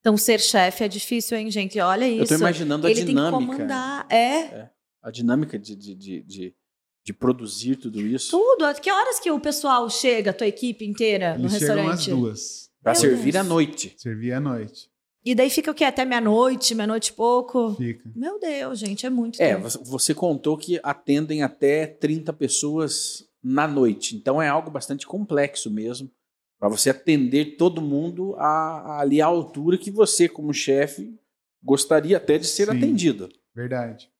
Então, 0.00 0.16
ser 0.16 0.38
chefe 0.40 0.84
é 0.84 0.88
difícil, 0.88 1.36
hein, 1.38 1.50
gente? 1.50 1.80
Olha 1.80 2.06
isso. 2.06 2.24
Eu 2.32 2.38
tô 2.38 2.42
imaginando 2.44 2.86
a 2.86 2.90
ele 2.90 3.00
tem 3.00 3.06
que 3.06 3.12
dinâmica. 3.12 3.52
comandar. 3.54 4.06
É. 4.12 4.70
a 5.02 5.10
dinâmica 5.10 5.58
de, 5.58 5.74
de, 5.74 5.94
de, 5.94 6.22
de, 6.22 6.54
de 7.04 7.12
produzir 7.12 7.76
tudo 7.76 8.00
isso? 8.00 8.30
Tudo. 8.32 8.72
Que 8.80 8.90
horas 8.90 9.18
que 9.18 9.30
o 9.30 9.40
pessoal 9.40 9.88
chega, 9.88 10.30
a 10.30 10.34
tua 10.34 10.46
equipe 10.46 10.84
inteira, 10.84 11.38
no 11.38 11.44
Eles 11.44 11.58
chegam 11.58 11.88
às 11.88 11.98
restaurante? 11.98 12.10
duas. 12.10 12.70
Para 12.82 12.94
servir 12.94 13.32
Deus. 13.32 13.44
à 13.46 13.48
noite. 13.48 13.94
Servir 13.96 14.32
à 14.34 14.40
noite. 14.40 14.90
E 15.24 15.34
daí 15.34 15.48
fica 15.48 15.70
o 15.70 15.74
quê? 15.74 15.84
Até 15.84 16.04
meia-noite, 16.04 16.74
meia-noite 16.74 17.10
e 17.10 17.14
pouco? 17.14 17.74
Fica. 17.76 18.10
Meu 18.14 18.38
Deus, 18.38 18.78
gente, 18.78 19.06
é 19.06 19.10
muito 19.10 19.40
É, 19.40 19.54
tempo. 19.54 19.62
você- 19.70 19.78
você 19.78 20.14
contou 20.14 20.56
que 20.58 20.78
atendem 20.82 21.42
até 21.42 21.86
30 21.86 22.32
pessoas 22.32 23.26
na 23.42 23.66
noite. 23.66 24.16
Então 24.16 24.40
é 24.40 24.48
algo 24.48 24.70
bastante 24.70 25.06
complexo 25.06 25.70
mesmo. 25.70 26.10
Para 26.58 26.68
você 26.68 26.90
atender 26.90 27.56
todo 27.56 27.80
mundo 27.80 28.34
a, 28.36 28.46
a- 28.46 29.00
ali 29.00 29.20
à 29.22 29.26
altura 29.26 29.78
que 29.78 29.90
você, 29.90 30.28
como 30.28 30.52
chefe, 30.52 31.18
gostaria 31.62 32.18
até 32.18 32.36
de 32.36 32.46
ser 32.46 32.66
Sim. 32.68 32.76
atendido. 32.76 33.28
Verdade. 33.54 34.10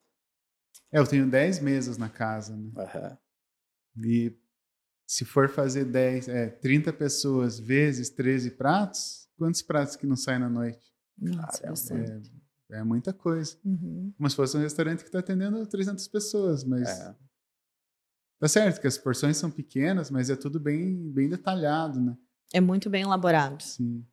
É, 0.91 0.99
eu 0.99 1.07
tenho 1.07 1.29
10 1.29 1.61
mesas 1.61 1.99
na 1.99 2.09
casa, 2.09 2.57
né? 2.57 2.71
Aham. 2.79 3.19
E 4.05 4.33
se 5.07 5.25
for 5.25 5.49
fazer 5.51 5.85
10, 5.85 6.29
é, 6.29 6.49
30 6.49 6.93
pessoas 6.93 7.59
vezes 7.61 8.09
13 8.11 8.51
pratos, 8.53 9.29
quantos 9.37 9.61
pratos 9.61 9.97
que 9.97 10.07
não 10.07 10.17
saem 10.17 10.41
na 10.41 10.49
noite? 10.49 10.94
Nossa, 11.19 11.59
Caramba. 11.63 11.71
bastante. 11.71 12.33
É 12.71 12.83
muita 12.83 13.13
coisa. 13.13 13.57
Uhum. 13.65 14.13
Como 14.17 14.29
se 14.31 14.35
fosse 14.37 14.57
um 14.57 14.61
restaurante 14.61 15.01
que 15.01 15.09
está 15.09 15.19
atendendo 15.21 15.65
300 15.67 16.09
pessoas, 16.09 16.65
mas 16.65 16.89
É. 16.89 17.15
tá 18.41 18.49
certo 18.49 18.81
que 18.81 18.87
as 18.87 18.99
porções 18.99 19.37
são 19.37 19.51
pequenas, 19.51 20.11
mas 20.11 20.31
é 20.31 20.37
tudo 20.37 20.59
bem, 20.59 20.97
bem 21.13 21.29
detalhado, 21.29 22.01
né? 22.01 22.17
É 22.53 22.61
muito 22.61 22.89
bem 22.91 23.03
elaborado. 23.03 23.63
Sim. 23.63 24.05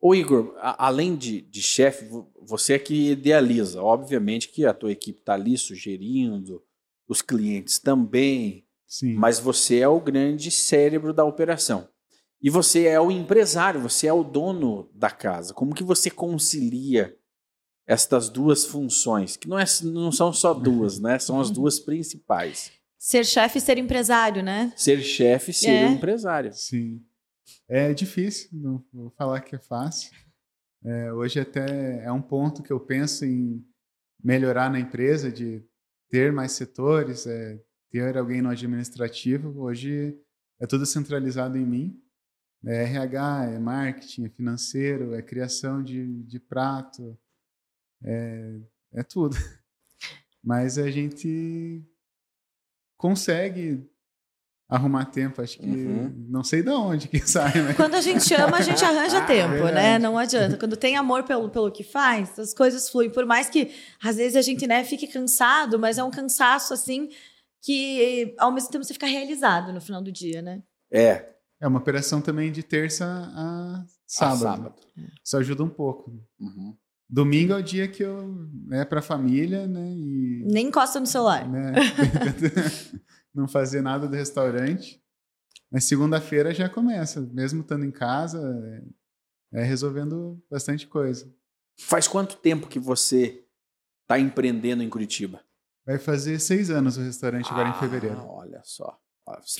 Ô 0.00 0.14
Igor, 0.14 0.54
a- 0.58 0.86
além 0.86 1.16
de, 1.16 1.40
de 1.42 1.62
chefe, 1.62 2.04
vo- 2.06 2.30
você 2.40 2.74
é 2.74 2.78
que 2.78 3.12
idealiza. 3.12 3.82
Obviamente 3.82 4.48
que 4.48 4.66
a 4.66 4.74
tua 4.74 4.92
equipe 4.92 5.20
está 5.20 5.34
ali 5.34 5.56
sugerindo, 5.56 6.62
os 7.08 7.22
clientes 7.22 7.78
também, 7.78 8.66
Sim. 8.86 9.14
mas 9.14 9.38
você 9.38 9.78
é 9.78 9.88
o 9.88 10.00
grande 10.00 10.50
cérebro 10.50 11.12
da 11.14 11.24
operação. 11.24 11.88
E 12.42 12.50
você 12.50 12.86
é 12.86 13.00
o 13.00 13.10
empresário, 13.10 13.80
você 13.80 14.06
é 14.08 14.12
o 14.12 14.24
dono 14.24 14.90
da 14.94 15.10
casa. 15.10 15.54
Como 15.54 15.74
que 15.74 15.84
você 15.84 16.10
concilia 16.10 17.16
estas 17.86 18.28
duas 18.28 18.64
funções? 18.64 19.36
Que 19.36 19.48
não, 19.48 19.58
é, 19.58 19.64
não 19.84 20.10
são 20.10 20.32
só 20.32 20.52
duas, 20.52 20.98
né? 20.98 21.18
São 21.18 21.40
as 21.40 21.50
duas 21.50 21.78
principais. 21.78 22.72
Ser 22.98 23.24
chefe 23.24 23.58
e 23.58 23.60
ser 23.60 23.78
empresário, 23.78 24.42
né? 24.42 24.72
Ser 24.76 25.00
chefe 25.02 25.50
e 25.50 25.54
ser 25.54 25.70
É. 25.70 25.88
empresário. 25.88 26.52
Sim. 26.52 27.00
É 27.68 27.92
difícil, 27.94 28.48
não 28.52 28.84
vou 28.92 29.10
falar 29.10 29.40
que 29.40 29.54
é 29.54 29.58
fácil. 29.58 30.10
É, 30.84 31.12
hoje 31.12 31.38
até 31.40 32.04
é 32.04 32.10
um 32.10 32.22
ponto 32.22 32.62
que 32.62 32.72
eu 32.72 32.80
penso 32.80 33.24
em 33.24 33.64
melhorar 34.22 34.70
na 34.70 34.80
empresa, 34.80 35.30
de 35.30 35.64
ter 36.10 36.32
mais 36.32 36.52
setores, 36.52 37.26
é, 37.26 37.60
ter 37.90 38.16
alguém 38.18 38.42
no 38.42 38.48
administrativo. 38.50 39.60
Hoje 39.62 40.18
é 40.60 40.66
tudo 40.66 40.84
centralizado 40.86 41.56
em 41.56 41.64
mim. 41.64 42.01
É 42.64 42.84
RH, 42.84 43.44
é 43.54 43.58
marketing, 43.58 44.26
é 44.26 44.28
financeiro, 44.28 45.14
é 45.14 45.22
criação 45.22 45.82
de, 45.82 46.22
de 46.22 46.38
prato, 46.38 47.18
é, 48.04 48.60
é 48.94 49.02
tudo. 49.02 49.36
Mas 50.42 50.78
a 50.78 50.90
gente 50.90 51.82
consegue 52.96 53.84
arrumar 54.68 55.04
tempo, 55.06 55.42
acho 55.42 55.58
que 55.58 55.66
Uhum. 55.66 56.26
não 56.28 56.42
sei 56.42 56.62
de 56.62 56.70
onde 56.70 57.06
que 57.08 57.18
sai, 57.28 57.52
né? 57.62 57.74
Quando 57.74 57.94
a 57.94 58.00
gente 58.00 58.32
ama, 58.34 58.56
a 58.56 58.62
gente 58.62 58.82
arranja 58.84 59.20
tempo, 59.26 59.64
né? 59.66 59.98
Não 59.98 60.16
adianta. 60.16 60.56
Quando 60.56 60.76
tem 60.76 60.96
amor 60.96 61.24
pelo, 61.24 61.50
pelo 61.50 61.70
que 61.70 61.84
faz, 61.84 62.38
as 62.38 62.54
coisas 62.54 62.88
fluem. 62.88 63.10
Por 63.10 63.26
mais 63.26 63.50
que, 63.50 63.70
às 64.02 64.16
vezes, 64.16 64.36
a 64.36 64.42
gente 64.42 64.66
né, 64.66 64.82
fique 64.84 65.06
cansado, 65.06 65.78
mas 65.78 65.98
é 65.98 66.04
um 66.04 66.10
cansaço, 66.10 66.72
assim, 66.72 67.10
que 67.60 68.34
ao 68.38 68.50
mesmo 68.50 68.70
tempo 68.70 68.84
você 68.84 68.94
fica 68.94 69.06
realizado 69.06 69.72
no 69.72 69.80
final 69.80 70.02
do 70.02 70.10
dia, 70.10 70.40
né? 70.40 70.62
É, 70.90 71.31
É 71.62 71.66
uma 71.68 71.78
operação 71.78 72.20
também 72.20 72.50
de 72.50 72.62
terça 72.62 73.04
a 73.06 73.76
a 73.80 73.84
sábado. 74.04 74.38
sábado. 74.40 74.74
Isso 75.24 75.36
ajuda 75.36 75.62
um 75.62 75.68
pouco. 75.70 76.10
Uhum. 76.40 76.76
Domingo 77.08 77.52
é 77.52 77.56
o 77.56 77.62
dia 77.62 77.86
que 77.86 78.02
eu, 78.02 78.26
né, 78.66 78.84
para 78.84 79.00
família, 79.00 79.66
né, 79.66 79.92
e 79.94 80.44
Nem 80.50 80.66
encosta 80.68 80.98
no 80.98 81.06
celular. 81.06 81.48
né, 81.48 81.72
não 83.34 83.46
fazer 83.46 83.80
nada 83.82 84.08
do 84.08 84.16
restaurante. 84.16 85.00
Mas 85.70 85.84
segunda-feira 85.84 86.52
já 86.52 86.68
começa, 86.68 87.20
mesmo 87.32 87.60
estando 87.62 87.84
em 87.84 87.90
casa, 87.90 88.40
é, 89.52 89.60
é 89.60 89.64
resolvendo 89.64 90.42
bastante 90.50 90.86
coisa. 90.86 91.32
Faz 91.78 92.06
quanto 92.08 92.36
tempo 92.36 92.66
que 92.66 92.78
você 92.78 93.44
está 94.02 94.18
empreendendo 94.18 94.82
em 94.82 94.90
Curitiba? 94.90 95.40
Vai 95.86 95.98
fazer 95.98 96.38
seis 96.38 96.70
anos 96.70 96.96
o 96.96 97.00
restaurante 97.00 97.50
agora 97.50 97.68
em 97.68 97.72
Ah, 97.72 97.74
fevereiro. 97.80 98.18
Olha 98.26 98.60
só. 98.64 98.98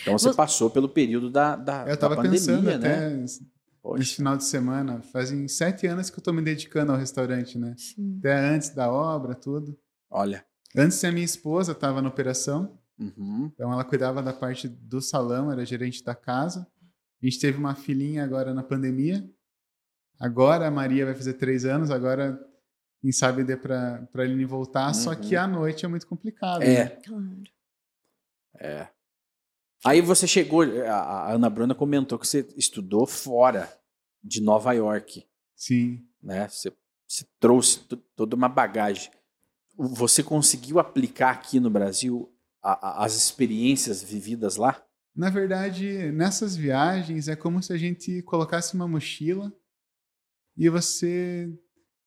Então 0.01 0.19
você 0.19 0.33
passou 0.35 0.69
pelo 0.71 0.89
período 0.89 1.31
da, 1.31 1.57
da, 1.57 1.87
Eu 1.89 1.95
estava 1.95 2.17
da 2.17 2.23
pandemia, 2.23 2.39
pensando 2.41 2.65
né? 2.65 2.75
até 2.75 3.11
nesse 3.11 3.47
Poxa. 3.83 4.15
final 4.17 4.37
de 4.37 4.45
semana, 4.45 5.01
fazem 5.03 5.47
sete 5.49 5.87
anos 5.87 6.09
que 6.11 6.17
eu 6.17 6.21
estou 6.21 6.33
me 6.35 6.43
dedicando 6.43 6.93
ao 6.93 6.99
restaurante, 6.99 7.59
né? 7.59 7.75
Sim. 7.77 8.17
Até 8.19 8.35
antes 8.39 8.71
da 8.71 8.91
obra, 8.93 9.35
tudo. 9.35 9.79
Olha. 10.11 10.45
Antes 10.77 11.03
a 11.05 11.11
minha 11.13 11.25
esposa 11.25 11.73
estava 11.73 12.01
na 12.03 12.09
operação, 12.09 12.79
Uhum. 12.99 13.51
então 13.53 13.73
ela 13.73 13.83
cuidava 13.85 14.23
da 14.23 14.33
parte 14.33 14.69
do 14.69 15.01
salão, 15.01 15.51
era 15.51 15.65
gerente 15.67 16.05
da 16.05 16.15
casa. 16.15 16.67
A 17.21 17.25
gente 17.27 17.41
teve 17.41 17.59
uma 17.59 17.75
filhinha 17.75 18.23
agora 18.23 18.53
na 18.55 18.63
pandemia. 18.63 19.29
Agora 20.21 20.69
a 20.69 20.71
Maria 20.71 21.05
vai 21.07 21.15
fazer 21.15 21.35
três 21.35 21.65
anos, 21.65 21.91
agora 21.91 22.39
quem 23.01 23.11
sabe 23.11 23.43
dê 23.43 23.57
para 23.57 24.07
a 24.15 24.21
Aline 24.21 24.45
voltar, 24.45 24.93
só 24.95 25.11
Uhum. 25.11 25.17
que 25.21 25.35
à 25.35 25.47
noite 25.49 25.85
é 25.85 25.89
muito 25.89 26.07
complicado. 26.07 26.63
É. 26.63 26.85
né? 26.85 26.89
Claro. 27.05 27.43
É. 28.61 28.89
Aí 29.85 30.01
você 30.01 30.27
chegou, 30.27 30.63
a, 30.63 31.33
Ana 31.33 31.51
Bruna 31.51 31.75
comentou 31.75 32.19
que 32.19 32.27
você 32.27 32.47
estudou 32.57 33.07
fora 33.07 33.73
de 34.23 34.41
Nova 34.41 34.73
York, 34.73 35.27
Sim. 35.57 36.05
né? 36.23 36.49
Você, 36.49 36.73
você 37.09 37.27
trouxe 37.41 37.81
to- 37.81 37.97
toda 38.15 38.37
uma 38.37 38.49
bagagem. 38.49 39.11
Você 39.77 40.23
conseguiu 40.23 40.79
aplicar 40.79 41.31
aqui 41.31 41.59
no 41.59 41.69
Brasil 41.71 42.33
a- 42.63 42.89
a- 43.03 43.05
as 43.05 43.17
experiências 43.17 44.03
vividas 44.03 44.57
lá? 44.57 44.81
Na 45.15 45.29
verdade, 45.31 46.13
nessas 46.13 46.55
viagens 46.57 47.27
é 47.29 47.35
como 47.35 47.63
se 47.63 47.73
a 47.73 47.77
gente 47.77 48.23
colocasse 48.23 48.75
uma 48.75 48.87
mochila 48.87 49.53
e 50.57 50.69
você 50.69 51.53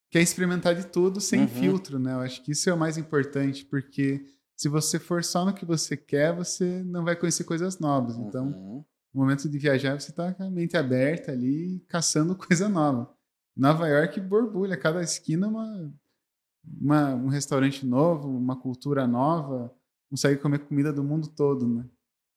quer 0.09 0.21
experimentar 0.21 0.73
de 0.75 0.87
tudo 0.87 1.19
sem 1.19 1.41
Uhum. 1.41 1.47
filtro, 1.47 1.99
né? 1.99 2.13
Eu 2.13 2.19
acho 2.19 2.41
que 2.41 2.51
isso 2.53 2.69
é 2.69 2.73
o 2.73 2.77
mais 2.77 2.97
importante, 2.97 3.65
porque 3.65 4.25
se 4.55 4.69
você 4.69 4.97
for 4.99 5.23
só 5.23 5.45
no 5.45 5.53
que 5.53 5.65
você 5.65 5.95
quer, 5.97 6.33
você 6.35 6.81
não 6.83 7.03
vai 7.03 7.15
conhecer 7.15 7.43
coisas 7.43 7.79
novas. 7.79 8.17
Então, 8.17 8.47
Uhum. 8.47 8.85
no 9.13 9.21
momento 9.21 9.49
de 9.49 9.57
viajar, 9.57 9.99
você 9.99 10.11
está 10.11 10.33
com 10.33 10.43
a 10.43 10.49
mente 10.49 10.75
aberta 10.77 11.31
ali, 11.31 11.79
caçando 11.87 12.35
coisa 12.37 12.69
nova. 12.69 13.13
Nova 13.55 13.87
York 13.87 14.19
borbulha, 14.21 14.75
cada 14.77 15.01
esquina 15.01 15.47
é 15.47 15.49
uma, 15.49 15.93
uma- 16.81 17.15
um 17.15 17.27
restaurante 17.27 17.85
novo, 17.85 18.27
uma 18.29 18.55
cultura 18.55 19.07
nova, 19.07 19.73
consegue 20.09 20.41
comer 20.41 20.59
comida 20.59 20.91
do 20.93 21.03
mundo 21.03 21.27
todo, 21.27 21.67
né? 21.67 21.85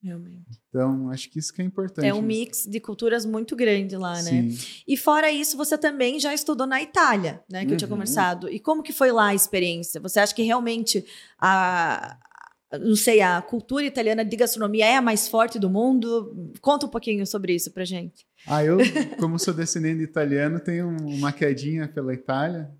Realmente. 0.03 0.45
Então, 0.69 1.11
acho 1.11 1.29
que 1.29 1.39
isso 1.41 1.53
que 1.53 1.61
é 1.61 1.65
importante. 1.65 2.07
É 2.07 2.15
um 2.15 2.21
né? 2.21 2.27
mix 2.29 2.65
de 2.67 2.79
culturas 2.79 3.27
muito 3.27 3.57
grande 3.57 3.97
lá, 3.97 4.15
né? 4.23 4.49
Sim. 4.49 4.83
E 4.87 4.97
fora 4.97 5.31
isso, 5.31 5.57
você 5.57 5.77
também 5.77 6.21
já 6.21 6.33
estudou 6.33 6.67
na 6.69 6.81
Itália, 6.81 7.43
né? 7.51 7.67
Que 7.67 7.73
eu 7.73 7.77
tinha 7.77 7.89
Uhum. 7.89 7.95
conversado. 7.95 8.49
E 8.49 8.61
como 8.61 8.83
que 8.83 8.93
foi 8.93 9.11
lá 9.11 9.29
a 9.29 9.35
experiência? 9.35 10.01
Você 10.01 10.21
acha 10.21 10.33
que 10.35 10.43
realmente 10.43 11.05
a, 11.37 12.17
não 12.81 12.95
sei, 12.95 13.21
a 13.23 13.43
cultura 13.43 13.85
italiana 13.85 14.25
de 14.25 14.37
gastronomia 14.37 14.87
é 14.87 14.97
a 14.97 15.03
mais 15.03 15.27
forte 15.27 15.59
do 15.59 15.69
mundo? 15.69 16.53
Conta 16.61 16.87
um 16.87 16.91
pouquinho 16.91 17.27
sobre 17.27 17.55
isso 17.57 17.73
pra 17.73 17.85
gente. 17.85 18.25
Ah, 18.47 18.63
eu, 18.65 18.79
como 19.19 19.37
sou 19.37 19.53
descendente 19.53 19.99
de 19.99 20.05
italiano, 20.05 20.61
tenho 20.61 20.89
uma 20.89 21.33
quedinha 21.33 21.89
pela 21.89 22.15
Itália. 22.15 22.71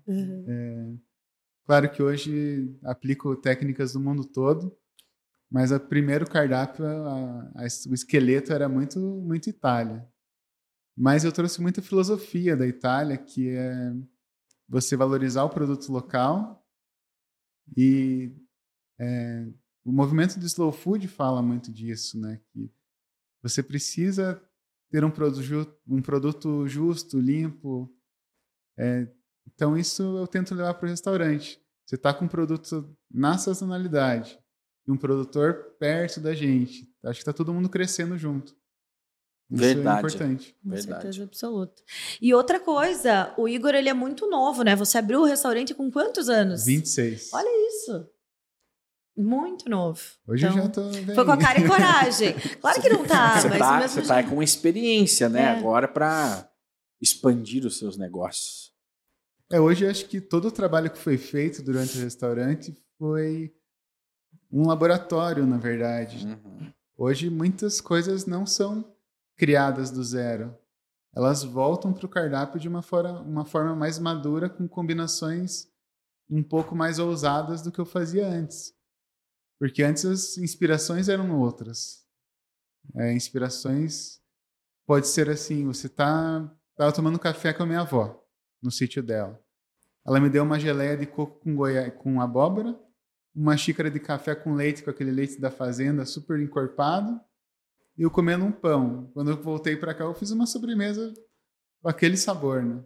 Claro 1.65 1.91
que 1.91 2.01
hoje 2.01 2.73
aplico 2.83 3.35
técnicas 3.35 3.93
do 3.93 3.99
mundo 3.99 4.23
todo, 4.25 4.75
mas 5.51 5.71
o 5.71 5.79
primeiro 5.79 6.29
cardápio, 6.29 6.85
a- 6.85 7.51
a- 7.55 7.89
o 7.89 7.93
esqueleto 7.93 8.53
era 8.53 8.69
muito, 8.69 8.99
muito 8.99 9.49
Itália. 9.49 10.07
Mas 10.97 11.23
eu 11.23 11.31
trouxe 11.31 11.61
muita 11.61 11.81
filosofia 11.81 12.55
da 12.55 12.67
Itália, 12.67 13.17
que 13.17 13.49
é 13.49 13.93
você 14.67 14.95
valorizar 14.95 15.43
o 15.43 15.49
produto 15.49 15.91
local 15.91 16.63
e 17.75 18.31
é, 18.99 19.47
o 19.83 19.91
movimento 19.91 20.39
do 20.39 20.45
slow 20.45 20.71
food 20.71 21.07
fala 21.07 21.41
muito 21.41 21.71
disso, 21.71 22.19
né? 22.19 22.39
Que 22.51 22.69
você 23.41 23.63
precisa 23.63 24.41
ter 24.91 25.03
um 25.05 25.11
produto, 25.11 25.79
um 25.87 26.01
produto 26.01 26.67
justo, 26.67 27.19
limpo. 27.19 27.89
É, 28.77 29.07
então, 29.47 29.77
isso 29.77 30.03
eu 30.17 30.27
tento 30.27 30.53
levar 30.53 30.73
para 30.73 30.85
o 30.85 30.89
restaurante. 30.89 31.61
Você 31.85 31.95
está 31.95 32.13
com 32.13 32.25
um 32.25 32.29
produto 32.29 32.95
na 33.09 33.37
sazonalidade 33.37 34.37
e 34.89 34.91
um 34.91 34.97
produtor 34.97 35.75
perto 35.79 36.19
da 36.19 36.33
gente. 36.33 36.91
Acho 37.03 37.19
que 37.19 37.21
está 37.21 37.31
todo 37.31 37.53
mundo 37.53 37.69
crescendo 37.69 38.17
junto. 38.17 38.57
Isso 39.51 39.61
Verdade. 39.63 39.95
é 39.95 39.99
importante. 39.99 40.55
Com 40.63 40.69
Verdade. 40.71 41.01
certeza 41.03 41.23
absoluta. 41.23 41.83
E 42.19 42.33
outra 42.33 42.59
coisa, 42.59 43.31
o 43.37 43.47
Igor, 43.47 43.75
ele 43.75 43.87
é 43.87 43.93
muito 43.93 44.27
novo, 44.27 44.63
né? 44.63 44.75
Você 44.75 44.97
abriu 44.97 45.21
o 45.21 45.25
restaurante 45.25 45.75
com 45.75 45.91
quantos 45.91 46.27
anos? 46.27 46.65
26. 46.65 47.29
Olha 47.33 47.67
isso. 47.67 48.09
Muito 49.15 49.69
novo. 49.69 50.01
Hoje 50.27 50.45
Então, 50.45 50.57
eu 50.57 50.63
já 50.63 50.69
tô 50.69 50.89
velho. 50.89 51.15
Foi 51.15 51.25
com 51.25 51.31
a 51.31 51.37
cara 51.37 51.59
e 51.59 51.67
coragem. 51.67 52.35
Claro 52.59 52.81
que 52.81 52.89
não 52.89 53.05
tá, 53.05 53.39
você 53.41 53.49
mas 53.49 53.59
tá, 53.59 53.77
mesmo 53.79 53.89
você 54.01 54.07
tá 54.07 54.15
jeito. 54.21 54.29
com 54.29 54.41
experiência, 54.41 55.29
né? 55.29 55.41
É. 55.41 55.47
Agora 55.49 55.87
para 55.87 56.49
expandir 57.01 57.65
os 57.65 57.77
seus 57.77 57.95
negócios. 57.97 58.71
É, 59.51 59.59
hoje 59.59 59.85
eu 59.85 59.89
acho 59.89 60.05
que 60.05 60.19
todo 60.21 60.47
o 60.47 60.51
trabalho 60.51 60.89
que 60.89 60.97
foi 60.97 61.17
feito 61.17 61.61
durante 61.61 61.97
o 61.97 62.01
restaurante 62.01 62.75
foi 62.97 63.53
um 64.51 64.67
laboratório, 64.67 65.45
na 65.45 65.57
verdade. 65.57 66.25
Uhum. 66.25 66.73
Hoje 66.97 67.29
muitas 67.29 67.79
coisas 67.79 68.25
não 68.25 68.45
são 68.45 68.95
criadas 69.37 69.91
do 69.91 70.03
zero. 70.03 70.55
Elas 71.15 71.43
voltam 71.43 71.93
para 71.93 72.05
o 72.05 72.09
cardápio 72.09 72.59
de 72.59 72.67
uma 72.67 72.81
forma, 72.81 73.21
uma 73.21 73.45
forma 73.45 73.75
mais 73.75 73.97
madura, 73.97 74.49
com 74.49 74.67
combinações 74.67 75.67
um 76.29 76.43
pouco 76.43 76.75
mais 76.75 76.99
ousadas 76.99 77.61
do 77.61 77.71
que 77.71 77.79
eu 77.79 77.85
fazia 77.85 78.27
antes. 78.27 78.73
Porque 79.59 79.81
antes 79.81 80.05
as 80.05 80.37
inspirações 80.37 81.09
eram 81.09 81.39
outras. 81.39 82.05
É, 82.95 83.11
inspirações 83.13 84.21
pode 84.85 85.07
ser 85.07 85.29
assim, 85.29 85.65
você 85.65 85.89
tá 85.89 86.49
tava 86.75 86.93
tomando 86.93 87.19
café 87.19 87.53
com 87.53 87.63
a 87.63 87.65
minha 87.65 87.81
avó 87.81 88.25
no 88.61 88.71
sítio 88.71 89.03
dela. 89.03 89.39
Ela 90.05 90.19
me 90.19 90.29
deu 90.29 90.43
uma 90.43 90.59
geleia 90.59 90.95
de 90.95 91.05
coco 91.05 91.39
com 91.41 91.55
goiá, 91.55 91.91
com 91.91 92.21
abóbora, 92.21 92.79
uma 93.35 93.55
xícara 93.57 93.89
de 93.89 93.99
café 93.99 94.35
com 94.35 94.53
leite, 94.53 94.83
com 94.83 94.89
aquele 94.89 95.11
leite 95.11 95.39
da 95.39 95.51
fazenda 95.51 96.05
super 96.05 96.39
encorpado, 96.39 97.19
e 97.97 98.01
eu 98.03 98.11
comendo 98.11 98.45
um 98.45 98.51
pão. 98.51 99.09
Quando 99.13 99.31
eu 99.31 99.41
voltei 99.41 99.75
para 99.75 99.93
cá, 99.93 100.03
eu 100.03 100.13
fiz 100.13 100.31
uma 100.31 100.45
sobremesa 100.45 101.13
com 101.81 101.89
aquele 101.89 102.17
sabor, 102.17 102.63
né? 102.63 102.81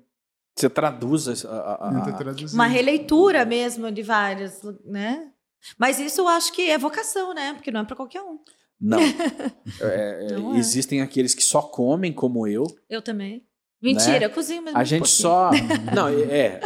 Você 0.55 0.69
traduz 0.69 1.27
a, 1.45 1.49
a- 1.51 1.89
a-. 1.89 2.53
Uma 2.53 2.67
releitura 2.67 3.43
mesmo 3.45 3.91
de 3.91 4.03
vários, 4.03 4.61
né? 4.85 5.31
Mas 5.77 5.99
isso 5.99 6.21
eu 6.21 6.27
acho 6.27 6.51
que 6.53 6.69
é 6.69 6.77
vocação, 6.77 7.33
né? 7.33 7.53
Porque 7.53 7.71
não 7.71 7.81
é 7.81 7.85
pra 7.85 7.95
qualquer 7.95 8.21
um. 8.21 8.39
Não. 8.79 8.99
É, 9.81 10.27
é, 10.31 10.35
Não 10.37 10.53
é. 10.55 10.57
Existem 10.59 11.01
aqueles 11.01 11.33
que 11.33 11.41
só 11.43 11.61
comem, 11.61 12.11
como 12.13 12.45
eu. 12.47 12.65
Eu 12.89 13.01
também. 13.01 13.45
Mentira, 13.81 14.19
Né? 14.19 14.25
eu 14.25 14.29
cozinho 14.29 14.61
mesmo. 14.61 14.77
A 14.77 14.81
um 14.81 14.85
gente 14.85 14.99
pouquinho. 14.99 15.17
só. 15.21 15.49
Não, 15.95 16.07
é. 16.09 16.59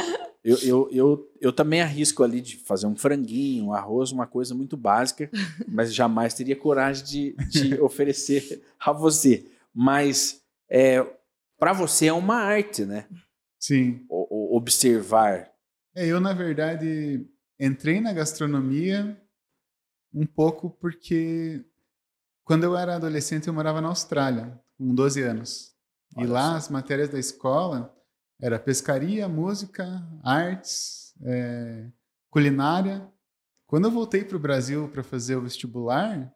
Eu, 0.50 0.58
eu, 0.60 0.90
eu, 0.92 1.32
eu 1.42 1.52
também 1.52 1.82
arrisco 1.82 2.24
ali 2.24 2.40
de 2.40 2.56
fazer 2.58 2.88
um 2.88 2.96
franguinho, 2.96 3.66
um 3.66 3.74
arroz, 3.74 4.12
uma 4.14 4.26
coisa 4.26 4.56
muito 4.56 4.78
básica, 4.78 5.30
mas 5.68 5.94
jamais 5.94 6.34
teria 6.34 6.56
coragem 6.56 7.04
de, 7.04 7.34
de 7.50 7.76
oferecer 7.82 8.64
a 8.80 8.94
você. 8.94 9.46
Mas 9.74 10.42
é, 10.70 11.06
para 11.60 11.74
você 11.74 12.08
é 12.08 12.14
uma 12.14 12.36
arte, 12.36 12.86
né? 12.86 13.08
Sim. 13.60 14.06
O- 14.08 14.54
o- 14.54 14.58
observar. 14.58 15.52
É, 15.94 16.06
eu, 16.06 16.22
na 16.22 16.32
verdade, 16.34 17.28
entrei 17.60 18.00
na 18.00 18.14
gastronomia 18.14 19.20
um 20.14 20.26
pouco 20.26 20.70
porque 20.80 21.66
quando 22.46 22.64
eu 22.64 22.78
era 22.78 22.96
adolescente 22.96 23.48
eu 23.48 23.54
morava 23.54 23.82
na 23.82 23.90
Austrália, 23.90 24.58
com 24.78 24.96
12 24.96 25.22
anos. 25.24 25.76
E 26.16 26.22
Olha 26.22 26.32
lá 26.32 26.52
só. 26.52 26.58
as 26.58 26.70
matérias 26.70 27.10
da 27.10 27.20
escola 27.20 27.94
era 28.40 28.60
pescaria, 28.60 29.28
música, 29.28 29.86
artes, 30.24 31.14
é, 31.22 31.90
culinária. 32.30 33.12
Quando 33.66 33.86
eu 33.86 33.92
voltei 33.92 34.24
para 34.24 34.38
o 34.38 34.40
Brasil 34.40 34.88
para 34.90 35.04
fazer 35.04 35.36
o 35.36 35.42
vestibular, 35.42 36.34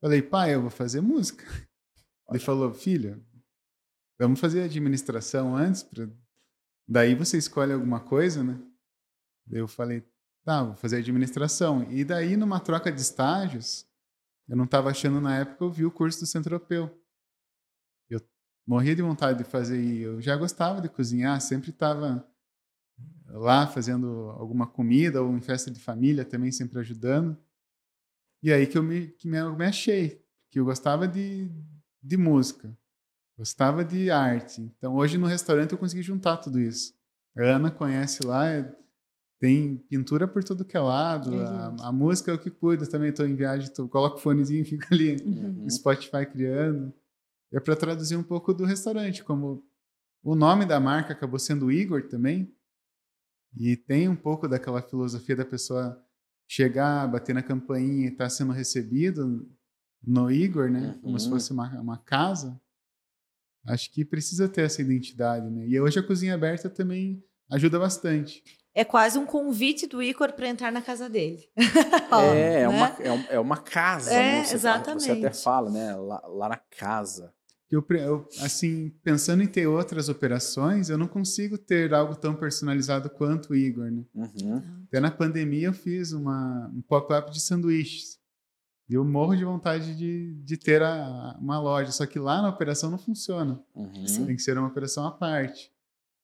falei, 0.00 0.22
pai, 0.22 0.54
eu 0.54 0.62
vou 0.62 0.70
fazer 0.70 1.00
música. 1.00 1.44
Ele 2.30 2.38
falou, 2.38 2.72
filho, 2.72 3.24
vamos 4.18 4.38
fazer 4.38 4.62
administração 4.62 5.56
antes, 5.56 5.82
pra... 5.82 6.08
daí 6.86 7.14
você 7.14 7.38
escolhe 7.38 7.72
alguma 7.72 8.00
coisa, 8.00 8.42
né? 8.42 8.60
Eu 9.50 9.66
falei, 9.66 10.04
tá, 10.44 10.62
vou 10.62 10.76
fazer 10.76 10.98
administração. 10.98 11.90
E 11.90 12.04
daí, 12.04 12.36
numa 12.36 12.60
troca 12.60 12.92
de 12.92 13.00
estágios, 13.00 13.86
eu 14.48 14.56
não 14.56 14.64
estava 14.64 14.90
achando 14.90 15.20
na 15.20 15.38
época, 15.38 15.64
eu 15.64 15.70
vi 15.70 15.84
o 15.84 15.90
curso 15.90 16.20
do 16.20 16.26
Centro 16.26 16.54
Europeu. 16.54 16.97
Morria 18.68 18.94
de 18.94 19.00
vontade 19.00 19.38
de 19.38 19.44
fazer 19.44 19.80
e 19.82 20.02
eu 20.02 20.20
já 20.20 20.36
gostava 20.36 20.78
de 20.82 20.90
cozinhar, 20.90 21.40
sempre 21.40 21.70
estava 21.70 22.22
lá 23.26 23.66
fazendo 23.66 24.28
alguma 24.36 24.66
comida 24.66 25.22
ou 25.22 25.34
em 25.34 25.40
festa 25.40 25.70
de 25.70 25.80
família 25.80 26.22
também, 26.22 26.52
sempre 26.52 26.78
ajudando. 26.78 27.34
E 28.42 28.52
aí 28.52 28.66
que 28.66 28.76
eu 28.76 28.82
me, 28.82 29.06
que 29.08 29.26
me, 29.26 29.42
me 29.56 29.64
achei, 29.64 30.22
que 30.50 30.60
eu 30.60 30.66
gostava 30.66 31.08
de, 31.08 31.50
de 32.02 32.16
música, 32.18 32.76
gostava 33.38 33.82
de 33.82 34.10
arte. 34.10 34.60
Então, 34.60 34.96
hoje 34.96 35.16
no 35.16 35.26
restaurante 35.26 35.72
eu 35.72 35.78
consegui 35.78 36.02
juntar 36.02 36.36
tudo 36.36 36.60
isso. 36.60 36.92
A 37.38 37.42
Ana 37.44 37.70
conhece 37.70 38.22
lá, 38.22 38.46
é- 38.48 38.70
tem 39.40 39.76
pintura 39.88 40.28
por 40.28 40.44
todo 40.44 40.62
que 40.64 40.76
é 40.76 40.80
lado, 40.80 41.32
É 41.34 41.46
a, 41.46 41.88
a 41.88 41.92
música 41.92 42.30
é 42.30 42.34
o 42.34 42.38
que 42.38 42.50
cuida. 42.50 42.86
Também 42.86 43.08
estou 43.10 43.26
em 43.26 43.34
viagem, 43.34 43.72
tô, 43.72 43.88
coloco 43.88 44.16
o 44.16 44.20
fonezinho 44.20 44.60
e 44.60 44.64
fico 44.64 44.84
ali 44.92 45.16
Uhum. 45.22 45.70
Spotify 45.70 46.26
criando. 46.30 46.92
É 47.52 47.58
para 47.60 47.76
traduzir 47.76 48.16
um 48.16 48.22
pouco 48.22 48.52
do 48.52 48.64
restaurante, 48.64 49.24
como 49.24 49.64
o 50.22 50.34
nome 50.34 50.66
da 50.66 50.78
marca 50.78 51.12
acabou 51.12 51.38
sendo 51.38 51.70
Igor 51.72 52.08
também. 52.08 52.54
E 53.56 53.76
tem 53.76 54.08
um 54.08 54.16
pouco 54.16 54.46
daquela 54.46 54.82
filosofia 54.82 55.34
da 55.36 55.44
pessoa 55.44 56.04
chegar, 56.46 57.06
bater 57.08 57.34
na 57.34 57.42
campainha 57.42 58.06
e 58.08 58.12
estar 58.12 58.28
sendo 58.28 58.52
recebido 58.52 59.50
no 60.02 60.30
Igor, 60.30 60.70
né? 60.70 60.98
Como 61.02 61.18
se 61.18 61.26
Uhum. 61.26 61.32
fosse 61.32 61.52
uma, 61.52 61.80
uma 61.80 61.98
casa. 61.98 62.60
Acho 63.66 63.90
que 63.90 64.04
precisa 64.04 64.48
ter 64.48 64.62
essa 64.62 64.80
identidade, 64.82 65.48
né? 65.50 65.66
E 65.66 65.80
hoje 65.80 65.98
a 65.98 66.02
cozinha 66.06 66.34
aberta 66.34 66.68
também 66.70 67.22
ajuda 67.50 67.78
bastante. 67.78 68.42
É 68.74 68.84
quase 68.84 69.18
um 69.18 69.26
convite 69.26 69.86
do 69.86 70.02
Igor 70.02 70.32
para 70.34 70.48
entrar 70.48 70.70
na 70.70 70.80
casa 70.80 71.08
dele. 71.08 71.50
é, 71.56 72.60
é, 72.62 72.68
Né? 72.68 72.68
uma, 72.68 72.86
é, 73.02 73.12
um- 73.12 73.24
é 73.30 73.38
uma 73.40 73.56
casa, 73.56 74.12
É, 74.12 74.16
né? 74.38 74.44
Você, 74.44 74.58
fala- 74.58 74.78
Você 74.78 74.90
até 74.90 75.20
exatamente. 75.20 75.42
fala, 75.42 75.70
né? 75.70 75.96
Lá, 75.96 76.20
lá 76.26 76.48
na 76.50 76.56
casa. 76.56 77.34
Eu, 77.70 77.84
eu, 77.90 78.26
assim, 78.40 78.90
pensando 79.02 79.42
em 79.42 79.46
ter 79.46 79.66
outras 79.66 80.08
operações, 80.08 80.88
eu 80.88 80.96
não 80.96 81.06
consigo 81.06 81.58
ter 81.58 81.92
algo 81.92 82.14
tão 82.16 82.34
personalizado 82.34 83.10
quanto 83.10 83.50
o 83.50 83.56
Igor, 83.56 83.90
né? 83.90 84.04
Uhum. 84.14 84.62
Até 84.86 85.00
na 85.00 85.10
pandemia 85.10 85.66
eu 85.68 85.72
fiz 85.74 86.12
uma, 86.12 86.66
um 86.74 86.80
pop-up 86.80 87.30
de 87.30 87.40
sanduíches. 87.40 88.18
E 88.88 88.94
eu 88.94 89.04
morro 89.04 89.36
de 89.36 89.44
vontade 89.44 89.94
de, 89.94 90.34
de 90.42 90.56
ter 90.56 90.82
a- 90.82 91.36
uma 91.38 91.60
loja, 91.60 91.92
só 91.92 92.06
que 92.06 92.18
lá 92.18 92.40
na 92.40 92.48
operação 92.48 92.90
não 92.90 92.96
funciona. 92.98 93.62
Uhum. 93.74 94.26
Tem 94.26 94.34
que 94.34 94.40
ser 94.42 94.56
uma 94.56 94.68
operação 94.68 95.06
à 95.06 95.10
parte. 95.10 95.70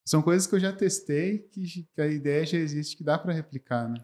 São 0.03 0.23
coisas 0.23 0.47
que 0.47 0.55
eu 0.55 0.59
já 0.59 0.73
testei, 0.73 1.39
que, 1.51 1.63
que 1.93 2.01
a 2.01 2.07
ideia 2.07 2.43
já 2.43 2.57
existe, 2.57 2.97
que 2.97 3.03
dá 3.03 3.19
para 3.19 3.33
replicar, 3.33 3.87
né? 3.87 4.03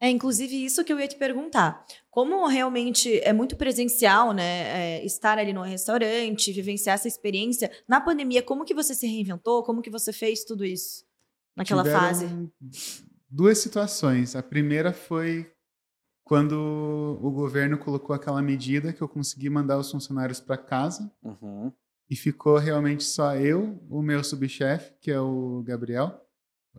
É, 0.00 0.10
inclusive, 0.10 0.64
isso 0.64 0.84
que 0.84 0.92
eu 0.92 1.00
ia 1.00 1.08
te 1.08 1.16
perguntar. 1.16 1.84
Como 2.10 2.46
realmente 2.46 3.18
é 3.20 3.32
muito 3.32 3.56
presencial, 3.56 4.32
né? 4.32 4.98
é, 4.98 5.04
estar 5.04 5.38
ali 5.38 5.52
no 5.52 5.62
restaurante, 5.62 6.52
vivenciar 6.52 6.94
essa 6.94 7.08
experiência. 7.08 7.70
Na 7.88 8.00
pandemia, 8.00 8.42
como 8.42 8.64
que 8.64 8.74
você 8.74 8.94
se 8.94 9.06
reinventou? 9.06 9.62
Como 9.62 9.80
que 9.80 9.90
você 9.90 10.12
fez 10.12 10.44
tudo 10.44 10.64
isso 10.64 11.04
naquela 11.56 11.82
Tiveram 11.82 12.00
fase? 12.00 12.26
Duas 13.30 13.58
situações. 13.58 14.36
A 14.36 14.42
primeira 14.42 14.92
foi 14.92 15.50
quando 16.22 17.18
o 17.22 17.30
governo 17.30 17.78
colocou 17.78 18.14
aquela 18.14 18.40
medida 18.40 18.92
que 18.92 19.02
eu 19.02 19.08
consegui 19.08 19.50
mandar 19.50 19.78
os 19.78 19.90
funcionários 19.90 20.40
para 20.40 20.56
casa 20.56 21.10
Uhum. 21.22 21.72
e 22.08 22.16
ficou 22.16 22.56
realmente 22.58 23.04
só 23.04 23.36
eu, 23.36 23.78
o 23.90 24.00
meu 24.02 24.22
subchefe, 24.24 24.94
que 25.00 25.10
é 25.10 25.20
o 25.20 25.62
Gabriel, 25.62 26.20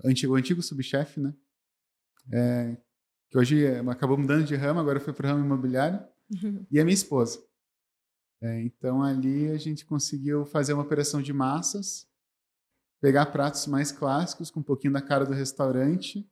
o 0.04 0.08
antigo, 0.08 0.36
antigo 0.36 0.62
subchefe, 0.62 1.20
né? 1.20 1.34
É, 2.34 2.78
que 3.36 3.40
hoje 3.40 3.66
é, 3.66 3.80
acabou 3.90 4.18
mudando 4.18 4.46
de 4.46 4.56
ramo, 4.56 4.80
agora 4.80 4.98
foi 4.98 5.12
para 5.12 5.28
o 5.28 5.30
ramo 5.32 5.44
imobiliário, 5.46 6.00
Uhum. 6.42 6.66
e 6.72 6.80
a 6.80 6.84
minha 6.86 6.94
esposa. 6.94 7.46
É, 8.42 8.62
então 8.62 9.04
ali 9.04 9.52
a 9.52 9.58
gente 9.58 9.86
conseguiu 9.86 10.46
fazer 10.46 10.74
uma 10.74 10.82
operação 10.84 11.22
de 11.22 11.32
massas, 11.34 12.08
pegar 13.02 13.28
pratos 13.28 13.68
mais 13.68 13.92
clássicos 13.92 14.50
com 14.50 14.62
um 14.62 14.64
pouquinho 14.64 14.94
da 14.94 15.02
cara 15.02 15.26
do 15.26 15.34
restaurante 15.34 16.28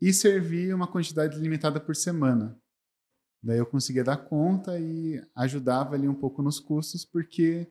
e 0.00 0.12
servir 0.12 0.74
uma 0.74 0.86
quantidade 0.86 1.38
limitada 1.38 1.80
por 1.80 1.96
semana. 1.96 2.56
Daí 3.42 3.58
eu 3.58 3.66
conseguia 3.66 4.04
dar 4.04 4.18
conta 4.18 4.78
e 4.78 5.20
ajudava 5.34 5.94
ali 5.94 6.06
um 6.06 6.14
pouco 6.14 6.42
nos 6.42 6.60
custos 6.60 7.04
porque 7.04 7.66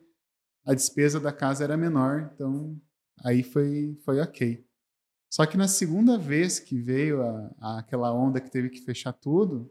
a 0.66 0.74
despesa 0.74 1.18
da 1.20 1.32
casa 1.32 1.64
era 1.64 1.76
menor, 1.76 2.32
então 2.34 2.78
aí 3.24 3.42
foi 3.42 3.96
foi 4.04 4.20
ok. 4.20 4.65
Só 5.30 5.44
que 5.46 5.56
na 5.56 5.68
segunda 5.68 6.18
vez 6.18 6.58
que 6.58 6.80
veio 6.80 7.22
a, 7.22 7.54
a- 7.60 7.78
aquela 7.80 8.12
onda 8.12 8.40
que 8.40 8.50
teve 8.50 8.70
que 8.70 8.80
fechar 8.82 9.12
tudo, 9.12 9.70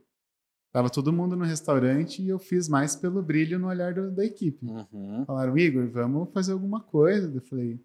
tava 0.72 0.90
todo 0.90 1.14
mundo 1.14 1.36
no 1.36 1.46
restaurante 1.46 2.22
e 2.22 2.28
eu 2.30 2.38
fiz 2.38 2.68
mais 2.68 2.96
pelo 2.96 3.22
brilho 3.24 3.58
no 3.58 3.68
olhar 3.68 3.94
do- 3.94 4.12
da 4.12 4.24
equipe. 4.26 4.66
Uhum. 4.66 5.26
Falaram, 5.26 5.58
Igor, 5.58 5.88
vamos 5.90 6.32
fazer 6.34 6.52
alguma 6.52 6.82
coisa. 6.82 7.32
Eu 7.34 7.42
falei, 7.42 7.80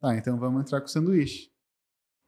tá, 0.00 0.16
então 0.16 0.38
vamos 0.38 0.62
entrar 0.62 0.80
com 0.80 0.88
sanduíche. 0.88 1.50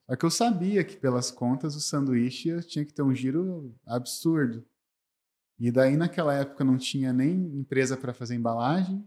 Só 0.09 0.17
que 0.17 0.25
eu 0.27 0.31
sabia 0.31 0.85
que 0.85 0.97
pelas 0.99 1.31
contas 1.31 1.75
o 1.75 1.81
sanduíche 1.81 2.61
tinha 2.63 2.85
que 2.85 2.93
ter 2.93 3.03
um 3.03 3.15
giro 3.15 3.75
absurdo. 3.87 4.65
E 5.59 5.73
daí 5.73 5.97
naquela 5.97 6.35
época 6.35 6.63
não 6.63 6.77
tinha 6.77 7.11
nem 7.13 7.33
empresa 7.59 7.97
para 7.97 8.13
fazer 8.13 8.35
embalagem, 8.35 9.03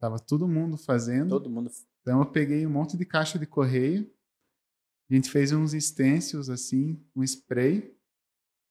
tava 0.00 0.18
todo 0.18 0.48
mundo 0.48 0.76
fazendo. 0.76 1.28
Todo 1.28 1.48
mundo. 1.48 1.70
Então 2.02 2.18
eu 2.18 2.26
peguei 2.26 2.66
um 2.66 2.70
monte 2.70 2.96
de 2.96 3.04
caixa 3.06 3.38
de 3.38 3.46
correio, 3.46 4.10
a 5.10 5.14
gente 5.14 5.30
fez 5.30 5.52
uns 5.52 5.72
stencils 5.72 6.48
assim, 6.48 7.02
um 7.14 7.22
spray, 7.22 7.92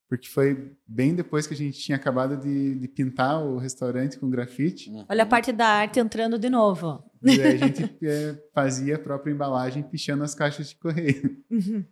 porque 0.08 0.28
foi 0.28 0.74
bem 0.86 1.14
depois 1.14 1.46
que 1.46 1.54
a 1.54 1.56
gente 1.56 1.78
tinha 1.78 1.96
acabado 1.96 2.36
de, 2.36 2.74
de 2.74 2.88
pintar 2.88 3.44
o 3.44 3.58
restaurante 3.58 4.18
com 4.18 4.28
grafite. 4.28 4.90
Uhum. 4.90 5.04
Olha 5.08 5.22
a 5.22 5.26
parte 5.26 5.52
da 5.52 5.66
arte 5.66 6.00
entrando 6.00 6.38
de 6.38 6.50
novo. 6.50 7.04
E 7.22 7.40
aí 7.40 7.62
a 7.62 7.66
gente 7.66 7.98
é, 8.02 8.48
fazia 8.52 8.96
a 8.96 8.98
própria 8.98 9.32
embalagem 9.32 9.82
pichando 9.82 10.24
as 10.24 10.34
caixas 10.34 10.70
de 10.70 10.76
correio. 10.76 11.44
Uhum. 11.50 11.84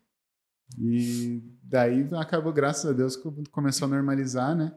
E 0.79 1.43
daí 1.63 2.09
acabou, 2.19 2.53
graças 2.53 2.91
a 2.91 2.93
Deus, 2.93 3.17
que 3.17 3.31
começou 3.51 3.87
a 3.87 3.91
normalizar, 3.91 4.57
né? 4.57 4.75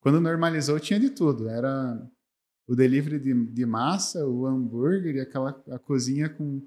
Quando 0.00 0.20
normalizou, 0.20 0.78
tinha 0.78 1.00
de 1.00 1.10
tudo. 1.10 1.48
Era 1.48 2.00
o 2.68 2.76
delivery 2.76 3.18
de, 3.18 3.46
de 3.46 3.66
massa, 3.66 4.26
o 4.26 4.46
hambúrguer 4.46 5.16
e 5.16 5.20
aquela 5.20 5.50
a 5.70 5.78
cozinha 5.78 6.28
com 6.28 6.62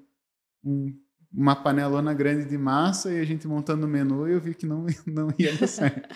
um, 0.64 0.94
uma 1.32 1.54
panelona 1.54 2.12
grande 2.12 2.48
de 2.48 2.58
massa 2.58 3.12
e 3.12 3.20
a 3.20 3.24
gente 3.24 3.46
montando 3.46 3.86
o 3.86 3.88
menu 3.88 4.28
e 4.28 4.32
eu 4.32 4.40
vi 4.40 4.54
que 4.54 4.66
não, 4.66 4.86
não 5.06 5.28
ia 5.38 5.56
dar 5.56 5.66
certo. 5.66 6.08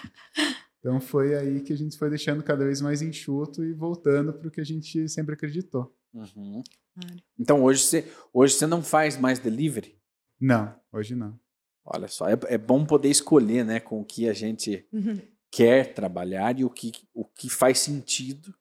Então 0.79 1.01
foi 1.01 1.35
aí 1.35 1.61
que 1.61 1.73
a 1.73 1.77
gente 1.77 1.97
foi 1.97 2.11
deixando 2.11 2.43
cada 2.43 2.65
vez 2.65 2.81
mais 2.81 3.01
enxuto 3.01 3.65
e 3.65 3.73
voltando 3.73 4.33
para 4.33 4.49
o 4.49 4.51
que 4.51 4.61
a 4.61 4.65
gente 4.65 5.09
sempre 5.09 5.35
acreditou. 5.35 5.97
Uhum. 6.13 6.63
Então 7.39 7.63
hoje 7.63 7.83
você, 7.83 8.13
hoje 8.33 8.55
você 8.55 8.67
não 8.67 8.83
faz 8.83 9.17
mais 9.17 9.39
delivery? 9.39 9.99
Não, 10.41 10.75
hoje 10.93 11.15
não. 11.15 11.39
Olha 11.85 12.09
só, 12.09 12.29
é, 12.29 12.39
é 12.49 12.59
bom 12.59 12.85
poder 12.85 13.09
escolher 13.09 13.65
né, 13.65 13.81
com 13.81 14.01
o 14.01 14.05
que 14.05 14.29
a 14.29 14.33
gente 14.33 14.87
Uhum. 14.93 15.21
quer 15.51 15.95
trabalhar 15.95 16.59
e 16.59 16.65
o 16.65 16.71
que, 16.71 16.93
o 17.13 17.25
que 17.25 17.49
faz 17.49 17.79
sentido 17.79 18.55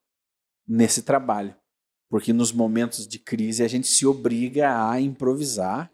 nesse 0.68 1.04
trabalho. 1.04 1.56
Porque 2.10 2.32
nos 2.32 2.52
momentos 2.52 3.08
de 3.08 3.18
crise 3.18 3.64
a 3.64 3.68
gente 3.68 3.88
se 3.88 4.06
obriga 4.06 4.90
a 4.90 5.00
improvisar 5.00 5.93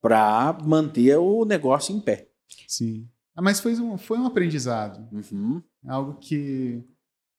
para 0.00 0.56
manter 0.64 1.16
o 1.16 1.44
negócio 1.44 1.94
em 1.94 2.00
pé. 2.00 2.28
Sim. 2.66 3.06
Ah, 3.36 3.42
mas 3.42 3.60
foi 3.60 3.74
um, 3.74 3.96
foi 3.98 4.18
um 4.18 4.26
aprendizado. 4.26 5.06
Uhum. 5.12 5.62
Algo 5.86 6.14
que. 6.20 6.82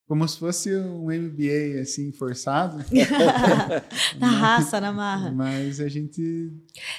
Como 0.08 0.28
se 0.28 0.38
fosse 0.40 0.76
um 0.76 1.06
MBA 1.06 1.80
assim, 1.82 2.12
forçado. 2.12 2.84
na 4.20 4.28
raça, 4.30 4.82
na 4.82 4.92
marra. 4.92 5.32
Mas 5.32 5.80
a 5.80 5.88
gente, 5.88 6.52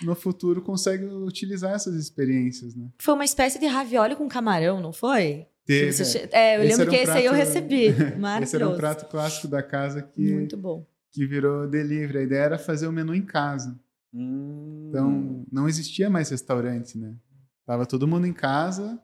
no 0.02 0.14
futuro, 0.14 0.62
consegue 0.62 1.04
utilizar 1.04 1.74
essas 1.74 1.94
experiências, 1.96 2.74
né? 2.74 2.88
Foi 2.98 3.12
uma 3.14 3.24
espécie 3.24 3.58
de 3.58 3.66
ravioli 3.66 4.16
com 4.16 4.26
camarão, 4.28 4.80
não 4.80 4.92
foi? 4.92 5.46
Teve, 5.66 5.92
Você 5.92 6.28
É, 6.32 6.56
eu 6.56 6.62
Esse 6.62 6.70
lembro 6.78 6.86
um 6.92 6.96
que 6.96 7.02
esse 7.02 7.10
aí 7.12 7.24
eu 7.26 7.32
prato- 7.32 7.46
recebi. 7.46 7.84
Esse 7.92 8.00
era 8.02 8.16
um 8.16 8.20
Maravilhoso. 8.20 8.76
prato 8.76 9.06
clássico 9.10 9.46
da 9.48 9.62
casa 9.62 10.02
que, 10.02 10.32
Muito 10.32 10.56
bom. 10.56 10.86
que 11.10 11.26
virou 11.26 11.68
delivery. 11.68 12.18
A 12.18 12.22
ideia 12.22 12.40
era 12.42 12.58
fazer 12.58 12.86
o 12.86 12.92
menu 12.92 13.14
em 13.14 13.22
casa. 13.22 13.78
Hum. 14.12 14.88
Então, 14.88 15.46
não 15.50 15.68
existia 15.68 16.10
mais 16.10 16.30
restaurante, 16.30 16.98
né? 16.98 17.16
Tava 17.64 17.86
todo 17.86 18.06
mundo 18.08 18.26
em 18.26 18.32
casa 18.32 19.00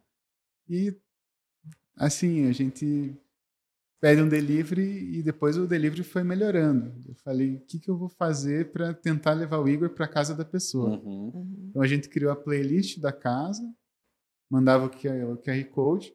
e, 0.69 0.95
assim, 1.97 2.47
a 2.47 2.53
gente 2.53 3.17
pede 4.01 4.21
um 4.23 4.29
delivery 4.29 5.17
e 5.19 5.23
depois 5.23 5.57
o 5.57 5.67
delivery 5.67 6.05
foi 6.05 6.23
melhorando. 6.23 6.93
Eu 7.09 7.15
falei, 7.17 7.57
o 7.57 7.61
que, 7.61 7.79
que 7.79 7.91
eu 7.91 7.97
vou 7.97 8.09
fazer 8.09 8.71
para 8.71 8.93
tentar 8.95 9.33
levar 9.33 9.59
o 9.59 9.69
Igor 9.69 9.91
para 9.91 10.07
casa 10.07 10.35
da 10.35 10.45
pessoa? 10.45 10.91
Uhum. 10.91 11.31
Uhum. 11.35 11.67
Então, 11.71 11.83
a 11.83 11.87
gente 11.87 12.09
criou 12.09 12.31
a 12.31 12.37
playlist 12.37 12.99
da 13.01 13.13
casa, 13.13 13.63
mandava 14.51 14.87
o 14.87 14.91
QR 14.91 15.33
o 15.33 15.71
Code 15.71 16.15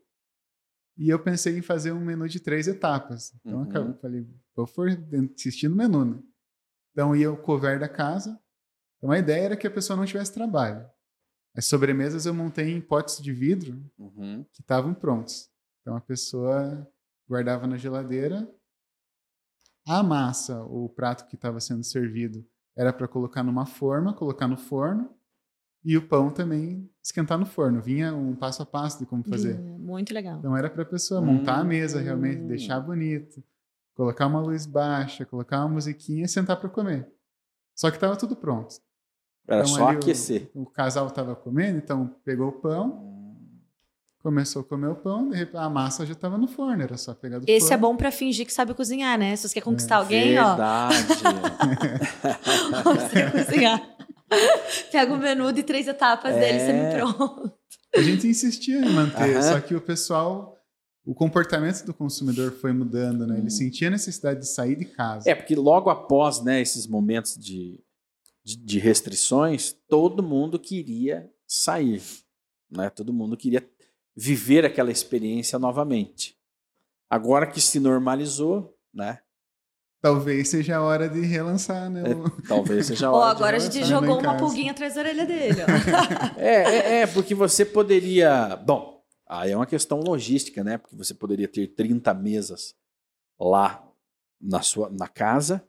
e 0.98 1.10
eu 1.10 1.20
pensei 1.20 1.58
em 1.58 1.62
fazer 1.62 1.92
um 1.92 2.00
menu 2.00 2.28
de 2.28 2.40
três 2.40 2.68
etapas. 2.68 3.34
Então, 3.44 3.60
Uhum. 3.60 3.64
acabei, 3.64 3.94
falei, 3.96 4.28
vou 4.56 4.68
for 4.68 4.90
assistir 5.36 5.68
no 5.68 5.76
menu, 5.76 6.06
né? 6.06 6.20
Então, 6.92 7.16
ia 7.16 7.32
o 7.32 7.38
cover 7.38 7.80
da 7.80 7.90
casa. 7.90 8.40
Então, 9.04 9.12
a 9.12 9.20
ideia 9.20 9.44
era 9.44 9.58
que 9.58 9.68
a 9.68 9.72
pessoa 9.72 9.98
não 9.98 10.06
tivesse 10.06 10.34
trabalho. 10.34 10.90
As 11.58 11.66
sobremesas 11.66 12.26
eu 12.26 12.34
montei 12.34 12.72
em 12.72 12.80
potes 12.80 13.22
de 13.22 13.34
vidro 13.34 13.84
Uhum. 14.00 14.46
que 14.54 14.62
estavam 14.62 14.94
prontos. 14.94 15.50
Então, 15.82 15.98
a 15.98 16.00
pessoa 16.00 16.90
guardava 17.30 17.68
na 17.68 17.76
geladeira. 17.76 18.50
A 19.86 20.02
massa, 20.02 20.64
o 20.64 20.88
prato 20.88 21.28
que 21.28 21.36
estava 21.36 21.60
sendo 21.60 21.84
servido, 21.84 22.48
era 22.78 22.94
para 22.94 23.06
colocar 23.06 23.44
numa 23.44 23.66
forma, 23.66 24.14
colocar 24.14 24.48
no 24.48 24.56
forno. 24.56 25.14
E 25.84 25.98
o 25.98 26.08
pão 26.08 26.32
também 26.32 26.90
esquentar 27.04 27.38
no 27.38 27.46
forno. 27.46 27.82
Vinha 27.82 28.16
um 28.16 28.34
passo 28.34 28.64
a 28.64 28.66
passo 28.66 29.00
de 29.00 29.06
como 29.06 29.22
fazer. 29.26 29.60
Muito 29.60 30.14
legal. 30.14 30.40
Então 30.40 30.56
era 30.56 30.70
para 30.70 30.84
a 30.84 30.86
pessoa 30.86 31.20
montar 31.20 31.60
a 31.60 31.64
mesa 31.66 32.00
realmente, 32.00 32.42
Hum. 32.44 32.48
deixar 32.48 32.80
bonito, 32.80 33.44
colocar 33.94 34.28
uma 34.28 34.40
luz 34.40 34.66
baixa, 34.66 35.26
colocar 35.26 35.60
uma 35.60 35.68
musiquinha 35.74 36.24
e 36.24 36.28
sentar 36.30 36.56
para 36.58 36.70
comer. 36.70 37.12
Só 37.76 37.90
que 37.92 37.98
estava 37.98 38.16
tudo 38.16 38.34
pronto. 38.34 38.76
Era 39.48 39.62
Então, 39.64 39.76
só 39.76 39.88
ali 39.88 39.98
o- 39.98 40.00
aquecer. 40.00 40.50
O, 40.56 40.66
casal 40.66 41.08
estava 41.08 41.36
comendo, 41.36 41.78
então 41.78 42.16
pegou 42.24 42.48
o 42.48 42.52
pão, 42.54 43.12
começou 44.20 44.62
a 44.62 44.66
comer 44.66 44.88
o 44.88 44.96
pão, 44.96 45.30
de 45.30 45.36
repente 45.36 45.58
a 45.58 45.70
massa 45.70 46.06
já 46.06 46.14
estava 46.14 46.38
no 46.38 46.48
forno, 46.48 46.82
era 46.82 46.96
só 46.98 47.14
pegar 47.14 47.40
do 47.40 47.46
Esse 47.46 47.66
é 47.68 47.70
forno. 47.78 47.82
bom 47.90 47.98
pra 47.98 48.10
fingir 48.10 48.46
que 48.46 48.54
sabe 48.54 48.74
cozinhar, 48.74 49.18
né? 49.20 49.36
Se 49.36 49.48
você 49.50 49.56
quer 49.56 49.62
conquistar 49.62 49.98
alguém, 49.98 50.40
ó, 50.40 50.50
Verdade. 50.56 50.96
você 52.84 53.32
cozinhar. 53.32 53.90
Pega 54.92 55.14
o 55.14 55.18
menu 55.18 55.52
de 55.52 55.62
três 55.64 55.88
etapas 55.88 56.34
dele 56.36 56.58
É. 56.60 56.66
semi-pronto. 56.66 57.54
A 57.96 58.02
gente 58.02 58.28
insistia 58.28 58.80
em 58.80 58.90
manter, 58.92 59.36
Aham. 59.38 59.42
só 59.42 59.60
que 59.60 59.76
o 59.76 59.82
pessoal, 59.82 60.58
o 61.06 61.14
comportamento 61.14 61.84
do 61.86 61.94
consumidor 61.94 62.52
foi 62.54 62.74
mudando, 62.74 63.28
né? 63.28 63.38
Ele 63.38 63.48
Hum. 63.48 63.52
sentia 63.52 63.90
a 63.90 63.92
necessidade 63.92 64.40
de 64.40 64.48
sair 64.48 64.76
de 64.76 64.86
casa. 64.86 65.30
É, 65.30 65.36
porque 65.36 65.56
logo 65.56 65.90
após 65.90 66.42
né, 66.44 66.60
esses 66.62 66.88
momentos 66.88 67.38
de, 67.38 67.80
de, 68.44 68.58
de 68.58 68.80
restrições, 68.80 69.74
todo 69.88 70.22
mundo 70.24 70.60
queria 70.60 71.30
sair. 71.48 72.02
Né? 72.70 72.90
Todo 72.90 73.14
mundo 73.14 73.38
queria 73.38 73.68
viver 74.16 74.66
aquela 74.66 74.92
experiência 74.92 75.58
novamente. 75.58 76.38
Agora 77.10 77.48
que 77.48 77.62
se 77.62 77.80
normalizou, 77.80 78.78
né? 78.94 79.20
Talvez 80.02 80.50
seja 80.50 80.78
a 80.78 80.82
hora 80.84 81.08
de 81.08 81.22
relançar, 81.22 81.90
né? 81.90 82.04
o- 82.04 82.42
Talvez 82.42 82.88
seja 82.88 83.08
a 83.08 83.12
hora 83.14 83.30
de 83.36 83.38
agora 83.42 83.56
a 83.58 83.60
gente 83.60 83.84
jogou 83.86 84.20
uma 84.20 84.38
pulguinha 84.38 84.72
atrás 84.72 84.96
da 84.96 85.02
orelha 85.02 85.26
dele, 85.26 85.62
ó. 85.62 86.36
É, 86.38 86.56
é, 86.56 87.02
é, 87.02 87.08
porque 87.08 87.34
você 87.34 87.64
poderia. 87.64 88.56
Bom, 88.58 89.02
aí 89.26 89.52
é 89.52 89.56
uma 89.56 89.66
questão 89.66 90.00
logística, 90.02 90.62
né? 90.64 90.78
Porque 90.78 90.96
você 90.96 91.14
poderia 91.14 91.48
ter 91.48 91.68
30 91.68 92.14
mesas 92.14 92.76
lá 93.40 93.88
na 94.42 94.62
sua 94.62 94.90
na 94.90 95.08
casa 95.08 95.66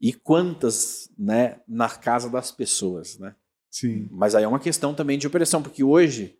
e 0.00 0.12
quantas, 0.12 1.10
né, 1.18 1.60
na 1.66 1.88
casa 1.88 2.28
das 2.28 2.50
pessoas, 2.52 3.18
né? 3.18 3.34
Sim. 3.70 4.08
Mas 4.10 4.34
aí 4.34 4.44
é 4.44 4.48
uma 4.48 4.60
questão 4.60 4.94
também 4.94 5.18
de 5.18 5.26
operação, 5.26 5.62
porque 5.62 5.82
hoje 5.84 6.38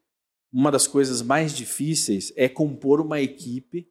uma 0.53 0.71
das 0.71 0.87
coisas 0.87 1.23
mais 1.23 1.55
difíceis 1.55 2.33
é 2.37 2.49
compor 2.49 3.01
uma 3.01 3.21
equipe 3.21 3.89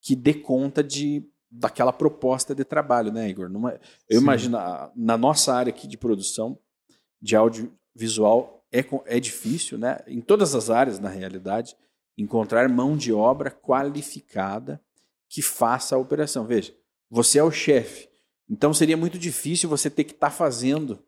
que 0.00 0.14
dê 0.14 0.34
conta 0.34 0.82
de 0.82 1.22
daquela 1.50 1.92
proposta 1.92 2.54
de 2.54 2.62
trabalho, 2.62 3.10
né, 3.10 3.28
Igor? 3.28 3.48
Numa- 3.48 3.72
eu 4.08 4.18
Sim. 4.18 4.22
imagino 4.24 4.58
na 4.94 5.16
nossa 5.16 5.54
área 5.54 5.70
aqui 5.70 5.86
de 5.86 5.96
produção 5.96 6.58
de 7.20 7.34
audiovisual 7.34 8.66
é, 8.70 8.84
é 9.06 9.18
difícil, 9.18 9.78
né? 9.78 9.98
Em 10.06 10.20
todas 10.20 10.54
as 10.54 10.68
áreas, 10.68 10.98
na 10.98 11.08
realidade, 11.08 11.74
encontrar 12.18 12.68
mão 12.68 12.96
de 12.98 13.12
obra 13.14 13.50
qualificada 13.50 14.78
que 15.28 15.40
faça 15.40 15.96
a 15.96 15.98
operação. 15.98 16.46
Veja, 16.46 16.74
você 17.10 17.38
é 17.38 17.42
o 17.42 17.50
chefe, 17.50 18.08
então 18.48 18.72
seria 18.72 18.96
muito 18.96 19.18
difícil 19.18 19.68
você 19.68 19.90
ter 19.90 20.04
que 20.04 20.12
estar 20.12 20.30
fazendo 20.30 21.02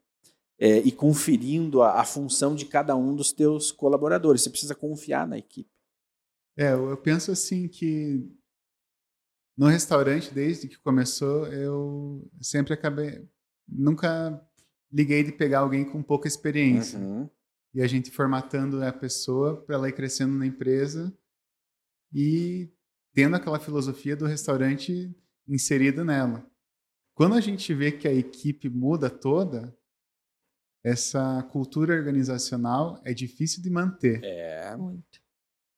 é, 0.59 0.79
e 0.79 0.92
conferindo 0.92 1.83
a, 1.83 2.00
a 2.00 2.05
função 2.05 2.55
de 2.55 2.66
cada 2.66 2.94
um 2.94 3.14
dos 3.14 3.33
teus 3.33 3.72
colaboradores. 3.72 4.42
Você 4.42 4.50
precisa 4.50 4.74
confiar 4.74 5.26
na 5.26 5.38
equipe. 5.38 5.70
É, 6.57 6.72
eu 6.72 6.90
eu 6.90 6.96
penso 6.96 7.33
assim 7.33 7.66
que 7.66 8.29
no 9.57 9.66
restaurante, 9.66 10.33
desde 10.33 10.68
que 10.68 10.79
começou, 10.79 11.46
eu 11.48 12.26
sempre 12.40 12.72
acabei. 12.72 13.29
Nunca 13.68 14.42
liguei 14.90 15.22
de 15.22 15.33
pegar 15.33 15.61
alguém 15.61 15.85
com 15.85 16.03
pouca 16.03 16.26
experiência. 16.26 16.98
Uhum. 16.98 17.29
E 17.74 17.83
a 17.83 17.87
gente 17.87 18.11
formatando 18.11 18.83
a 18.83 18.92
pessoa 18.92 19.62
para 19.62 19.76
ela 19.76 19.88
ir 19.88 19.92
crescendo 19.92 20.33
na 20.33 20.46
empresa 20.46 21.16
e 22.12 22.72
tendo 23.12 23.37
aquela 23.37 23.60
filosofia 23.60 24.17
do 24.17 24.27
restaurante 24.27 25.14
inserida 25.46 26.04
nela. 26.04 26.50
Quando 27.21 27.35
a 27.35 27.40
gente 27.42 27.75
vê 27.75 27.92
que 27.92 28.08
a 28.08 28.12
equipe 28.14 28.71
muda 28.71 29.10
toda, 29.10 29.77
essa 30.83 31.42
cultura 31.52 31.94
organizacional 31.94 32.98
é 33.04 33.12
difícil 33.12 33.62
de 33.62 33.68
manter. 33.68 34.25
É. 34.25 34.75
Muito. 34.75 35.21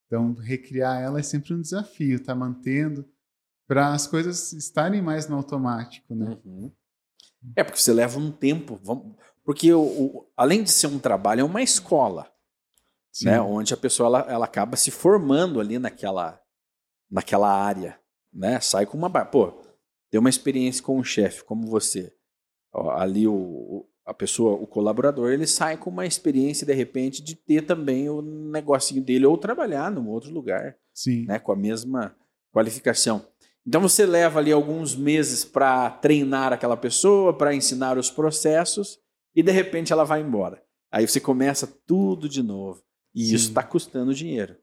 Então, 0.07 0.35
recriar 0.35 1.01
ela 1.03 1.19
é 1.19 1.23
sempre 1.23 1.53
um 1.53 1.61
desafio, 1.61 2.23
tá 2.23 2.33
mantendo 2.33 3.05
para 3.67 3.93
as 3.93 4.07
coisas 4.07 4.53
estarem 4.53 5.03
mais 5.03 5.27
no 5.27 5.35
automático, 5.37 6.15
né? 6.15 6.39
Uhum. 6.45 6.71
É 7.57 7.65
porque 7.65 7.81
você 7.81 7.93
leva 7.93 8.21
um 8.21 8.31
tempo. 8.31 8.79
vamos- 8.81 9.17
Porque 9.45 9.73
o, 9.73 9.81
o- 9.83 10.31
além 10.37 10.63
de 10.63 10.71
ser 10.71 10.87
um 10.87 10.99
trabalho, 11.01 11.41
é 11.41 11.45
uma 11.45 11.61
escola. 11.63 12.33
Sim. 13.11 13.25
né? 13.27 13.41
Onde 13.41 13.75
a 13.75 13.77
pessoa 13.77 14.07
ela, 14.07 14.21
ela 14.33 14.45
acaba 14.45 14.77
se 14.77 14.91
formando 14.93 15.61
ali 15.61 15.77
naquela, 15.79 16.41
naquela 17.11 17.51
área, 17.53 17.99
né? 18.33 18.61
Sai 18.61 18.87
com 18.87 18.97
uma 18.97 19.11
pô, 19.25 19.62
ter 20.13 20.19
uma 20.19 20.29
experiência 20.29 20.85
com 20.85 20.99
um 20.99 21.03
chefe 21.03 21.43
como 21.43 21.67
você, 21.67 22.13
ó, 22.71 22.91
ali 22.91 23.27
o, 23.27 23.89
a 24.05 24.13
pessoa, 24.13 24.53
o 24.53 24.67
colaborador, 24.67 25.33
ele 25.33 25.47
sai 25.47 25.79
com 25.79 25.89
uma 25.89 26.05
experiência, 26.05 26.67
de 26.67 26.75
repente, 26.75 27.23
de 27.23 27.35
ter 27.35 27.63
também 27.63 28.11
o 28.11 28.21
negocinho 28.21 29.03
dele 29.03 29.25
ou 29.25 29.39
trabalhar 29.39 29.91
num 29.91 30.11
outro 30.11 30.31
lugar, 30.31 30.77
Sim. 30.93 31.25
né, 31.25 31.39
com 31.39 31.51
a 31.51 31.57
mesma 31.57 32.15
qualificação. 32.53 33.27
Então 33.67 33.81
você 33.81 34.05
leva 34.05 34.39
ali 34.39 34.53
alguns 34.53 34.95
meses 34.95 35.47
para 35.47 35.89
treinar 35.89 36.53
aquela 36.53 36.77
pessoa, 36.77 37.33
para 37.33 37.55
ensinar 37.55 37.97
os 37.97 38.11
processos, 38.11 38.99
e 39.35 39.43
de 39.43 39.51
repente 39.51 39.95
ela 39.95 40.05
vai 40.05 40.21
embora. 40.21 40.63
Aí 40.91 41.09
você 41.09 41.21
começa 41.21 41.67
tudo 41.87 42.29
de 42.29 42.43
novo. 42.43 42.83
E 43.15 43.25
Sim. 43.25 43.35
isso 43.35 43.49
está 43.49 43.63
custando 43.63 44.13
dinheiro. 44.13 44.57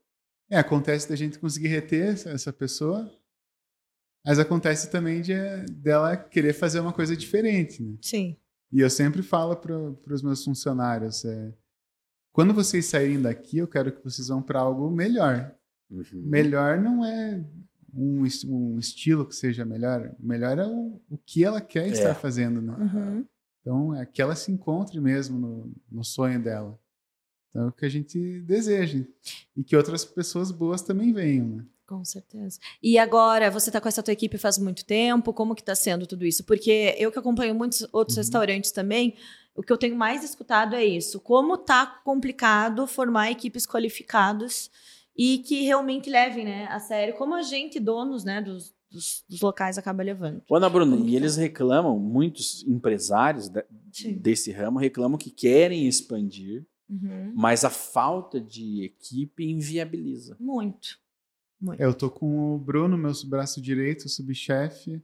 É, 0.47 0.59
acontece 0.59 1.09
da 1.09 1.15
gente 1.15 1.39
conseguir 1.39 1.69
reter 1.69 2.09
essa 2.27 2.53
pessoa, 2.53 3.11
mas 4.25 4.39
acontece 4.39 4.89
também 4.89 5.21
de, 5.21 5.33
dela 5.71 6.15
querer 6.15 6.53
fazer 6.53 6.79
uma 6.79 6.93
coisa 6.93 7.15
diferente, 7.15 7.81
né? 7.81 7.97
Sim. 8.01 8.35
E 8.71 8.81
eu 8.81 8.89
sempre 8.89 9.23
falo 9.23 9.55
para 9.55 10.13
os 10.13 10.21
meus 10.21 10.43
funcionários, 10.43 11.25
é, 11.25 11.53
quando 12.31 12.53
vocês 12.53 12.85
saírem 12.85 13.21
daqui, 13.21 13.57
eu 13.57 13.67
quero 13.67 13.91
que 13.91 14.03
vocês 14.03 14.27
vão 14.27 14.41
para 14.41 14.59
algo 14.59 14.89
melhor. 14.91 15.53
Uhum. 15.89 16.05
Melhor 16.13 16.79
não 16.79 17.03
é 17.03 17.43
um, 17.93 18.23
um 18.45 18.79
estilo 18.79 19.25
que 19.25 19.35
seja 19.35 19.65
melhor, 19.65 20.15
o 20.19 20.25
melhor 20.25 20.59
é 20.59 20.65
o, 20.65 21.01
o 21.09 21.17
que 21.17 21.43
ela 21.43 21.59
quer 21.59 21.87
estar 21.87 22.13
fazendo, 22.13 22.61
né? 22.61 22.75
Uhum. 22.77 23.25
Então, 23.61 23.95
é 23.95 24.05
que 24.05 24.21
ela 24.21 24.35
se 24.35 24.51
encontre 24.51 24.99
mesmo 25.01 25.37
no, 25.37 25.71
no 25.91 26.03
sonho 26.03 26.41
dela. 26.41 26.79
Então, 27.49 27.65
é 27.65 27.67
o 27.67 27.71
que 27.71 27.85
a 27.85 27.89
gente 27.89 28.41
deseja. 28.41 29.03
E 29.55 29.63
que 29.63 29.75
outras 29.75 30.05
pessoas 30.05 30.51
boas 30.51 30.81
também 30.81 31.11
venham, 31.11 31.47
né? 31.47 31.65
Com 31.89 32.05
certeza. 32.05 32.59
E 32.83 32.99
agora, 32.99 33.49
você 33.49 33.69
está 33.69 33.81
com 33.81 33.87
essa 33.87 34.03
tua 34.03 34.13
equipe 34.13 34.37
faz 34.37 34.59
muito 34.59 34.85
tempo, 34.85 35.33
como 35.33 35.55
que 35.55 35.61
está 35.61 35.73
sendo 35.73 36.05
tudo 36.05 36.23
isso? 36.23 36.43
Porque 36.43 36.95
eu 36.99 37.11
que 37.11 37.17
acompanho 37.17 37.55
muitos 37.55 37.87
outros 37.91 38.15
Uhum. 38.15 38.21
restaurantes 38.21 38.71
também, 38.71 39.15
o 39.55 39.63
que 39.63 39.73
eu 39.73 39.77
tenho 39.77 39.95
mais 39.95 40.23
escutado 40.23 40.75
é 40.75 40.85
isso. 40.85 41.19
Como 41.19 41.57
tá 41.57 41.87
complicado 42.05 42.85
formar 42.85 43.31
equipes 43.31 43.65
qualificadas 43.65 44.69
e 45.17 45.39
que 45.39 45.63
realmente 45.63 46.11
levem 46.11 46.45
né, 46.45 46.67
a 46.67 46.79
sério, 46.79 47.15
como 47.15 47.33
a 47.33 47.41
gente, 47.41 47.79
donos 47.79 48.23
né, 48.23 48.39
dos, 48.39 48.71
dos, 48.91 49.23
dos 49.27 49.41
locais, 49.41 49.77
acaba 49.79 50.03
levando. 50.03 50.43
Ana 50.51 50.69
Bruna, 50.69 50.95
e 50.95 50.99
tá? 51.11 51.15
eles 51.17 51.35
reclamam, 51.37 51.97
muitos 51.97 52.63
empresários 52.67 53.49
Sim. 53.91 54.13
desse 54.19 54.51
ramo 54.51 54.77
reclamam 54.77 55.17
que 55.17 55.31
querem 55.31 55.87
expandir, 55.87 56.65
Uhum. 56.87 57.33
mas 57.35 57.63
a 57.63 57.69
falta 57.69 58.39
de 58.41 58.83
equipe 58.83 59.43
inviabiliza. 59.43 60.35
Muito. 60.39 60.97
Muito. 61.61 61.81
É, 61.81 61.85
Eu 61.85 61.93
tô 61.93 62.09
com 62.09 62.55
o 62.55 62.57
Bruno, 62.57 62.97
meu 62.97 63.11
braço 63.25 63.61
direito, 63.61 64.07
subchefe, 64.07 65.01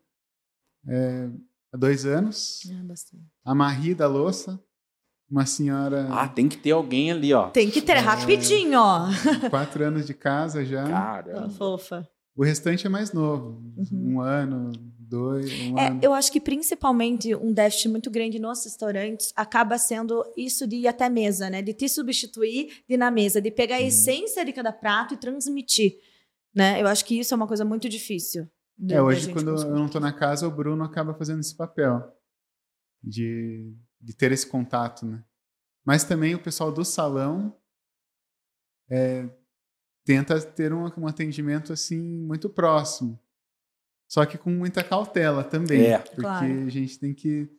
é, 0.88 1.30
há 1.74 1.78
dois 1.78 2.06
anos. 2.06 2.62
É, 2.70 2.84
bastante. 2.84 3.24
A 3.44 3.54
Marie 3.56 3.94
da 3.96 4.08
louça, 4.08 4.60
uma 5.30 5.46
senhora 5.46 6.08
Ah, 6.12 6.28
tem 6.28 6.48
que 6.48 6.58
ter 6.58 6.72
alguém 6.72 7.12
ali, 7.12 7.34
ó. 7.34 7.50
Tem 7.50 7.70
que 7.70 7.82
ter 7.82 7.98
rapidinho, 7.98 8.80
ó. 8.80 9.08
quatro 9.50 9.84
anos 9.84 10.06
de 10.06 10.14
casa 10.14 10.64
já. 10.64 10.84
Caramba. 10.88 11.50
Fofa. 11.50 12.08
O 12.36 12.44
restante 12.44 12.86
é 12.86 12.90
mais 12.90 13.12
novo, 13.14 13.62
Uhum. 13.78 14.16
um 14.16 14.22
ano, 14.22 14.72
dois, 15.00 15.50
um 15.70 15.78
É, 15.80 15.88
ano. 15.88 16.00
eu 16.04 16.14
acho 16.14 16.30
que 16.32 16.40
principalmente 16.42 17.34
um 17.36 17.54
déficit 17.54 17.88
muito 17.90 18.12
grande 18.12 18.40
nos 18.40 18.64
restaurantes 18.66 19.32
acaba 19.36 19.78
sendo 19.78 20.22
isso 20.36 20.68
de 20.68 20.78
ir 20.78 20.88
até 20.88 21.06
a 21.06 21.10
mesa, 21.10 21.50
né? 21.50 21.62
De 21.62 21.74
te 21.74 21.88
substituir 21.88 22.84
de 22.88 22.96
ir 22.96 22.98
na 22.98 23.10
mesa, 23.10 23.42
de 23.42 23.52
pegar 23.52 23.78
a 23.78 23.80
Uhum. 23.80 23.88
essência 23.88 24.44
de 24.44 24.52
cada 24.52 24.74
prato 24.74 25.14
e 25.14 25.18
transmitir, 25.18 25.98
né? 26.56 26.82
Eu 26.82 26.88
acho 26.88 27.04
que 27.06 27.20
isso 27.20 27.34
é 27.34 27.38
uma 27.38 27.48
coisa 27.48 27.66
muito 27.66 27.88
difícil. 27.90 28.50
de- 28.78 28.94
É, 28.94 29.02
hoje 29.02 29.32
quando 29.32 29.52
conseguir. 29.52 29.72
eu 29.72 29.76
não 29.76 29.88
tô 29.90 30.00
na 30.00 30.12
casa, 30.14 30.48
o 30.48 30.52
Bruno 30.52 30.84
acaba 30.84 31.14
fazendo 31.14 31.40
esse 31.40 31.56
papel 31.56 32.14
de, 33.04 33.74
de 34.02 34.16
ter 34.16 34.32
esse 34.32 34.48
contato, 34.48 35.06
né? 35.06 35.24
Mas 35.86 36.04
também 36.04 36.34
o 36.36 36.42
pessoal 36.42 36.72
do 36.72 36.84
salão 36.84 37.56
é, 38.90 39.30
tenta 40.06 40.40
ter 40.42 40.74
um, 40.74 40.86
um 40.98 41.08
atendimento 41.08 41.72
assim 41.74 42.00
muito 42.00 42.50
próximo. 42.50 43.20
Só 44.10 44.26
que 44.26 44.38
com 44.38 44.50
muita 44.52 44.84
cautela 44.84 45.44
também, 45.44 45.86
É. 45.88 45.98
porque 46.00 46.22
Claro. 46.22 46.46
a 46.46 46.70
gente 46.70 47.00
tem 47.00 47.14
que 47.14 47.50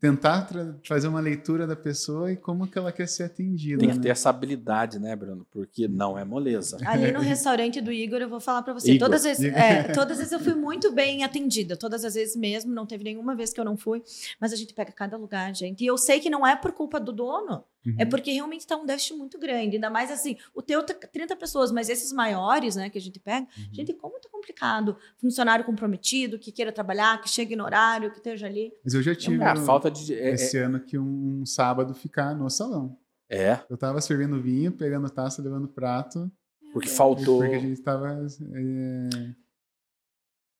tentar 0.00 0.42
tra- 0.42 0.74
fazer 0.82 1.08
uma 1.08 1.20
leitura 1.20 1.66
da 1.66 1.76
pessoa 1.76 2.32
e 2.32 2.36
como 2.36 2.66
que 2.66 2.78
ela 2.78 2.90
quer 2.90 3.06
ser 3.06 3.24
atendida. 3.24 3.78
Tem 3.78 3.90
que 3.90 3.96
né? 3.96 4.02
ter 4.02 4.08
essa 4.08 4.30
habilidade, 4.30 4.98
né, 4.98 5.14
Bruno? 5.14 5.46
Porque 5.50 5.86
não 5.86 6.18
é 6.18 6.24
moleza. 6.24 6.78
Ali 6.86 7.12
no 7.12 7.20
restaurante 7.20 7.80
do 7.82 7.92
Igor, 7.92 8.20
eu 8.20 8.28
vou 8.28 8.40
falar 8.40 8.62
pra 8.62 8.72
você. 8.72 8.92
Igor. 8.92 9.08
Todas 9.08 9.26
as, 9.26 9.38
vezes, 9.38 9.54
é, 9.54 9.82
todas 9.92 10.12
as 10.12 10.18
vezes 10.18 10.32
eu 10.32 10.40
fui 10.40 10.54
muito 10.54 10.90
bem 10.92 11.22
atendida. 11.22 11.76
Todas 11.76 12.04
as 12.04 12.14
vezes 12.14 12.34
mesmo. 12.34 12.72
Não 12.72 12.86
teve 12.86 13.04
nenhuma 13.04 13.36
vez 13.36 13.52
que 13.52 13.60
eu 13.60 13.64
não 13.64 13.76
fui. 13.76 14.02
Mas 14.40 14.52
a 14.52 14.56
gente 14.56 14.72
pega 14.72 14.90
cada 14.90 15.18
lugar, 15.18 15.54
gente. 15.54 15.84
E 15.84 15.86
eu 15.86 15.98
sei 15.98 16.18
que 16.18 16.30
não 16.30 16.46
é 16.46 16.56
por 16.56 16.72
culpa 16.72 16.98
do 16.98 17.12
dono. 17.12 17.62
Uhum. 17.86 17.94
É 17.98 18.04
porque 18.04 18.30
realmente 18.32 18.66
tá 18.66 18.76
um 18.76 18.84
déficit 18.84 19.14
muito 19.14 19.38
grande. 19.38 19.76
Ainda 19.76 19.88
mais 19.90 20.10
assim, 20.10 20.36
o 20.54 20.60
teu 20.60 20.82
tá 20.84 20.92
30 20.94 21.34
pessoas, 21.36 21.72
mas 21.72 21.88
esses 21.88 22.12
maiores, 22.12 22.76
né, 22.76 22.90
que 22.90 22.98
a 22.98 23.00
gente 23.00 23.18
pega, 23.18 23.46
Uhum. 23.56 23.74
gente, 23.74 23.92
como 23.94 24.18
tá 24.20 24.28
complicado. 24.30 24.96
Funcionário 25.18 25.64
comprometido, 25.64 26.38
que 26.38 26.52
queira 26.52 26.72
trabalhar, 26.72 27.20
que 27.20 27.28
chegue 27.28 27.56
no 27.56 27.64
horário, 27.64 28.10
que 28.10 28.18
esteja 28.18 28.46
ali. 28.46 28.72
Mas 28.84 28.94
eu 28.94 29.02
já 29.02 29.14
tive 29.14 29.42
É, 29.42 29.46
a 29.46 29.56
falta 29.56 29.90
de. 29.90 30.14
É, 30.14 30.30
esse 30.32 30.58
ano 30.58 30.80
que 30.80 30.98
um, 30.98 31.40
um 31.40 31.46
sábado 31.46 31.94
ficar 31.94 32.34
no 32.34 32.48
salão. 32.50 32.96
é, 33.28 33.42
é, 33.50 33.64
Eu 33.70 33.76
tava 33.76 34.00
servindo 34.00 34.40
vinho, 34.40 34.72
pegando 34.72 35.08
taça, 35.08 35.40
levando 35.42 35.68
prato, 35.68 36.30
porque 36.72 36.88
faltou. 36.88 37.38
porque 37.40 37.54
a 37.54 37.58
gente 37.60 37.80
tava 37.82 38.08
é, 38.54 39.34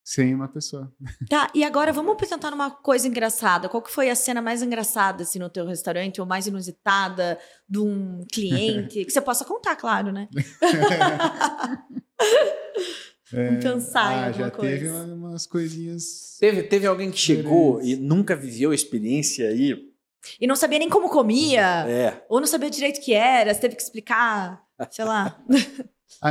sem 0.05 0.35
uma 0.35 0.49
pessoa. 0.49 0.93
Tá, 1.29 1.51
e 1.55 1.63
agora 1.63 1.93
vamos 1.93 2.13
apresentar 2.13 2.53
uma 2.53 2.71
coisa 2.71 3.07
engraçada. 3.07 3.69
Qual 3.69 3.83
que 3.83 3.91
foi 3.93 4.11
a 4.11 4.15
cena 4.17 4.43
mais 4.43 4.63
engraçada 4.63 5.23
assim, 5.23 5.39
no 5.39 5.49
teu 5.49 5.65
restaurante, 5.67 6.21
ou 6.21 6.27
mais 6.27 6.47
inusitada 6.47 7.39
de 7.69 7.79
um 7.79 8.25
cliente? 8.33 9.05
que 9.05 9.11
você 9.11 9.21
possa 9.21 9.45
contar, 9.45 9.77
claro, 9.77 10.11
né? 10.13 10.29
Vamos 13.33 13.63
pensar 13.65 14.13
em 14.13 14.17
ah, 14.17 14.27
alguma 14.27 14.45
já 14.47 14.51
teve 14.51 14.89
coisa. 14.89 15.05
uma- 15.05 15.29
umas 15.31 15.47
coisinhas. 15.47 16.37
Teve, 16.41 16.65
teve 16.65 16.87
alguém 16.87 17.11
que 17.13 17.19
chegou 17.19 17.81
e 17.81 17.95
nunca 17.97 18.35
viveu 18.35 18.73
a 18.73 18.75
experiência 18.75 19.49
aí. 19.49 19.89
E 20.41 20.47
não 20.47 20.57
sabia 20.57 20.79
nem 20.81 20.89
como 20.89 21.09
comia, 21.09 21.87
É. 21.89 22.25
ou 22.29 22.41
não 22.41 22.47
sabia 22.47 22.69
direito 22.69 22.99
o 22.99 23.01
que 23.01 23.15
era, 23.15 23.55
você 23.55 23.61
teve 23.61 23.77
que 23.77 23.83
explicar, 23.83 24.61
sei 24.91 25.05
lá. 25.05 25.41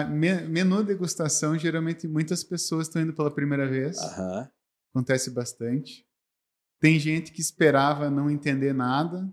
Me- 0.09 0.41
menu 0.47 0.83
degustação, 0.83 1.57
geralmente 1.57 2.07
muitas 2.07 2.43
pessoas 2.43 2.87
estão 2.87 3.01
indo 3.01 3.13
pela 3.13 3.33
primeira 3.33 3.67
vez. 3.67 3.97
Aham. 3.97 4.49
Acontece 4.93 5.29
bastante. 5.31 6.05
Tem 6.79 6.99
gente 6.99 7.31
que 7.31 7.41
esperava 7.41 8.09
não 8.09 8.29
entender 8.29 8.73
nada 8.73 9.31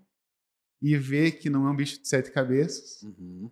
e 0.83 0.97
vê 0.97 1.31
que 1.31 1.49
não 1.51 1.67
é 1.67 1.71
um 1.71 1.77
bicho 1.77 2.01
de 2.01 2.09
sete 2.09 2.31
cabeças. 2.31 3.03
Uhum. 3.03 3.51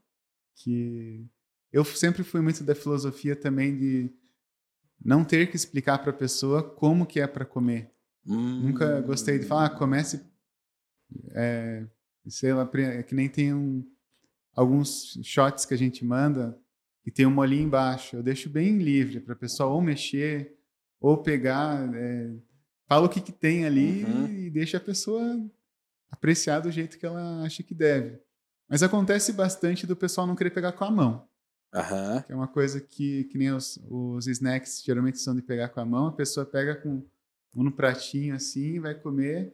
que 0.56 1.26
eu 1.72 1.84
sempre 1.84 2.22
fui 2.22 2.40
muito 2.40 2.62
da 2.62 2.74
filosofia 2.74 3.34
também 3.34 3.76
de 3.76 4.10
não 5.04 5.24
ter 5.24 5.50
que 5.50 5.56
explicar 5.56 5.98
para 5.98 6.10
a 6.10 6.16
pessoa 6.16 6.62
como 6.62 7.04
que 7.06 7.20
é 7.20 7.26
para 7.26 7.44
comer. 7.44 7.90
Hum. 8.26 8.60
Nunca 8.68 9.00
gostei 9.00 9.38
de 9.38 9.46
falar, 9.46 9.66
ah, 9.66 9.70
comece, 9.70 10.24
é, 11.32 11.84
sei 12.28 12.52
lá, 12.54 12.64
pre- 12.64 13.02
que 13.02 13.14
nem 13.14 13.28
tem 13.28 13.52
um, 13.52 13.84
alguns 14.54 15.18
shots 15.24 15.64
que 15.64 15.74
a 15.74 15.76
gente 15.76 16.04
manda 16.04 16.56
e 17.06 17.10
tem 17.10 17.26
um 17.26 17.30
molinho 17.30 17.64
embaixo. 17.66 18.16
Eu 18.16 18.22
deixo 18.22 18.48
bem 18.48 18.78
livre 18.78 19.20
para 19.20 19.34
a 19.34 19.36
pessoa 19.36 19.70
ou 19.70 19.80
mexer 19.80 20.56
ou 21.00 21.18
pegar, 21.18 21.92
é, 21.94 22.30
fala 22.86 23.06
o 23.06 23.08
que, 23.08 23.20
que 23.20 23.32
tem 23.32 23.66
ali 23.66 24.04
Uhum. 24.04 24.26
e 24.26 24.50
deixa 24.50 24.78
a 24.78 24.80
pessoa 24.80 25.22
apreciar 26.10 26.60
do 26.60 26.70
jeito 26.70 26.98
que 26.98 27.04
ela 27.04 27.42
acha 27.42 27.62
que 27.62 27.74
deve. 27.74 28.18
Mas 28.68 28.82
acontece 28.82 29.32
bastante 29.32 29.86
do 29.86 29.94
pessoal 29.96 30.26
não 30.26 30.34
querer 30.34 30.50
pegar 30.50 30.72
com 30.72 30.84
a 30.84 30.90
mão. 30.90 31.28
Aham. 31.74 32.22
Que 32.22 32.32
é 32.32 32.36
uma 32.36 32.48
coisa 32.48 32.80
que, 32.80 33.24
que 33.24 33.36
nem 33.36 33.50
os, 33.52 33.78
os 33.90 34.26
snacks 34.26 34.82
geralmente 34.84 35.18
são 35.18 35.34
de 35.34 35.42
pegar 35.42 35.68
com 35.68 35.80
a 35.80 35.84
mão, 35.84 36.06
a 36.06 36.12
pessoa 36.12 36.46
pega 36.46 36.74
com 36.76 37.04
um 37.56 37.62
no 37.62 37.72
pratinho 37.72 38.34
assim, 38.34 38.80
vai 38.80 38.94
comer, 38.94 39.52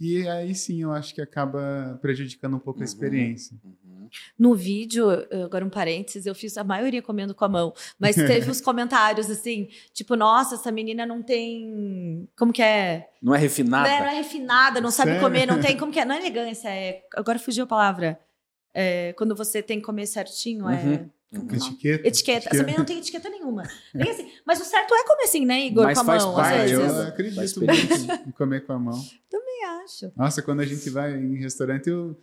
e 0.00 0.26
aí 0.28 0.54
sim 0.54 0.82
eu 0.82 0.92
acho 0.92 1.14
que 1.14 1.20
acaba 1.20 1.98
prejudicando 2.00 2.56
um 2.56 2.58
pouco 2.58 2.78
Uhum. 2.80 2.84
a 2.84 2.86
experiência. 2.86 3.56
Uhum. 3.64 4.08
No 4.36 4.54
vídeo, 4.56 5.06
agora 5.44 5.64
um 5.64 5.70
parênteses, 5.70 6.26
eu 6.26 6.34
fiz 6.34 6.56
a 6.58 6.64
maioria 6.64 7.00
comendo 7.00 7.32
com 7.32 7.44
a 7.44 7.48
mão, 7.48 7.72
mas 7.98 8.16
teve 8.16 8.50
os 8.50 8.60
comentários 8.60 9.30
assim, 9.30 9.68
tipo, 9.92 10.16
nossa, 10.16 10.56
essa 10.56 10.72
menina 10.72 11.06
não 11.06 11.22
tem. 11.22 12.28
Como 12.36 12.52
que 12.52 12.60
é? 12.62 13.08
Não 13.22 13.34
é 13.34 13.38
refinada? 13.38 13.88
Não 13.88 13.94
é, 13.96 14.00
não 14.00 14.08
é 14.08 14.14
refinada, 14.16 14.80
não 14.80 14.90
sabe 14.90 15.12
Sério? 15.12 15.24
comer, 15.24 15.46
não 15.46 15.60
tem. 15.60 15.76
Como 15.78 15.92
que 15.92 16.00
é? 16.00 16.04
Não 16.04 16.14
é 16.14 16.18
elegância, 16.18 16.68
é. 16.68 17.04
Agora 17.14 17.38
fugiu 17.38 17.64
a 17.64 17.66
palavra. 17.68 18.18
É, 18.74 19.12
quando 19.14 19.34
você 19.36 19.62
tem 19.62 19.78
que 19.78 19.84
comer 19.86 20.06
certinho, 20.06 20.68
é. 20.68 20.74
Uhum. 20.74 20.92
é? 20.94 21.04
Etiqueta. 21.32 22.08
Etiqueta. 22.08 22.48
Essa 22.48 22.62
menina 22.62 22.78
não 22.78 22.84
tem 22.84 22.98
etiqueta 22.98 23.28
nenhuma. 23.30 23.62
Nem 23.94 24.10
assim. 24.10 24.28
Mas 24.44 24.60
o 24.60 24.64
certo 24.64 24.92
é 24.92 25.04
comer 25.04 25.22
assim, 25.22 25.46
né, 25.46 25.66
Igor? 25.66 25.84
Mas 25.84 25.98
com 25.98 26.02
a 26.02 26.04
faz 26.04 26.24
mão, 26.24 26.34
parte, 26.34 26.58
às 26.58 26.70
vezes. 26.70 26.86
eu 26.86 26.94
Faz 26.94 27.08
acredito 27.08 27.60
muito 27.60 28.28
em 28.28 28.32
comer 28.32 28.66
com 28.66 28.72
a 28.72 28.78
mão. 28.78 29.00
Também 29.30 29.64
acho. 29.84 30.12
Nossa, 30.16 30.42
quando 30.42 30.60
a 30.60 30.66
gente 30.66 30.90
vai 30.90 31.12
em 31.16 31.36
restaurante, 31.36 31.88
eu, 31.88 32.16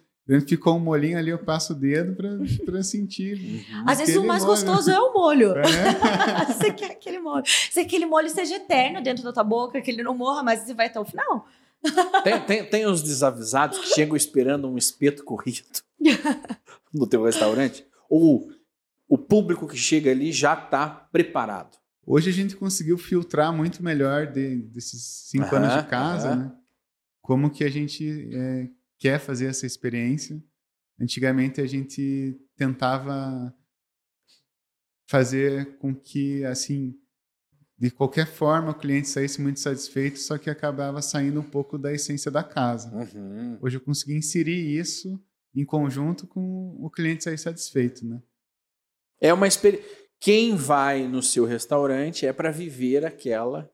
ficou 0.46 0.76
um 0.76 0.80
molinho 0.80 1.18
ali, 1.18 1.30
eu 1.30 1.40
passo 1.40 1.72
o 1.72 1.76
dedo 1.76 2.16
pra, 2.16 2.30
pra 2.66 2.84
sentir. 2.84 3.40
Uhum. 3.40 3.84
Às 3.88 4.00
vezes 4.00 4.18
o 4.18 4.26
mais 4.26 4.44
molho. 4.44 4.56
gostoso 4.56 4.92
é 4.92 5.00
o 5.00 5.14
molho. 5.14 5.54
É. 5.58 5.64
você 6.54 6.74
quer 6.74 6.92
aquele 6.92 7.20
molho. 7.20 7.46
Se 7.46 7.80
aquele 7.80 8.06
molho 8.06 8.30
seja 8.30 8.56
eterno 8.56 9.02
dentro 9.02 9.24
da 9.24 9.32
tua 9.32 9.44
boca, 9.44 9.82
que 9.82 9.90
ele 9.90 10.04
não 10.04 10.14
morra, 10.18 10.44
mas 10.44 10.62
você 10.62 10.74
vai 10.74 10.88
até 10.88 11.00
o 11.00 11.06
final. 11.06 11.48
Tem, 12.24 12.40
tem, 12.42 12.66
tem 12.66 12.86
os 12.86 13.02
desavisados 13.02 13.78
que 13.80 13.88
chegam 13.94 14.18
esperando 14.18 14.68
um 14.68 14.78
espeto 14.78 15.24
corrido 15.24 15.64
no 16.94 17.08
teu 17.08 17.24
restaurante? 17.24 17.86
Ou 18.10 18.50
o 19.08 19.18
público 19.18 19.68
que 19.68 19.78
chega 19.78 20.12
ali 20.12 20.32
já 20.32 20.54
está 20.54 20.88
preparado? 20.90 21.78
Hoje 22.06 22.30
a 22.30 22.34
gente 22.34 22.56
conseguiu 22.56 22.98
filtrar 22.98 23.54
muito 23.54 23.84
melhor 23.84 24.28
de- 24.32 24.62
desses 24.64 25.28
cinco 25.30 25.46
Aham, 25.56 25.58
anos 25.66 25.84
de 25.84 25.90
casa, 25.90 26.30
aham. 26.30 26.36
né? 26.38 26.56
Como 27.22 27.50
que 27.50 27.64
a 27.64 27.70
gente 27.70 28.30
é, 28.34 28.70
quer 28.98 29.20
fazer 29.20 29.48
essa 29.48 29.66
experiência. 29.66 30.42
Antigamente 31.00 31.60
a 31.62 31.68
gente 31.68 32.40
tentava 32.56 33.54
fazer 35.10 35.78
com 35.78 35.94
que, 35.94 36.44
assim, 36.46 36.96
de 37.78 37.92
qualquer 37.92 38.26
forma 38.28 38.72
o 38.72 38.76
cliente 38.78 39.08
saísse 39.08 39.42
muito 39.42 39.60
satisfeito, 39.60 40.20
só 40.20 40.38
que 40.38 40.50
acabava 40.50 41.02
saindo 41.02 41.40
um 41.40 41.44
pouco 41.50 41.78
da 41.78 41.94
essência 41.94 42.32
da 42.32 42.44
casa. 42.44 42.94
Uhum. 42.96 43.58
Hoje 43.62 43.78
eu 43.78 43.82
consegui 43.82 44.16
inserir 44.16 44.80
isso 44.80 45.22
em 45.56 45.64
conjunto 45.64 46.26
com 46.28 46.76
o 46.80 46.90
cliente 46.90 47.24
sair 47.24 47.38
satisfeito, 47.38 48.06
né? 48.06 48.22
É 49.22 49.34
uma 49.34 49.48
experiência. 49.48 49.86
Quem 50.20 50.56
vai 50.56 51.08
no 51.08 51.22
seu 51.22 51.46
restaurante 51.46 52.26
é 52.26 52.34
para 52.34 52.52
viver 52.52 53.06
aquela 53.06 53.70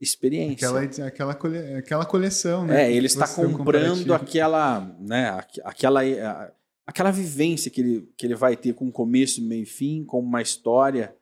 experiência. 0.00 0.68
Aquela, 0.68 1.06
aquela, 1.08 1.34
cole, 1.34 1.58
aquela 1.74 2.06
coleção, 2.06 2.64
né? 2.66 2.84
É, 2.84 2.92
ele 2.92 3.06
está 3.06 3.26
comprando 3.58 4.14
aquela, 4.14 4.80
né, 5.00 5.30
aqu- 5.30 5.60
aquela, 5.64 6.00
a- 6.02 6.52
aquela 6.86 7.10
vivência 7.10 7.70
que 7.70 7.80
ele, 7.80 8.12
que 8.16 8.24
ele 8.26 8.34
vai 8.36 8.56
ter 8.56 8.74
com 8.74 8.90
começo, 8.92 9.42
meio 9.42 9.62
e 9.64 9.66
fim, 9.66 10.04
com 10.04 10.20
uma 10.20 10.40
história 10.40 11.14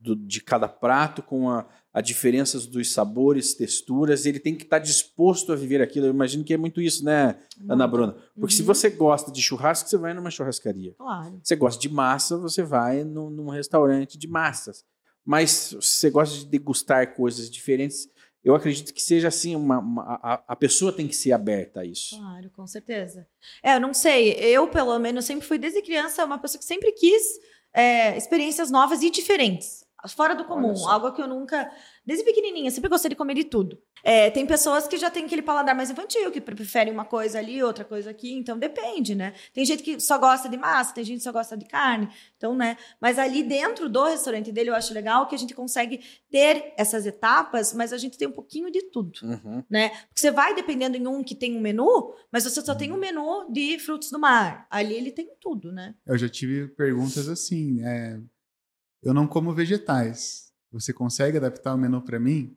do- 0.00 0.16
de 0.16 0.40
cada 0.40 0.66
prato, 0.66 1.22
com 1.22 1.50
a, 1.50 1.66
a 1.94 2.00
diferenças 2.00 2.66
dos 2.66 2.90
sabores, 2.92 3.54
texturas. 3.54 4.24
Ele 4.24 4.38
tem 4.38 4.54
que 4.54 4.62
estar 4.64 4.78
disposto 4.78 5.52
a 5.52 5.56
viver 5.56 5.82
aquilo. 5.82 6.06
Eu 6.06 6.10
imagino 6.10 6.42
que 6.44 6.54
é 6.54 6.56
muito 6.56 6.80
isso, 6.80 7.04
né, 7.04 7.36
Ana 7.68 7.86
Bruna? 7.86 8.16
Porque 8.38 8.54
se 8.54 8.62
Uhum. 8.62 8.66
você 8.66 8.88
gosta 8.90 9.30
de 9.30 9.42
churrasco, 9.42 9.88
você 9.88 9.96
vai 9.98 10.14
numa 10.14 10.30
churrascaria. 10.30 10.94
Claro. 10.96 11.38
Você 11.42 11.54
gosta 11.56 11.80
de 11.80 11.88
massa, 11.88 12.36
você 12.38 12.62
vai 12.62 13.04
num, 13.04 13.28
num 13.28 13.48
restaurante 13.50 14.16
de 14.16 14.26
massas. 14.26 14.84
Mas 15.24 15.50
se 15.50 15.74
você 15.76 16.10
gosta 16.10 16.36
de 16.38 16.46
degustar 16.46 17.14
coisas 17.14 17.50
diferentes, 17.50 18.08
eu 18.42 18.54
acredito 18.56 18.92
que 18.92 19.00
seja 19.00 19.28
assim, 19.28 19.54
uma, 19.54 19.78
uma- 19.78 20.02
a, 20.20 20.42
a 20.48 20.56
pessoa 20.56 20.92
tem 20.92 21.06
que 21.06 21.14
ser 21.14 21.30
aberta 21.32 21.80
a 21.80 21.84
isso. 21.84 22.16
Claro, 22.16 22.50
com 22.50 22.66
certeza. 22.66 23.24
É, 23.62 23.76
eu 23.76 23.80
não 23.80 23.94
sei. 23.94 24.32
Eu, 24.32 24.66
pelo 24.66 24.98
menos, 24.98 25.24
sempre 25.26 25.46
fui 25.46 25.58
desde 25.58 25.80
criança 25.82 26.24
uma 26.24 26.38
pessoa 26.38 26.58
que 26.58 26.64
sempre 26.64 26.90
quis 26.92 27.22
é, 27.72 28.16
experiências 28.16 28.70
novas 28.70 29.00
e 29.02 29.10
diferentes. 29.10 29.81
Fora 30.08 30.34
do 30.34 30.44
comum. 30.44 30.74
Algo 30.88 31.12
que 31.12 31.22
eu 31.22 31.26
nunca. 31.28 31.70
Desde 32.04 32.24
pequenininha, 32.24 32.70
sempre 32.70 32.90
gostei 32.90 33.08
de 33.10 33.14
comer 33.16 33.34
de 33.34 33.44
tudo. 33.44 33.78
É, 34.04 34.30
tem 34.30 34.44
pessoas 34.44 34.88
que 34.88 34.96
já 34.98 35.08
têm 35.10 35.24
aquele 35.26 35.42
paladar 35.42 35.74
mais 35.76 35.88
infantil, 35.90 36.30
que 36.32 36.40
pre- 36.40 36.56
preferem 36.56 36.92
uma 36.92 37.04
coisa 37.04 37.38
ali, 37.38 37.62
outra 37.62 37.84
coisa 37.84 38.10
aqui. 38.10 38.32
Então 38.32 38.58
depende, 38.58 39.14
né? 39.14 39.32
Tem 39.54 39.64
gente 39.64 39.82
que 39.82 40.00
só 40.00 40.18
gosta 40.18 40.48
de 40.48 40.56
massa, 40.56 40.92
tem 40.94 41.04
gente 41.04 41.18
que 41.18 41.22
só 41.22 41.30
gosta 41.30 41.56
de 41.56 41.64
carne. 41.66 42.08
Então, 42.36 42.54
né? 42.56 42.76
Mas 43.00 43.18
ali 43.18 43.42
dentro 43.44 43.88
do 43.88 44.04
restaurante 44.04 44.50
dele, 44.50 44.70
eu 44.70 44.74
acho 44.74 44.92
legal 44.92 45.28
que 45.28 45.34
a 45.36 45.38
gente 45.38 45.54
consegue 45.54 46.00
ter 46.30 46.74
essas 46.76 47.06
etapas, 47.06 47.72
mas 47.72 47.92
a 47.92 47.96
gente 47.98 48.18
tem 48.18 48.26
um 48.26 48.32
pouquinho 48.32 48.70
de 48.70 48.82
tudo 48.90 49.12
Uhum. 49.22 49.62
né? 49.70 49.90
Porque 49.90 50.20
você 50.20 50.30
vai 50.32 50.54
dependendo 50.54 50.96
em 50.96 51.06
um 51.06 51.22
que 51.22 51.34
tem 51.34 51.56
um 51.56 51.60
menu, 51.60 52.14
mas 52.32 52.42
você 52.44 52.60
só 52.60 52.74
tem 52.74 52.90
um 52.92 52.96
menu 52.96 53.46
de 53.52 53.78
frutos 53.78 54.10
do 54.10 54.18
mar. 54.18 54.66
Ali 54.70 54.94
ele 54.94 55.12
tem 55.12 55.30
tudo, 55.40 55.70
né? 55.70 55.94
Eu 56.06 56.18
já 56.18 56.28
tive 56.28 56.66
perguntas 56.68 57.28
assim. 57.28 57.82
é, 57.84 58.18
eu 59.02 59.12
não 59.12 59.26
como 59.26 59.52
vegetais. 59.52 60.52
Você 60.70 60.92
consegue 60.92 61.36
adaptar 61.36 61.74
o 61.74 61.78
menu 61.78 62.00
para 62.00 62.18
mim? 62.18 62.56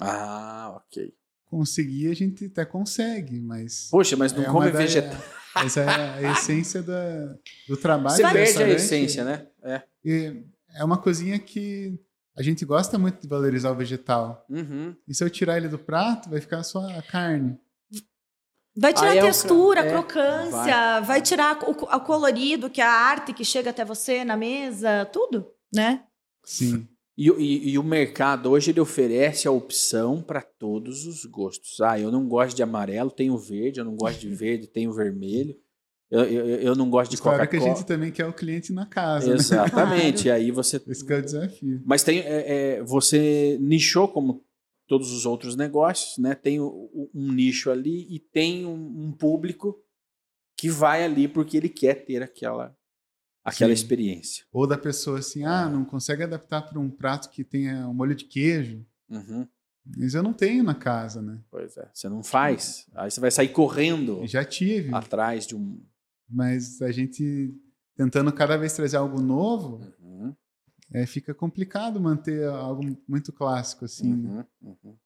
Ah, 0.00 0.74
ok. 0.76 1.14
Conseguir 1.46 2.10
a 2.10 2.14
gente 2.14 2.46
até 2.46 2.64
consegue, 2.64 3.40
mas. 3.40 3.88
Poxa, 3.90 4.16
mas 4.16 4.32
não 4.32 4.42
é 4.42 4.46
come 4.46 4.70
vegetal. 4.70 5.20
Essa 5.64 5.82
é 5.82 6.26
a 6.26 6.32
essência 6.32 6.82
da, 6.82 7.36
do 7.68 7.76
trabalho. 7.76 8.16
Você 8.16 8.22
do 8.24 8.32
perde 8.32 8.62
a 8.62 8.68
essência, 8.70 9.24
né? 9.24 9.46
É. 9.62 9.82
E 10.04 10.42
é 10.74 10.82
uma 10.82 10.98
cozinha 10.98 11.38
que 11.38 11.96
a 12.36 12.42
gente 12.42 12.64
gosta 12.64 12.98
muito 12.98 13.22
de 13.22 13.28
valorizar 13.28 13.70
o 13.70 13.76
vegetal. 13.76 14.44
Uhum. 14.50 14.96
E 15.06 15.14
se 15.14 15.22
eu 15.22 15.30
tirar 15.30 15.56
ele 15.56 15.68
do 15.68 15.78
prato, 15.78 16.28
vai 16.28 16.40
ficar 16.40 16.64
só 16.64 16.80
a 16.98 17.02
carne. 17.02 17.56
Vai 18.76 18.92
tirar 18.92 19.14
é 19.14 19.20
a 19.20 19.22
o 19.22 19.26
textura, 19.26 19.82
a 19.82 19.86
é, 19.86 19.90
crocância, 19.90 21.00
vai. 21.02 21.22
tirar 21.22 21.62
o, 21.62 21.70
o 21.70 22.00
colorido, 22.00 22.68
que 22.68 22.80
é 22.80 22.84
a 22.84 22.90
arte 22.90 23.32
que 23.32 23.44
chega 23.44 23.70
até 23.70 23.84
você 23.84 24.24
na 24.24 24.36
mesa, 24.36 25.04
tudo, 25.12 25.46
né? 25.74 26.04
Sim. 26.44 26.86
E, 27.16 27.30
o- 27.30 27.40
e- 27.40 27.70
e 27.70 27.78
o 27.78 27.82
mercado 27.84 28.50
hoje 28.50 28.70
ele 28.72 28.80
oferece 28.80 29.46
a 29.46 29.50
opção 29.50 30.20
para 30.20 30.42
todos 30.42 31.06
os 31.06 31.24
gostos. 31.24 31.80
Ah, 31.80 31.98
eu 31.98 32.10
não 32.10 32.26
gosto 32.28 32.56
de 32.56 32.62
amarelo, 32.62 33.10
tenho 33.10 33.36
verde. 33.38 33.78
Eu 33.80 33.84
não 33.84 33.94
gosto 33.94 34.20
de 34.20 34.28
verde, 34.34 34.66
tenho 34.66 34.92
vermelho. 34.92 35.56
Eu, 36.10 36.20
eu, 36.24 36.46
eu 36.60 36.74
não 36.76 36.90
gosto 36.90 37.10
de 37.12 37.16
Claro 37.16 37.38
que 37.38 37.42
a 37.42 37.46
Coca-Cola. 37.46 37.76
gente 37.76 37.86
também 37.86 38.12
quer 38.12 38.26
o 38.26 38.32
cliente 38.32 38.72
na 38.72 38.84
casa. 38.86 39.28
Né? 39.28 39.34
Exatamente. 39.36 40.26
E 40.28 40.30
aí 40.30 40.50
você. 40.50 40.80
Esse 40.88 41.04
que 41.04 41.12
é 41.12 41.18
o 41.18 41.22
desafio. 41.22 41.82
Mas 41.84 42.02
tem, 42.02 42.18
é, 42.20 42.76
é, 42.78 42.82
você 42.82 43.58
nichou 43.60 44.06
como 44.08 44.44
todos 44.86 45.10
os 45.12 45.24
outros 45.24 45.56
negócios, 45.56 46.18
né? 46.18 46.34
Tem 46.34 46.60
o- 46.60 47.10
um 47.14 47.32
nicho 47.32 47.70
ali 47.70 48.06
e 48.14 48.18
tem 48.18 48.66
um, 48.66 49.06
um 49.06 49.12
público 49.12 49.80
que 50.58 50.68
vai 50.68 51.02
ali 51.04 51.26
porque 51.26 51.56
ele 51.56 51.68
quer 51.68 52.04
ter 52.04 52.22
aquela, 52.22 52.76
aquela 53.44 53.68
Sim. 53.76 53.82
experiência. 53.82 54.44
Ou 54.52 54.66
da 54.66 54.78
pessoa 54.78 55.18
assim, 55.18 55.44
ah, 55.44 55.68
não 55.68 55.84
consegue 55.84 56.22
adaptar 56.22 56.62
para 56.62 56.78
um 56.80 56.90
prato 56.90 57.28
que 57.30 57.44
tenha 57.44 57.86
um 57.88 57.94
molho 57.94 58.14
de 58.14 58.24
queijo. 58.24 58.84
Uhum. 59.08 59.46
Mas 59.96 60.14
eu 60.14 60.22
não 60.22 60.32
tenho 60.32 60.64
na 60.64 60.74
casa, 60.74 61.20
né? 61.20 61.40
Pois 61.50 61.76
é. 61.76 61.88
Você 61.92 62.08
não 62.08 62.22
faz. 62.22 62.86
Aí 62.94 63.10
você 63.10 63.20
vai 63.20 63.30
sair 63.30 63.48
correndo 63.50 64.26
Já 64.26 64.42
tive, 64.44 64.94
atrás 64.94 65.46
de 65.46 65.54
um. 65.54 65.78
mas 66.28 66.80
a 66.80 66.90
gente 66.90 67.54
tentando 67.94 68.32
cada 68.32 68.56
vez 68.56 68.72
trazer 68.72 68.96
algo 68.96 69.20
novo, 69.20 69.80
Uhum, 70.00 70.34
é, 70.92 71.04
fica 71.06 71.34
complicado 71.34 72.00
manter 72.00 72.46
algo 72.48 72.82
muito 73.06 73.32
clássico 73.32 73.84
assim. 73.84 74.14
né? 74.16 74.46
uhum, 74.62 74.76
uhum. 74.82 74.96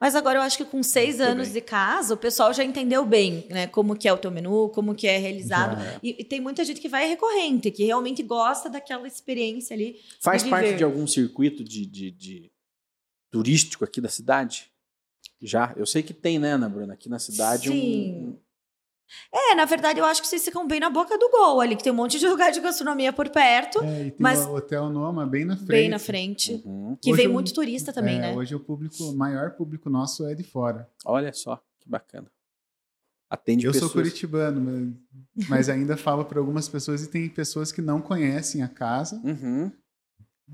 Mas 0.00 0.14
agora 0.14 0.38
eu 0.38 0.42
acho 0.42 0.56
que 0.56 0.64
com 0.64 0.82
seis 0.82 1.16
Muito 1.18 1.30
anos 1.30 1.48
bem. 1.48 1.54
de 1.54 1.60
casa, 1.60 2.14
o 2.14 2.16
pessoal 2.16 2.52
já 2.52 2.64
entendeu 2.64 3.04
bem, 3.04 3.46
né? 3.50 3.66
Como 3.66 3.96
que 3.96 4.08
é 4.08 4.12
o 4.12 4.18
teu 4.18 4.30
menu, 4.30 4.68
como 4.70 4.94
que 4.94 5.06
é 5.06 5.16
realizado. 5.18 5.80
Já. 5.82 6.00
E, 6.02 6.16
e 6.20 6.24
tem 6.24 6.40
muita 6.40 6.64
gente 6.64 6.80
que 6.80 6.88
vai 6.88 7.08
recorrente, 7.08 7.70
que 7.70 7.84
realmente 7.84 8.22
gosta 8.22 8.68
daquela 8.68 9.06
experiência 9.06 9.74
ali. 9.74 10.00
Faz 10.20 10.42
De 10.44 10.50
parte 10.50 10.74
de 10.74 10.84
algum 10.84 11.06
circuito 11.06 11.62
de, 11.64 11.86
de- 11.86 12.10
de 12.10 12.50
turístico 13.30 13.84
aqui 13.84 14.00
da 14.00 14.08
cidade? 14.08 14.70
Já? 15.40 15.72
Eu 15.76 15.86
sei 15.86 16.02
que 16.02 16.12
tem, 16.12 16.38
né, 16.38 16.52
Ana 16.52 16.68
Bruna? 16.68 16.94
Aqui 16.94 17.08
na 17.08 17.18
cidade 17.18 17.70
um- 17.70 17.72
Sim. 17.72 18.38
É, 19.32 19.54
na 19.54 19.64
verdade, 19.64 19.98
eu 19.98 20.04
acho 20.04 20.20
que 20.22 20.28
vocês 20.28 20.44
ficam 20.44 20.66
bem 20.66 20.80
na 20.80 20.88
boca 20.90 21.16
do 21.18 21.28
gol 21.30 21.60
ali, 21.60 21.76
que 21.76 21.82
tem 21.82 21.92
um 21.92 21.96
monte 21.96 22.18
de 22.18 22.26
lugar 22.28 22.50
de 22.52 22.60
gastronomia 22.60 23.12
por 23.12 23.28
perto, 23.28 23.80
É, 23.82 24.06
e 24.06 24.10
tem 24.10 24.16
Mas- 24.20 24.40
o 24.46 24.54
Hotel 24.54 24.88
Noma 24.90 25.26
bem 25.26 25.44
na 25.44 25.56
frente. 25.56 25.68
bem 25.68 25.88
na 25.88 25.98
frente. 25.98 26.62
Uhum. 26.64 26.96
Que 27.00 27.10
Hoje 27.12 27.16
vem 27.16 27.26
eu- 27.26 27.32
muito 27.32 27.52
turista 27.54 27.92
também, 27.92 28.16
É, 28.18 28.20
né? 28.20 28.34
Hoje 28.36 28.54
o 28.54 28.60
público, 28.60 29.02
o 29.04 29.16
maior 29.16 29.52
público 29.52 29.88
nosso 29.90 30.26
é 30.26 30.34
de 30.34 30.42
fora. 30.44 30.88
Olha 31.04 31.32
só, 31.32 31.56
que 31.80 31.88
bacana. 31.88 32.30
Atende 33.28 33.64
eu 33.66 33.72
pessoas. 33.72 33.92
sou 33.92 34.00
curitibano, 34.02 34.60
mas, 34.60 35.48
mas 35.48 35.68
ainda 35.68 35.96
falo 35.96 36.24
para 36.24 36.40
algumas 36.40 36.68
pessoas 36.68 37.04
e 37.04 37.08
tem 37.08 37.28
pessoas 37.28 37.70
que 37.70 37.80
não 37.80 38.00
conhecem 38.02 38.60
a 38.62 38.68
casa, 38.68 39.20
Uhum. 39.24 39.70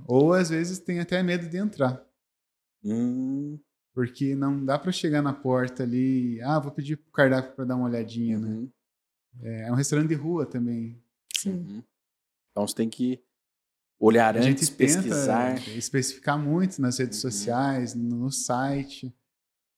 ou 0.06 0.34
às 0.34 0.50
vezes 0.50 0.78
tem 0.78 1.00
até 1.00 1.22
medo 1.22 1.48
de 1.48 1.56
entrar. 1.56 2.04
Hum, 2.84 3.58
Porque 3.96 4.34
não 4.36 4.62
dá 4.62 4.78
para 4.78 4.92
chegar 4.92 5.22
na 5.22 5.32
porta 5.32 5.82
ali, 5.82 6.38
ah, 6.42 6.58
vou 6.60 6.70
pedir 6.70 6.96
pro 6.98 7.10
cardápio 7.10 7.52
para 7.56 7.64
dar 7.64 7.76
uma 7.76 7.86
olhadinha, 7.88 8.38
né? 8.38 8.48
uhum, 8.50 8.70
É 9.42 9.72
um 9.72 9.74
restaurante 9.74 10.08
de 10.10 10.14
rua 10.14 10.44
também. 10.44 11.02
Sim. 11.34 11.52
uhum. 11.52 11.82
Então 12.52 12.68
você 12.68 12.74
tem 12.74 12.90
que 12.90 13.18
olhar 13.98 14.36
A 14.36 14.40
antes, 14.40 14.68
gente 14.68 14.76
pesquisar. 14.76 15.56
especificar 15.70 16.38
muito 16.38 16.78
nas 16.82 16.98
redes 16.98 17.24
Uhum. 17.24 17.30
sociais, 17.30 17.94
no 17.94 18.30
site, 18.30 19.10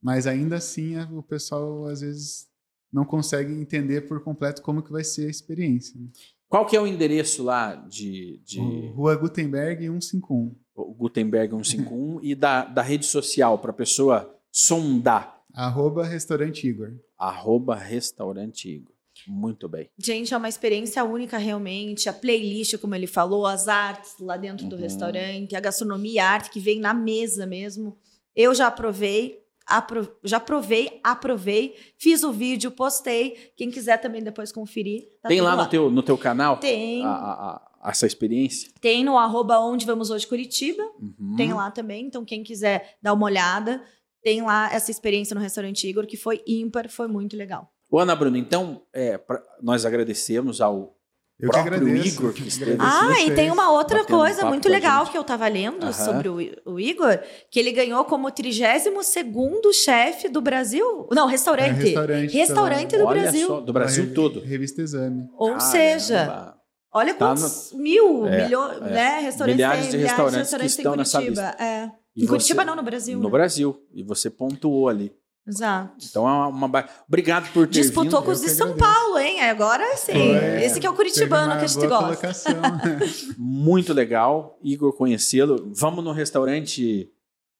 mas 0.02 0.26
ainda 0.26 0.56
assim 0.56 0.98
o 1.12 1.22
pessoal 1.22 1.86
às 1.86 2.00
vezes 2.00 2.48
não 2.92 3.04
consegue 3.04 3.52
entender 3.52 4.00
por 4.08 4.20
completo 4.24 4.62
como 4.62 4.82
que 4.82 4.90
vai 4.90 5.04
ser 5.04 5.28
a 5.28 5.30
experiência. 5.30 6.00
né? 6.00 6.08
Qual 6.48 6.66
que 6.66 6.74
é 6.76 6.80
o 6.80 6.86
endereço 6.88 7.44
lá 7.44 7.76
de, 7.76 8.38
de 8.38 8.58
Rua 8.96 9.14
Gutenberg 9.14 9.86
151. 9.86 10.56
O 10.82 10.94
Gutenberg 10.94 11.50
151 11.52 12.20
e 12.22 12.34
da, 12.34 12.64
da 12.64 12.82
rede 12.82 13.06
social 13.06 13.58
para 13.58 13.70
a 13.70 13.74
pessoa 13.74 14.34
sondar? 14.50 15.38
Arroba 15.54 16.04
Restaurante 16.04 16.66
Igor. 16.68 16.92
Arroba 17.18 17.74
Restaurante 17.74 18.68
Igor. 18.68 18.92
Muito 19.26 19.68
bem. 19.68 19.90
Gente, 19.98 20.32
é 20.32 20.36
uma 20.36 20.48
experiência 20.48 21.02
única 21.04 21.38
realmente. 21.38 22.08
A 22.08 22.12
playlist, 22.12 22.78
como 22.78 22.94
ele 22.94 23.06
falou, 23.08 23.46
as 23.46 23.66
artes 23.66 24.14
lá 24.20 24.36
dentro 24.36 24.66
do 24.68 24.76
Uhum. 24.76 24.82
restaurante, 24.82 25.56
a 25.56 25.60
gastronomia 25.60 26.12
e 26.14 26.18
a 26.20 26.30
arte 26.30 26.50
que 26.50 26.60
vem 26.60 26.78
na 26.78 26.94
mesa 26.94 27.44
mesmo. 27.44 27.96
Eu 28.36 28.54
já 28.54 28.68
aprovei, 28.68 29.40
apro- 29.66 30.16
já 30.22 30.38
provei, 30.38 31.00
aprovei, 31.02 31.74
fiz 31.96 32.22
o 32.22 32.30
vídeo, 32.30 32.70
postei. 32.70 33.50
Quem 33.56 33.70
quiser 33.72 33.96
também 34.00 34.22
depois 34.22 34.52
conferir. 34.52 35.08
tá 35.20 35.28
Tem 35.28 35.38
tudo 35.38 35.46
lá 35.48 35.56
no 35.56 35.66
teu, 35.68 35.90
no 35.90 36.02
teu 36.02 36.16
canal 36.16 36.58
Tem, 36.58 37.04
a- 37.04 37.08
a- 37.10 37.67
essa 37.84 38.06
experiência? 38.06 38.70
tem 38.80 39.04
no 39.04 39.16
arroba 39.18 39.58
onde 39.60 39.84
vamos 39.86 40.10
hoje 40.10 40.26
Curitiba. 40.26 40.82
Uhum. 41.00 41.34
Tem 41.36 41.52
lá 41.52 41.70
também. 41.70 42.06
Então, 42.06 42.24
quem 42.24 42.42
quiser 42.42 42.96
dar 43.02 43.12
uma 43.12 43.24
olhada, 43.26 43.82
tem 44.22 44.42
lá 44.42 44.72
essa 44.72 44.90
experiência 44.90 45.34
no 45.34 45.40
restaurante 45.40 45.86
Igor, 45.88 46.06
que 46.06 46.16
foi 46.16 46.42
ímpar, 46.46 46.88
foi 46.88 47.06
muito 47.08 47.36
legal. 47.36 47.72
Ô, 47.90 47.98
Ana 47.98 48.14
Bruna, 48.14 48.36
então, 48.38 48.82
é, 48.92 49.16
pra- 49.16 49.42
nós 49.62 49.86
agradecemos 49.86 50.60
ao 50.60 50.94
Eu 51.40 51.48
que 51.50 51.56
próprio 51.56 51.76
agradeço. 51.76 52.08
Igor 52.18 52.32
que 52.34 52.46
esteve- 52.48 52.76
Ah, 52.80 53.20
e 53.20 53.32
tem 53.34 53.50
uma 53.50 53.70
outra 53.70 54.00
batendo 54.00 54.16
coisa 54.18 54.36
papo 54.40 54.48
muito 54.48 54.68
legal 54.68 55.06
que 55.06 55.16
eu 55.16 55.22
tava 55.24 55.46
lendo 55.48 55.84
Aham. 55.84 55.92
sobre 55.92 56.28
o, 56.28 56.36
o 56.66 56.80
Igor, 56.80 57.18
que 57.50 57.58
ele 57.60 57.70
ganhou 57.72 58.04
como 58.04 58.28
32º 58.30 59.72
chefe 59.72 60.28
do 60.28 60.40
Brasil. 60.40 61.08
Não, 61.12 61.28
É, 61.28 61.30
restaurante. 61.30 61.78
restaurante, 61.78 62.32
Restaurante 62.36 62.90
pela- 62.90 63.04
do 63.04 63.08
Brasil. 63.20 63.46
só, 63.46 63.60
do 63.60 63.72
Brasil 63.72 64.12
todo. 64.14 64.40
Revista 64.40 64.82
Exame. 64.82 65.28
Ou 65.36 65.52
Caramba. 65.52 65.60
seja, 65.64 66.54
olha 66.92 67.14
Tá 67.14 67.26
quantos 67.26 67.72
mil, 67.72 68.26
É, 68.26 68.44
milhões, 68.44 68.76
é. 68.78 68.90
né? 68.90 69.18
Restaurantes 69.20 69.56
Milhares 69.56 69.80
tem, 69.82 69.90
de 69.90 69.96
milhares 69.98 70.10
restaurantes 70.18 70.34
que 70.34 70.38
restaurantes 70.42 70.76
tem 70.76 70.82
estão 70.82 70.96
nessa 70.96 71.18
Curitiba. 71.20 71.56
É. 71.62 71.84
Em 72.16 72.20
você- 72.22 72.26
Curitiba 72.28 72.64
não, 72.64 72.74
no 72.76 72.82
Brasil. 72.82 73.18
No 73.18 73.24
né? 73.24 73.30
Brasil. 73.30 73.80
E 73.94 74.02
você 74.02 74.28
pontuou 74.30 74.88
ali. 74.88 75.12
Exato. 75.46 75.94
Então 76.10 76.28
é 76.28 76.46
uma. 76.48 76.84
Obrigado 77.08 77.50
por 77.54 77.66
ter 77.66 77.80
Disputou 77.80 78.20
vindo. 78.20 78.22
com 78.26 78.30
os 78.32 78.40
de 78.40 78.48
que 78.48 78.52
São. 78.52 78.76
Paulo, 78.76 79.18
hein? 79.18 79.40
Agora 79.40 79.96
sim. 79.96 80.12
Foi. 80.12 80.62
Esse 80.62 80.78
que 80.78 80.86
é 80.86 80.90
o 80.90 80.94
curitibano 80.94 81.58
que 81.58 81.64
a 81.64 81.66
gente 81.66 81.86
gosta. 81.86 82.30
Muito 83.38 83.94
legal, 83.94 84.58
Igor, 84.62 84.92
conhecê-lo. 84.92 85.70
Vamos 85.74 86.04
no 86.04 86.12
restaurante 86.12 87.10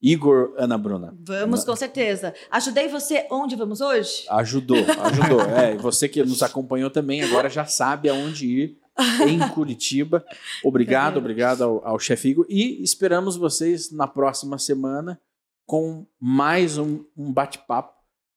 Igor 0.03 0.53
Ana 0.59 0.77
Bruna. 0.77 1.17
Vamos, 1.27 1.65
com 1.65 1.75
certeza. 1.75 2.35
Ajudei 2.51 2.89
você 2.89 3.27
onde 3.31 3.57
vamos 3.57 3.81
hoje? 3.81 4.27
Ajudou, 4.29 4.77
ajudou. 4.77 5.41
É, 5.59 5.75
e 5.75 5.79
você 5.79 6.09
que 6.09 6.23
nos 6.23 6.43
acompanhou 6.43 6.91
também, 6.91 7.23
agora 7.23 7.49
já 7.49 7.65
sabe 7.65 8.09
aonde 8.11 8.47
ir 8.47 8.79
em 9.27 9.39
Curitiba. 9.51 10.25
Obrigado, 10.65 11.17
É. 11.17 11.19
obrigado 11.19 11.63
ao, 11.63 11.87
ao 11.87 11.99
chefe 11.99 12.29
Igor. 12.31 12.47
E 12.49 12.83
esperamos 12.83 13.37
vocês 13.37 13.91
na 13.91 14.07
próxima 14.07 14.59
semana 14.59 15.21
com 15.67 16.07
mais 16.19 16.79
um, 16.79 17.05
um 17.17 17.33
bate-papo 17.33 17.95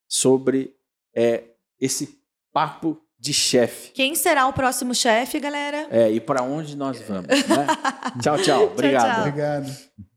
sobre 0.08 0.76
é, 1.16 1.44
esse 1.80 2.20
papo 2.52 3.02
de 3.18 3.34
chefe. 3.34 3.92
Quem 3.92 4.16
será 4.16 4.48
o 4.48 4.54
próximo 4.54 4.94
chefe, 4.96 5.40
galera? 5.40 5.88
É, 5.90 6.12
e 6.12 6.20
para 6.20 6.42
onde 6.42 6.76
nós 6.76 7.00
vamos. 7.02 7.28
Né? 7.28 7.68
tchau, 8.22 8.38
tchau. 8.42 8.66
Obrigado. 8.74 9.14
tchau. 9.14 9.20
Obrigado. 9.28 10.11